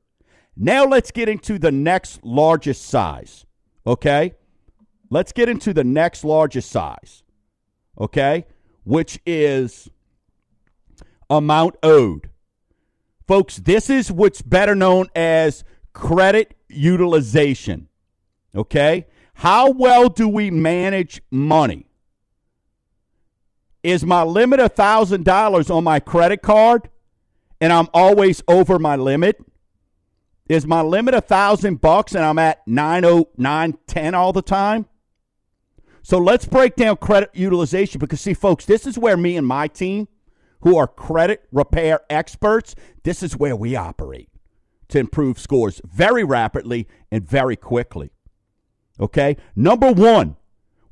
Now 0.56 0.86
let's 0.86 1.12
get 1.12 1.28
into 1.28 1.60
the 1.60 1.72
next 1.72 2.24
largest 2.24 2.86
size. 2.86 3.46
Okay? 3.90 4.36
Let's 5.10 5.32
get 5.32 5.50
into 5.50 5.74
the 5.74 5.84
next 5.84 6.24
largest 6.24 6.70
size. 6.70 7.24
Okay? 8.00 8.46
Which 8.84 9.20
is 9.26 9.90
amount 11.28 11.76
owed. 11.82 12.30
Folks, 13.28 13.58
this 13.58 13.90
is 13.90 14.12
what's 14.12 14.44
better 14.44 14.76
known 14.76 15.08
as 15.16 15.64
credit 15.94 16.56
utilization. 16.68 17.90
Okay? 18.56 19.08
How 19.34 19.72
well 19.72 20.08
do 20.08 20.28
we 20.28 20.52
manage 20.52 21.24
money? 21.32 21.88
Is 23.82 24.06
my 24.06 24.22
limit 24.22 24.60
$1,000 24.60 25.76
on 25.76 25.84
my 25.84 26.00
credit 26.00 26.44
card 26.44 26.90
and 27.60 27.74
I'm 27.74 27.88
always 27.92 28.44
over 28.48 28.78
my 28.78 28.98
limit? 28.98 29.44
Is 30.50 30.66
my 30.66 30.82
limit 30.82 31.14
a 31.14 31.22
thousand 31.22 31.80
bucks 31.80 32.16
and 32.16 32.26
I'm 32.26 32.40
at 32.40 32.68
nine 32.68 33.06
oh 33.06 33.30
nine 33.38 33.78
ten 33.86 34.16
all 34.16 34.34
the 34.34 34.42
time? 34.42 34.88
So 36.02 36.18
let's 36.18 36.46
break 36.46 36.76
down 36.76 36.98
credit 36.98 37.30
utilization 37.34 38.00
because 38.00 38.20
see, 38.20 38.34
folks, 38.34 38.66
this 38.66 38.88
is 38.88 38.98
where 38.98 39.16
me 39.16 39.38
and 39.38 39.46
my 39.46 39.68
team, 39.68 40.08
who 40.62 40.76
are 40.76 40.88
credit 40.88 41.48
repair 41.52 42.02
experts, 42.10 42.74
this 43.04 43.22
is 43.22 43.38
where 43.38 43.56
we 43.56 43.76
operate 43.76 44.30
to 44.88 44.98
improve 44.98 45.38
scores 45.38 45.82
very 45.86 46.24
rapidly 46.24 46.88
and 47.12 47.24
very 47.24 47.56
quickly. 47.56 48.10
Okay? 49.00 49.38
Number 49.56 49.92
one, 49.92 50.36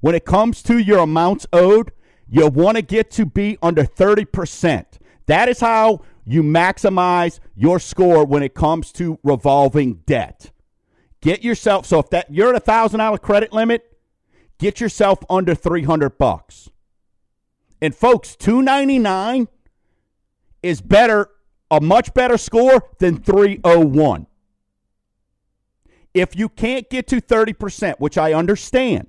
when 0.02 0.14
it 0.14 0.24
comes 0.24 0.62
to 0.64 0.78
your 0.78 1.00
amounts 1.00 1.48
owed, 1.52 1.92
you 2.30 2.48
want 2.48 2.78
to 2.78 2.84
get 2.84 3.10
to 3.12 3.26
be 3.26 3.58
under 3.62 3.84
30%. 3.84 4.86
That 5.26 5.50
is 5.50 5.60
how 5.60 6.02
you 6.30 6.44
maximize 6.44 7.40
your 7.56 7.80
score 7.80 8.26
when 8.26 8.44
it 8.44 8.54
comes 8.54 8.92
to 8.92 9.18
revolving 9.24 10.02
debt. 10.06 10.52
Get 11.22 11.42
yourself 11.42 11.86
so 11.86 12.00
if 12.00 12.10
that 12.10 12.30
you're 12.30 12.50
at 12.50 12.56
a 12.56 12.60
thousand 12.60 13.00
dollar 13.00 13.18
credit 13.18 13.54
limit, 13.54 13.98
get 14.58 14.82
yourself 14.82 15.20
under 15.30 15.56
three 15.56 15.84
hundred 15.84 16.18
bucks. 16.18 16.70
And 17.82 17.96
folks, 17.96 18.36
two 18.36 18.62
ninety 18.62 19.00
nine 19.00 19.48
is 20.62 20.82
better, 20.82 21.30
a 21.72 21.80
much 21.80 22.14
better 22.14 22.38
score 22.38 22.84
than 23.00 23.18
three 23.18 23.62
oh 23.64 23.80
one. 23.80 24.28
If 26.14 26.36
you 26.36 26.50
can't 26.50 26.90
get 26.90 27.08
to 27.08 27.22
30%, 27.22 28.00
which 28.00 28.18
I 28.18 28.34
understand, 28.34 29.08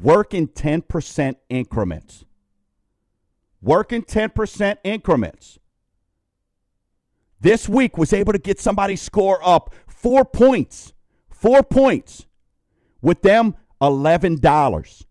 work 0.00 0.32
in 0.32 0.46
10% 0.46 1.34
increments. 1.48 2.24
Work 3.60 3.92
in 3.92 4.02
10% 4.02 4.76
increments 4.84 5.58
this 7.40 7.68
week 7.68 7.98
was 7.98 8.12
able 8.12 8.32
to 8.32 8.38
get 8.38 8.60
somebody 8.60 8.96
score 8.96 9.40
up 9.46 9.74
four 9.86 10.24
points, 10.24 10.92
four 11.30 11.62
points 11.62 12.26
with 13.00 13.22
them 13.22 13.54
$11 13.80 15.04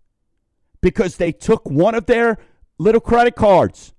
because 0.82 1.18
they 1.18 1.32
took 1.32 1.70
one 1.70 1.96
of 1.96 2.06
their 2.06 2.38
little 2.78 3.02
credit 3.02 3.36
cards 3.36 3.94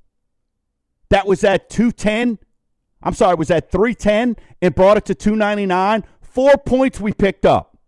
that 1.11 1.27
was 1.27 1.45
at 1.45 1.71
210 1.71 2.39
I'm 3.07 3.13
sorry, 3.13 3.35
it 3.35 3.39
was 3.39 3.51
at 3.51 3.71
310 3.71 4.37
and 4.63 4.75
brought 4.75 4.97
it 4.97 5.05
to 5.07 5.15
299 5.15 6.05
four 6.23 6.57
points 6.57 6.99
we 6.99 7.13
picked 7.13 7.47
up 7.47 7.79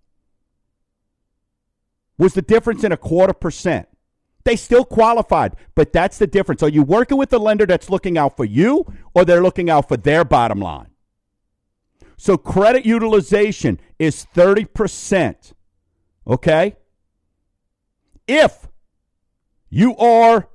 was 2.18 2.34
the 2.34 2.42
difference 2.42 2.84
in 2.84 2.92
a 2.92 2.96
quarter 2.96 3.32
percent. 3.32 3.88
They 4.46 4.54
still 4.54 4.84
qualified, 4.84 5.56
but 5.74 5.92
that's 5.92 6.18
the 6.18 6.26
difference. 6.28 6.62
Are 6.62 6.68
you 6.68 6.84
working 6.84 7.18
with 7.18 7.32
a 7.32 7.38
lender 7.38 7.66
that's 7.66 7.90
looking 7.90 8.16
out 8.16 8.36
for 8.36 8.44
you 8.44 8.86
or 9.12 9.24
they're 9.24 9.42
looking 9.42 9.68
out 9.68 9.88
for 9.88 9.96
their 9.96 10.24
bottom 10.24 10.60
line? 10.60 10.90
So 12.16 12.36
credit 12.36 12.86
utilization 12.86 13.80
is 13.98 14.24
30%. 14.36 15.52
Okay? 16.28 16.76
If 18.28 18.68
you 19.68 19.96
are 19.96 20.48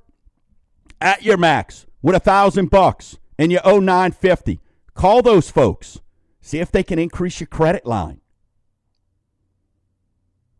at 0.98 1.22
your 1.22 1.36
max 1.36 1.84
with 2.00 2.16
a 2.16 2.20
thousand 2.20 2.70
bucks 2.70 3.18
and 3.38 3.52
you 3.52 3.60
owe 3.62 3.78
950, 3.78 4.58
call 4.94 5.20
those 5.20 5.50
folks. 5.50 6.00
See 6.40 6.60
if 6.60 6.72
they 6.72 6.82
can 6.82 6.98
increase 6.98 7.40
your 7.40 7.46
credit 7.46 7.84
line. 7.84 8.22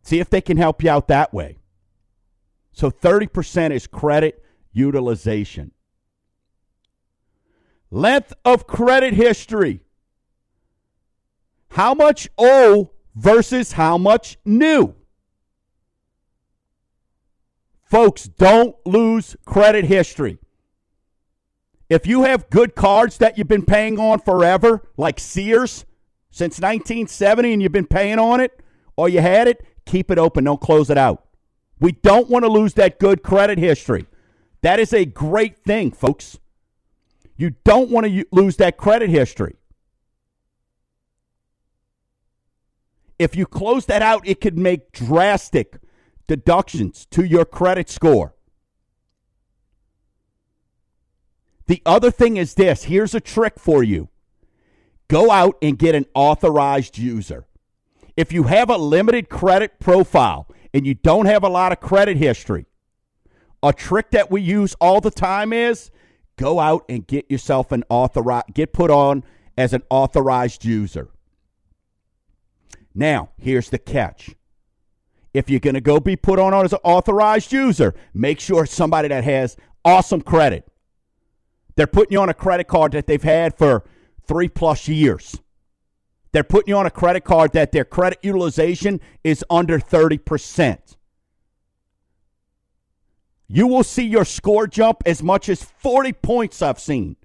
See 0.03 0.19
if 0.19 0.29
they 0.29 0.41
can 0.41 0.57
help 0.57 0.83
you 0.83 0.91
out 0.91 1.07
that 1.07 1.33
way. 1.33 1.57
So 2.73 2.91
30% 2.91 3.71
is 3.71 3.87
credit 3.87 4.43
utilization. 4.73 5.71
Length 7.91 8.33
of 8.43 8.67
credit 8.67 9.13
history. 9.13 9.81
How 11.69 11.93
much 11.93 12.27
old 12.37 12.89
versus 13.15 13.73
how 13.73 13.97
much 13.97 14.37
new? 14.43 14.95
Folks, 17.85 18.23
don't 18.23 18.75
lose 18.87 19.35
credit 19.45 19.85
history. 19.85 20.39
If 21.89 22.07
you 22.07 22.23
have 22.23 22.49
good 22.49 22.73
cards 22.73 23.19
that 23.19 23.37
you've 23.37 23.47
been 23.47 23.65
paying 23.65 23.99
on 23.99 24.19
forever, 24.19 24.81
like 24.97 25.19
Sears 25.19 25.85
since 26.31 26.59
1970 26.59 27.53
and 27.53 27.61
you've 27.61 27.71
been 27.71 27.85
paying 27.85 28.17
on 28.17 28.39
it, 28.39 28.59
or 28.97 29.09
you 29.09 29.21
had 29.21 29.47
it, 29.47 29.63
keep 29.85 30.09
it 30.09 30.17
open. 30.17 30.43
Don't 30.43 30.59
close 30.59 30.89
it 30.89 30.97
out. 30.97 31.23
We 31.79 31.91
don't 31.91 32.29
want 32.29 32.45
to 32.45 32.51
lose 32.51 32.73
that 32.75 32.99
good 32.99 33.23
credit 33.23 33.57
history. 33.57 34.05
That 34.61 34.79
is 34.79 34.93
a 34.93 35.05
great 35.05 35.57
thing, 35.57 35.91
folks. 35.91 36.39
You 37.35 37.55
don't 37.63 37.89
want 37.89 38.07
to 38.07 38.25
lose 38.31 38.57
that 38.57 38.77
credit 38.77 39.09
history. 39.09 39.55
If 43.19 43.35
you 43.35 43.45
close 43.45 43.85
that 43.87 44.01
out, 44.01 44.27
it 44.27 44.41
could 44.41 44.57
make 44.57 44.91
drastic 44.91 45.77
deductions 46.27 47.05
to 47.11 47.23
your 47.23 47.45
credit 47.45 47.89
score. 47.89 48.35
The 51.67 51.81
other 51.85 52.11
thing 52.11 52.37
is 52.37 52.55
this 52.55 52.83
here's 52.83 53.15
a 53.15 53.21
trick 53.21 53.59
for 53.59 53.83
you 53.83 54.09
go 55.07 55.31
out 55.31 55.57
and 55.61 55.77
get 55.77 55.95
an 55.95 56.05
authorized 56.13 56.97
user. 56.97 57.45
If 58.15 58.31
you 58.31 58.43
have 58.43 58.69
a 58.69 58.77
limited 58.77 59.29
credit 59.29 59.79
profile 59.79 60.47
and 60.73 60.85
you 60.85 60.93
don't 60.93 61.25
have 61.25 61.43
a 61.43 61.49
lot 61.49 61.71
of 61.71 61.79
credit 61.79 62.17
history, 62.17 62.65
a 63.61 63.71
trick 63.71 64.11
that 64.11 64.31
we 64.31 64.41
use 64.41 64.75
all 64.81 64.99
the 64.99 65.11
time 65.11 65.53
is 65.53 65.91
go 66.35 66.59
out 66.59 66.83
and 66.89 67.05
get 67.05 67.29
yourself 67.29 67.71
an 67.71 67.83
authorized 67.89 68.53
get 68.53 68.73
put 68.73 68.89
on 68.89 69.23
as 69.57 69.73
an 69.73 69.83
authorized 69.89 70.65
user. 70.65 71.09
Now, 72.95 73.29
here's 73.37 73.69
the 73.69 73.77
catch. 73.77 74.35
If 75.33 75.49
you're 75.49 75.59
going 75.59 75.73
to 75.75 75.81
go 75.81 75.99
be 75.99 76.15
put 76.15 76.39
on 76.39 76.53
as 76.53 76.73
an 76.73 76.79
authorized 76.83 77.51
user, 77.51 77.95
make 78.13 78.39
sure 78.39 78.63
it's 78.63 78.73
somebody 78.73 79.07
that 79.07 79.23
has 79.23 79.57
awesome 79.83 80.21
credit. 80.21 80.67
They're 81.75 81.87
putting 81.87 82.13
you 82.13 82.21
on 82.21 82.29
a 82.29 82.35
credit 82.35 82.67
card 82.67 82.91
that 82.91 83.07
they've 83.07 83.23
had 83.23 83.57
for 83.57 83.83
three 84.27 84.47
plus 84.47 84.87
years. 84.87 85.39
They're 86.33 86.43
putting 86.43 86.69
you 86.69 86.77
on 86.77 86.85
a 86.85 86.91
credit 86.91 87.23
card 87.23 87.53
that 87.53 87.71
their 87.71 87.85
credit 87.85 88.19
utilization 88.21 88.99
is 89.23 89.45
under 89.49 89.79
30%. 89.79 90.97
You 93.47 93.67
will 93.67 93.83
see 93.83 94.03
your 94.03 94.25
score 94.25 94.65
jump 94.65 95.03
as 95.05 95.21
much 95.21 95.47
as 95.47 95.63
40 95.63 96.11
points, 96.13 96.61
I've 96.61 96.79
seen, 96.79 97.17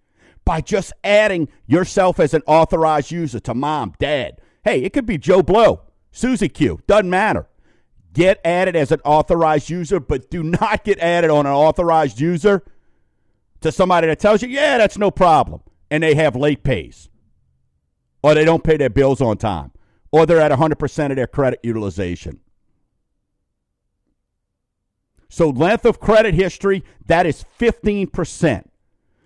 by 0.45 0.61
just 0.61 0.93
adding 1.03 1.49
yourself 1.67 2.21
as 2.21 2.35
an 2.35 2.43
authorized 2.47 3.11
user 3.11 3.41
to 3.41 3.55
mom, 3.55 3.95
dad. 3.99 4.41
Hey, 4.63 4.83
it 4.83 4.93
could 4.93 5.07
be 5.07 5.17
Joe 5.17 5.43
Blow, 5.43 5.83
Susie 6.11 6.51
Q, 6.51 6.81
doesn't 6.87 7.09
matter. 7.09 7.49
Get 8.13 8.41
added 8.45 8.77
as 8.77 8.93
an 8.93 9.01
authorized 9.05 9.71
user, 9.71 10.01
but 10.01 10.31
do 10.31 10.43
not 10.43 10.85
get 10.85 10.99
added 10.99 11.31
on 11.31 11.47
an 11.47 11.53
authorized 11.53 12.21
user 12.21 12.63
to 13.63 13.73
somebody 13.73 14.07
that 14.07 14.21
tells 14.21 14.43
you, 14.43 14.49
yeah, 14.49 14.77
that's 14.77 14.99
no 14.99 15.11
problem, 15.11 15.63
and 15.91 16.03
they 16.03 16.15
have 16.15 16.37
late 16.37 16.63
pays, 16.63 17.09
or 18.23 18.35
they 18.35 18.45
don't 18.45 18.65
pay 18.65 18.77
their 18.77 18.91
bills 18.91 19.21
on 19.21 19.37
time, 19.37 19.73
or 20.11 20.27
they're 20.27 20.41
at 20.41 20.53
100% 20.53 21.11
of 21.11 21.17
their 21.17 21.27
credit 21.27 21.61
utilization. 21.63 22.41
So, 25.29 25.51
length 25.51 25.85
of 25.85 26.01
credit 26.01 26.35
history, 26.35 26.85
that 27.07 27.27
is 27.27 27.45
15%. 27.59 28.65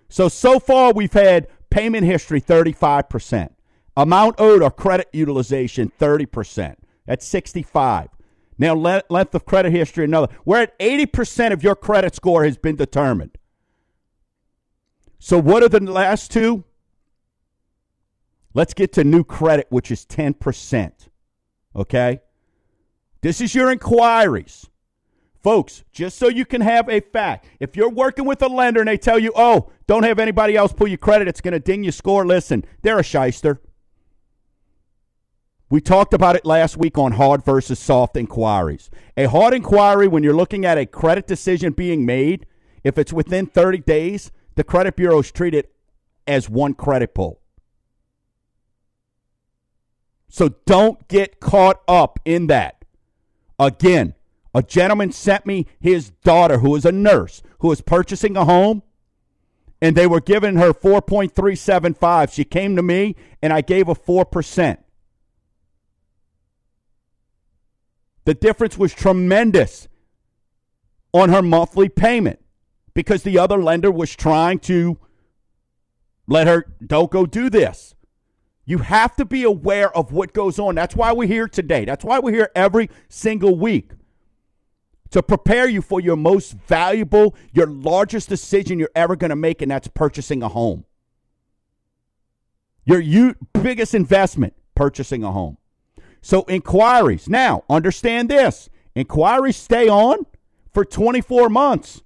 So, 0.09 0.29
so 0.29 0.59
far 0.59 0.93
we've 0.93 1.13
had 1.13 1.49
payment 1.71 2.05
history 2.05 2.41
35%. 2.41 3.51
Amount 3.97 4.37
owed 4.39 4.63
or 4.63 4.71
credit 4.71 5.09
utilization 5.13 5.93
30%. 5.99 6.77
That's 7.07 7.27
65. 7.27 8.09
Now, 8.59 8.75
length 8.75 9.35
of 9.35 9.45
credit 9.45 9.73
history, 9.73 10.05
another. 10.05 10.29
We're 10.45 10.63
at 10.63 10.79
80% 10.79 11.53
of 11.53 11.63
your 11.63 11.75
credit 11.75 12.15
score 12.15 12.45
has 12.45 12.57
been 12.57 12.77
determined. 12.77 13.39
So, 15.19 15.39
what 15.39 15.63
are 15.63 15.69
the 15.69 15.81
last 15.81 16.31
two? 16.31 16.65
Let's 18.55 18.75
get 18.75 18.93
to 18.95 19.05
new 19.05 19.25
credit, 19.25 19.67
which 19.71 19.91
is 19.91 20.05
10%. 20.07 21.09
Okay? 21.75 22.21
This 23.23 23.41
is 23.41 23.55
your 23.55 23.71
inquiries. 23.71 24.69
Folks, 25.43 25.83
just 25.91 26.19
so 26.19 26.29
you 26.29 26.45
can 26.45 26.61
have 26.61 26.89
a 26.89 27.01
fact, 27.01 27.47
if 27.59 27.77
you're 27.77 27.91
working 27.91 28.27
with 28.27 28.43
a 28.43 28.49
lender 28.49 28.81
and 28.81 28.89
they 28.89 28.99
tell 28.99 29.19
you, 29.19 29.33
oh, 29.35 29.73
don't 29.89 30.05
have 30.05 30.21
anybody 30.21 30.57
else 30.57 30.73
pull 30.73 30.87
your 30.87 30.99
credit, 30.99 31.27
it's 31.27 31.41
going 31.41 31.53
to 31.53 31.59
ding 31.59 31.83
your 31.83 31.93
score, 31.93 32.25
listen, 32.25 32.65
they're 32.83 33.01
a 33.01 33.03
shyster. 33.03 33.61
We 35.69 35.81
talked 35.81 36.15
about 36.15 36.37
it 36.37 36.45
last 36.45 36.77
week 36.77 36.99
on 36.99 37.13
hard 37.13 37.45
versus 37.45 37.81
soft 37.81 38.17
inquiries. 38.17 38.91
A 39.17 39.25
hard 39.25 39.55
inquiry, 39.55 40.07
when 40.07 40.23
you're 40.23 40.35
looking 40.35 40.65
at 40.65 40.79
a 40.79 40.87
credit 40.87 41.27
decision 41.27 41.73
being 41.73 42.07
made, 42.07 42.47
if 42.85 42.99
it's 42.99 43.13
within 43.13 43.47
30 43.47 43.79
days, 43.79 44.31
the 44.55 44.65
credit 44.65 44.97
bureaus 44.97 45.33
treat 45.33 45.55
it 45.55 45.73
as 46.27 46.49
one 46.49 46.75
credit 46.75 47.15
pull. 47.15 47.42
So 50.33 50.55
don't 50.65 51.07
get 51.09 51.41
caught 51.41 51.83
up 51.87 52.19
in 52.25 52.47
that. 52.47 52.87
Again, 53.59 54.15
a 54.55 54.63
gentleman 54.63 55.13
sent 55.13 55.45
me 55.45 55.67
his 55.79 56.09
daughter, 56.09 56.61
who 56.61 56.75
is 56.75 56.87
a 56.87 56.91
nurse, 56.91 57.43
who 57.59 57.71
is 57.71 57.83
purchasing 57.83 58.35
a 58.35 58.47
home, 58.47 58.83
and 59.83 59.95
they 59.95 60.07
were 60.07 60.23
giving 60.23 60.57
her 60.57 60.73
4.375. 60.73 62.33
She 62.33 62.45
came 62.45 62.77
to 62.77 62.83
me, 62.83 63.15
and 63.43 63.53
I 63.53 63.61
gave 63.61 63.89
her 63.89 63.95
4%. 63.95 64.79
The 68.25 68.35
difference 68.35 68.79
was 68.79 68.95
tremendous 68.95 69.87
on 71.13 71.29
her 71.29 71.43
monthly 71.43 71.91
payment 71.91 72.41
because 72.95 73.23
the 73.23 73.39
other 73.39 73.63
lender 73.63 73.91
was 73.91 74.17
trying 74.17 74.61
to 74.61 74.97
let 76.27 76.47
her, 76.47 76.65
don't 76.87 77.11
go 77.11 77.27
do 77.27 77.51
this. 77.51 77.95
You 78.65 78.79
have 78.79 79.17
to 79.17 79.25
be 79.25 79.43
aware 79.43 79.95
of 79.97 80.13
what 80.13 80.33
goes 80.33 80.59
on. 80.59 80.75
That's 80.75 80.95
why 80.95 81.13
we're 81.13 81.29
here 81.29 81.49
today. 81.49 81.85
That's 81.85 82.05
why 82.05 82.19
we're 82.21 82.33
here 82.33 82.51
every 82.55 82.91
single 83.09 83.57
week 83.57 83.91
to 85.11 85.23
prepare 85.23 85.69
you 85.69 85.83
for 85.83 86.01
your 86.01 86.17
most 86.17 86.53
valuable, 86.53 87.35
your 87.53 87.67
largest 87.67 88.29
decision 88.29 88.79
you're 88.79 88.91
ever 88.95 89.17
going 89.17 89.31
to 89.31 89.37
make, 89.37 89.61
and 89.61 89.71
that's 89.71 89.89
purchasing 89.89 90.43
a 90.43 90.49
home. 90.49 90.85
Your 92.85 93.01
you, 93.01 93.35
biggest 93.53 93.95
investment, 93.95 94.55
purchasing 94.75 95.23
a 95.23 95.33
home. 95.33 95.59
So, 96.21 96.45
inquiries. 96.49 97.29
Now, 97.29 97.65
understand 97.69 98.29
this 98.29 98.69
inquiries 98.95 99.57
stay 99.57 99.89
on 99.89 100.27
for 100.73 100.85
24 100.85 101.49
months. 101.49 102.03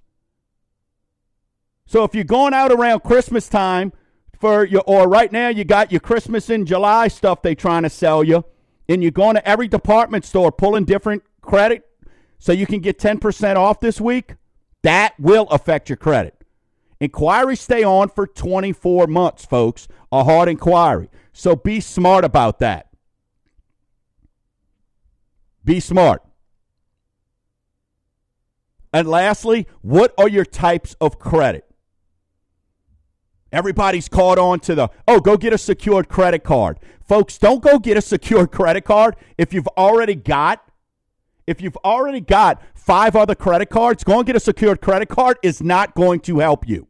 So 1.87 2.03
if 2.03 2.13
you're 2.13 2.25
going 2.25 2.53
out 2.53 2.71
around 2.71 3.03
Christmas 3.03 3.47
time 3.47 3.93
for 4.39 4.65
your, 4.65 4.83
or 4.85 5.07
right 5.07 5.31
now 5.31 5.49
you 5.49 5.63
got 5.63 5.91
your 5.91 5.99
Christmas 5.99 6.49
in 6.49 6.65
July 6.65 7.07
stuff 7.07 7.41
they 7.41 7.55
trying 7.55 7.83
to 7.83 7.89
sell 7.89 8.23
you, 8.23 8.45
and 8.87 9.01
you're 9.01 9.11
going 9.11 9.35
to 9.35 9.47
every 9.47 9.67
department 9.67 10.25
store 10.25 10.51
pulling 10.51 10.85
different 10.85 11.23
credit 11.41 11.83
so 12.39 12.51
you 12.51 12.65
can 12.65 12.79
get 12.79 12.99
10% 12.99 13.55
off 13.55 13.79
this 13.79 13.99
week, 13.99 14.35
that 14.83 15.13
will 15.19 15.47
affect 15.49 15.89
your 15.89 15.97
credit. 15.97 16.35
Inquiries 16.99 17.61
stay 17.61 17.83
on 17.83 18.09
for 18.09 18.25
24 18.25 19.07
months, 19.07 19.45
folks. 19.45 19.87
A 20.11 20.23
hard 20.23 20.49
inquiry. 20.49 21.09
So 21.33 21.55
be 21.55 21.79
smart 21.79 22.23
about 22.25 22.59
that. 22.59 22.87
Be 25.63 25.79
smart. 25.79 26.23
And 28.93 29.07
lastly, 29.07 29.67
what 29.81 30.13
are 30.17 30.29
your 30.29 30.45
types 30.45 30.95
of 31.01 31.19
credit? 31.19 31.66
Everybody's 33.57 34.07
caught 34.07 34.37
on 34.37 34.59
to 34.59 34.75
the, 34.75 34.89
oh, 35.07 35.19
go 35.19 35.35
get 35.35 35.51
a 35.51 35.57
secured 35.57 36.09
credit 36.09 36.43
card. 36.43 36.77
Folks, 37.01 37.39
don't 37.39 37.59
go 37.59 37.79
get 37.79 37.97
a 37.97 38.01
secured 38.03 38.51
credit 38.59 38.85
card 38.85 39.15
if 39.35 39.51
you've 39.51 39.67
already 39.69 40.13
got 40.13 40.63
if 41.47 41.59
you've 41.59 41.77
already 41.77 42.19
got 42.19 42.61
five 42.75 43.15
other 43.15 43.33
credit 43.33 43.69
cards, 43.69 44.03
go 44.03 44.17
and 44.17 44.27
get 44.27 44.35
a 44.35 44.39
secured 44.39 44.79
credit 44.81 45.07
card 45.09 45.37
is 45.41 45.63
not 45.63 45.95
going 45.95 46.19
to 46.19 46.39
help 46.39 46.67
you. 46.67 46.87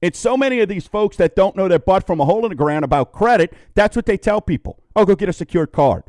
It's 0.00 0.18
so 0.18 0.36
many 0.36 0.60
of 0.60 0.68
these 0.68 0.88
folks 0.88 1.16
that 1.18 1.36
don't 1.36 1.54
know 1.54 1.68
their 1.68 1.78
butt 1.78 2.06
from 2.06 2.18
a 2.18 2.24
hole 2.24 2.44
in 2.44 2.48
the 2.48 2.56
ground 2.56 2.84
about 2.84 3.12
credit. 3.12 3.52
That's 3.74 3.94
what 3.94 4.06
they 4.06 4.16
tell 4.16 4.40
people. 4.40 4.82
Oh, 4.96 5.04
go 5.04 5.14
get 5.14 5.28
a 5.28 5.34
secured 5.34 5.70
card. 5.70 6.04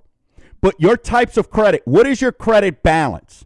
But 0.62 0.80
your 0.80 0.98
types 0.98 1.38
of 1.38 1.52
credit, 1.52 1.82
what 1.86 2.08
is 2.08 2.22
your 2.22 2.32
credit 2.32 2.82
balance? 2.82 3.46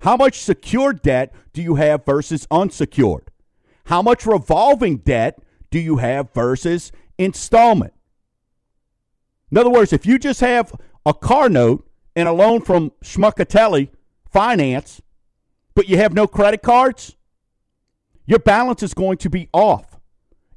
How 0.00 0.16
much 0.16 0.38
secured 0.38 1.02
debt 1.02 1.34
do 1.52 1.60
you 1.60 1.74
have 1.74 2.06
versus 2.06 2.46
unsecured? 2.50 3.27
How 3.88 4.02
much 4.02 4.26
revolving 4.26 4.98
debt 4.98 5.38
do 5.70 5.78
you 5.78 5.96
have 5.96 6.30
versus 6.34 6.92
installment? 7.16 7.94
In 9.50 9.56
other 9.56 9.70
words, 9.70 9.94
if 9.94 10.04
you 10.04 10.18
just 10.18 10.40
have 10.40 10.74
a 11.06 11.14
car 11.14 11.48
note 11.48 11.90
and 12.14 12.28
a 12.28 12.32
loan 12.32 12.60
from 12.60 12.90
Schmuckatelli 13.02 13.88
Finance, 14.30 15.00
but 15.74 15.88
you 15.88 15.96
have 15.96 16.12
no 16.12 16.26
credit 16.26 16.60
cards, 16.60 17.16
your 18.26 18.40
balance 18.40 18.82
is 18.82 18.92
going 18.92 19.16
to 19.16 19.30
be 19.30 19.48
off. 19.54 19.98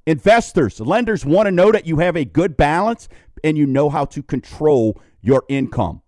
Investors, 0.06 0.82
lenders 0.82 1.26
want 1.26 1.48
to 1.48 1.52
know 1.52 1.72
that 1.72 1.88
you 1.88 2.00
have 2.00 2.18
a 2.18 2.26
good 2.26 2.58
balance 2.58 3.08
and 3.46 3.58
you 3.58 3.66
know 3.66 3.90
how 3.90 4.04
to 4.04 4.22
control 4.22 5.02
your 5.22 5.44
income. 5.48 6.02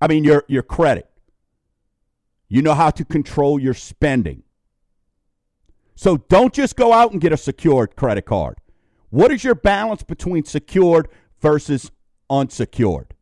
I 0.00 0.06
mean, 0.06 0.24
your, 0.24 0.42
your 0.48 0.62
credit. 0.62 1.06
You 2.48 2.62
know 2.62 2.72
how 2.72 2.88
to 2.92 3.04
control 3.04 3.60
your 3.60 3.74
spending. 3.74 4.42
So 5.96 6.18
don't 6.28 6.54
just 6.54 6.76
go 6.76 6.92
out 6.92 7.12
and 7.12 7.20
get 7.20 7.32
a 7.32 7.36
secured 7.36 7.96
credit 7.96 8.26
card. 8.26 8.58
What 9.10 9.32
is 9.32 9.42
your 9.42 9.54
balance 9.54 10.02
between 10.02 10.44
secured 10.44 11.08
versus 11.40 11.90
unsecured? 12.28 13.14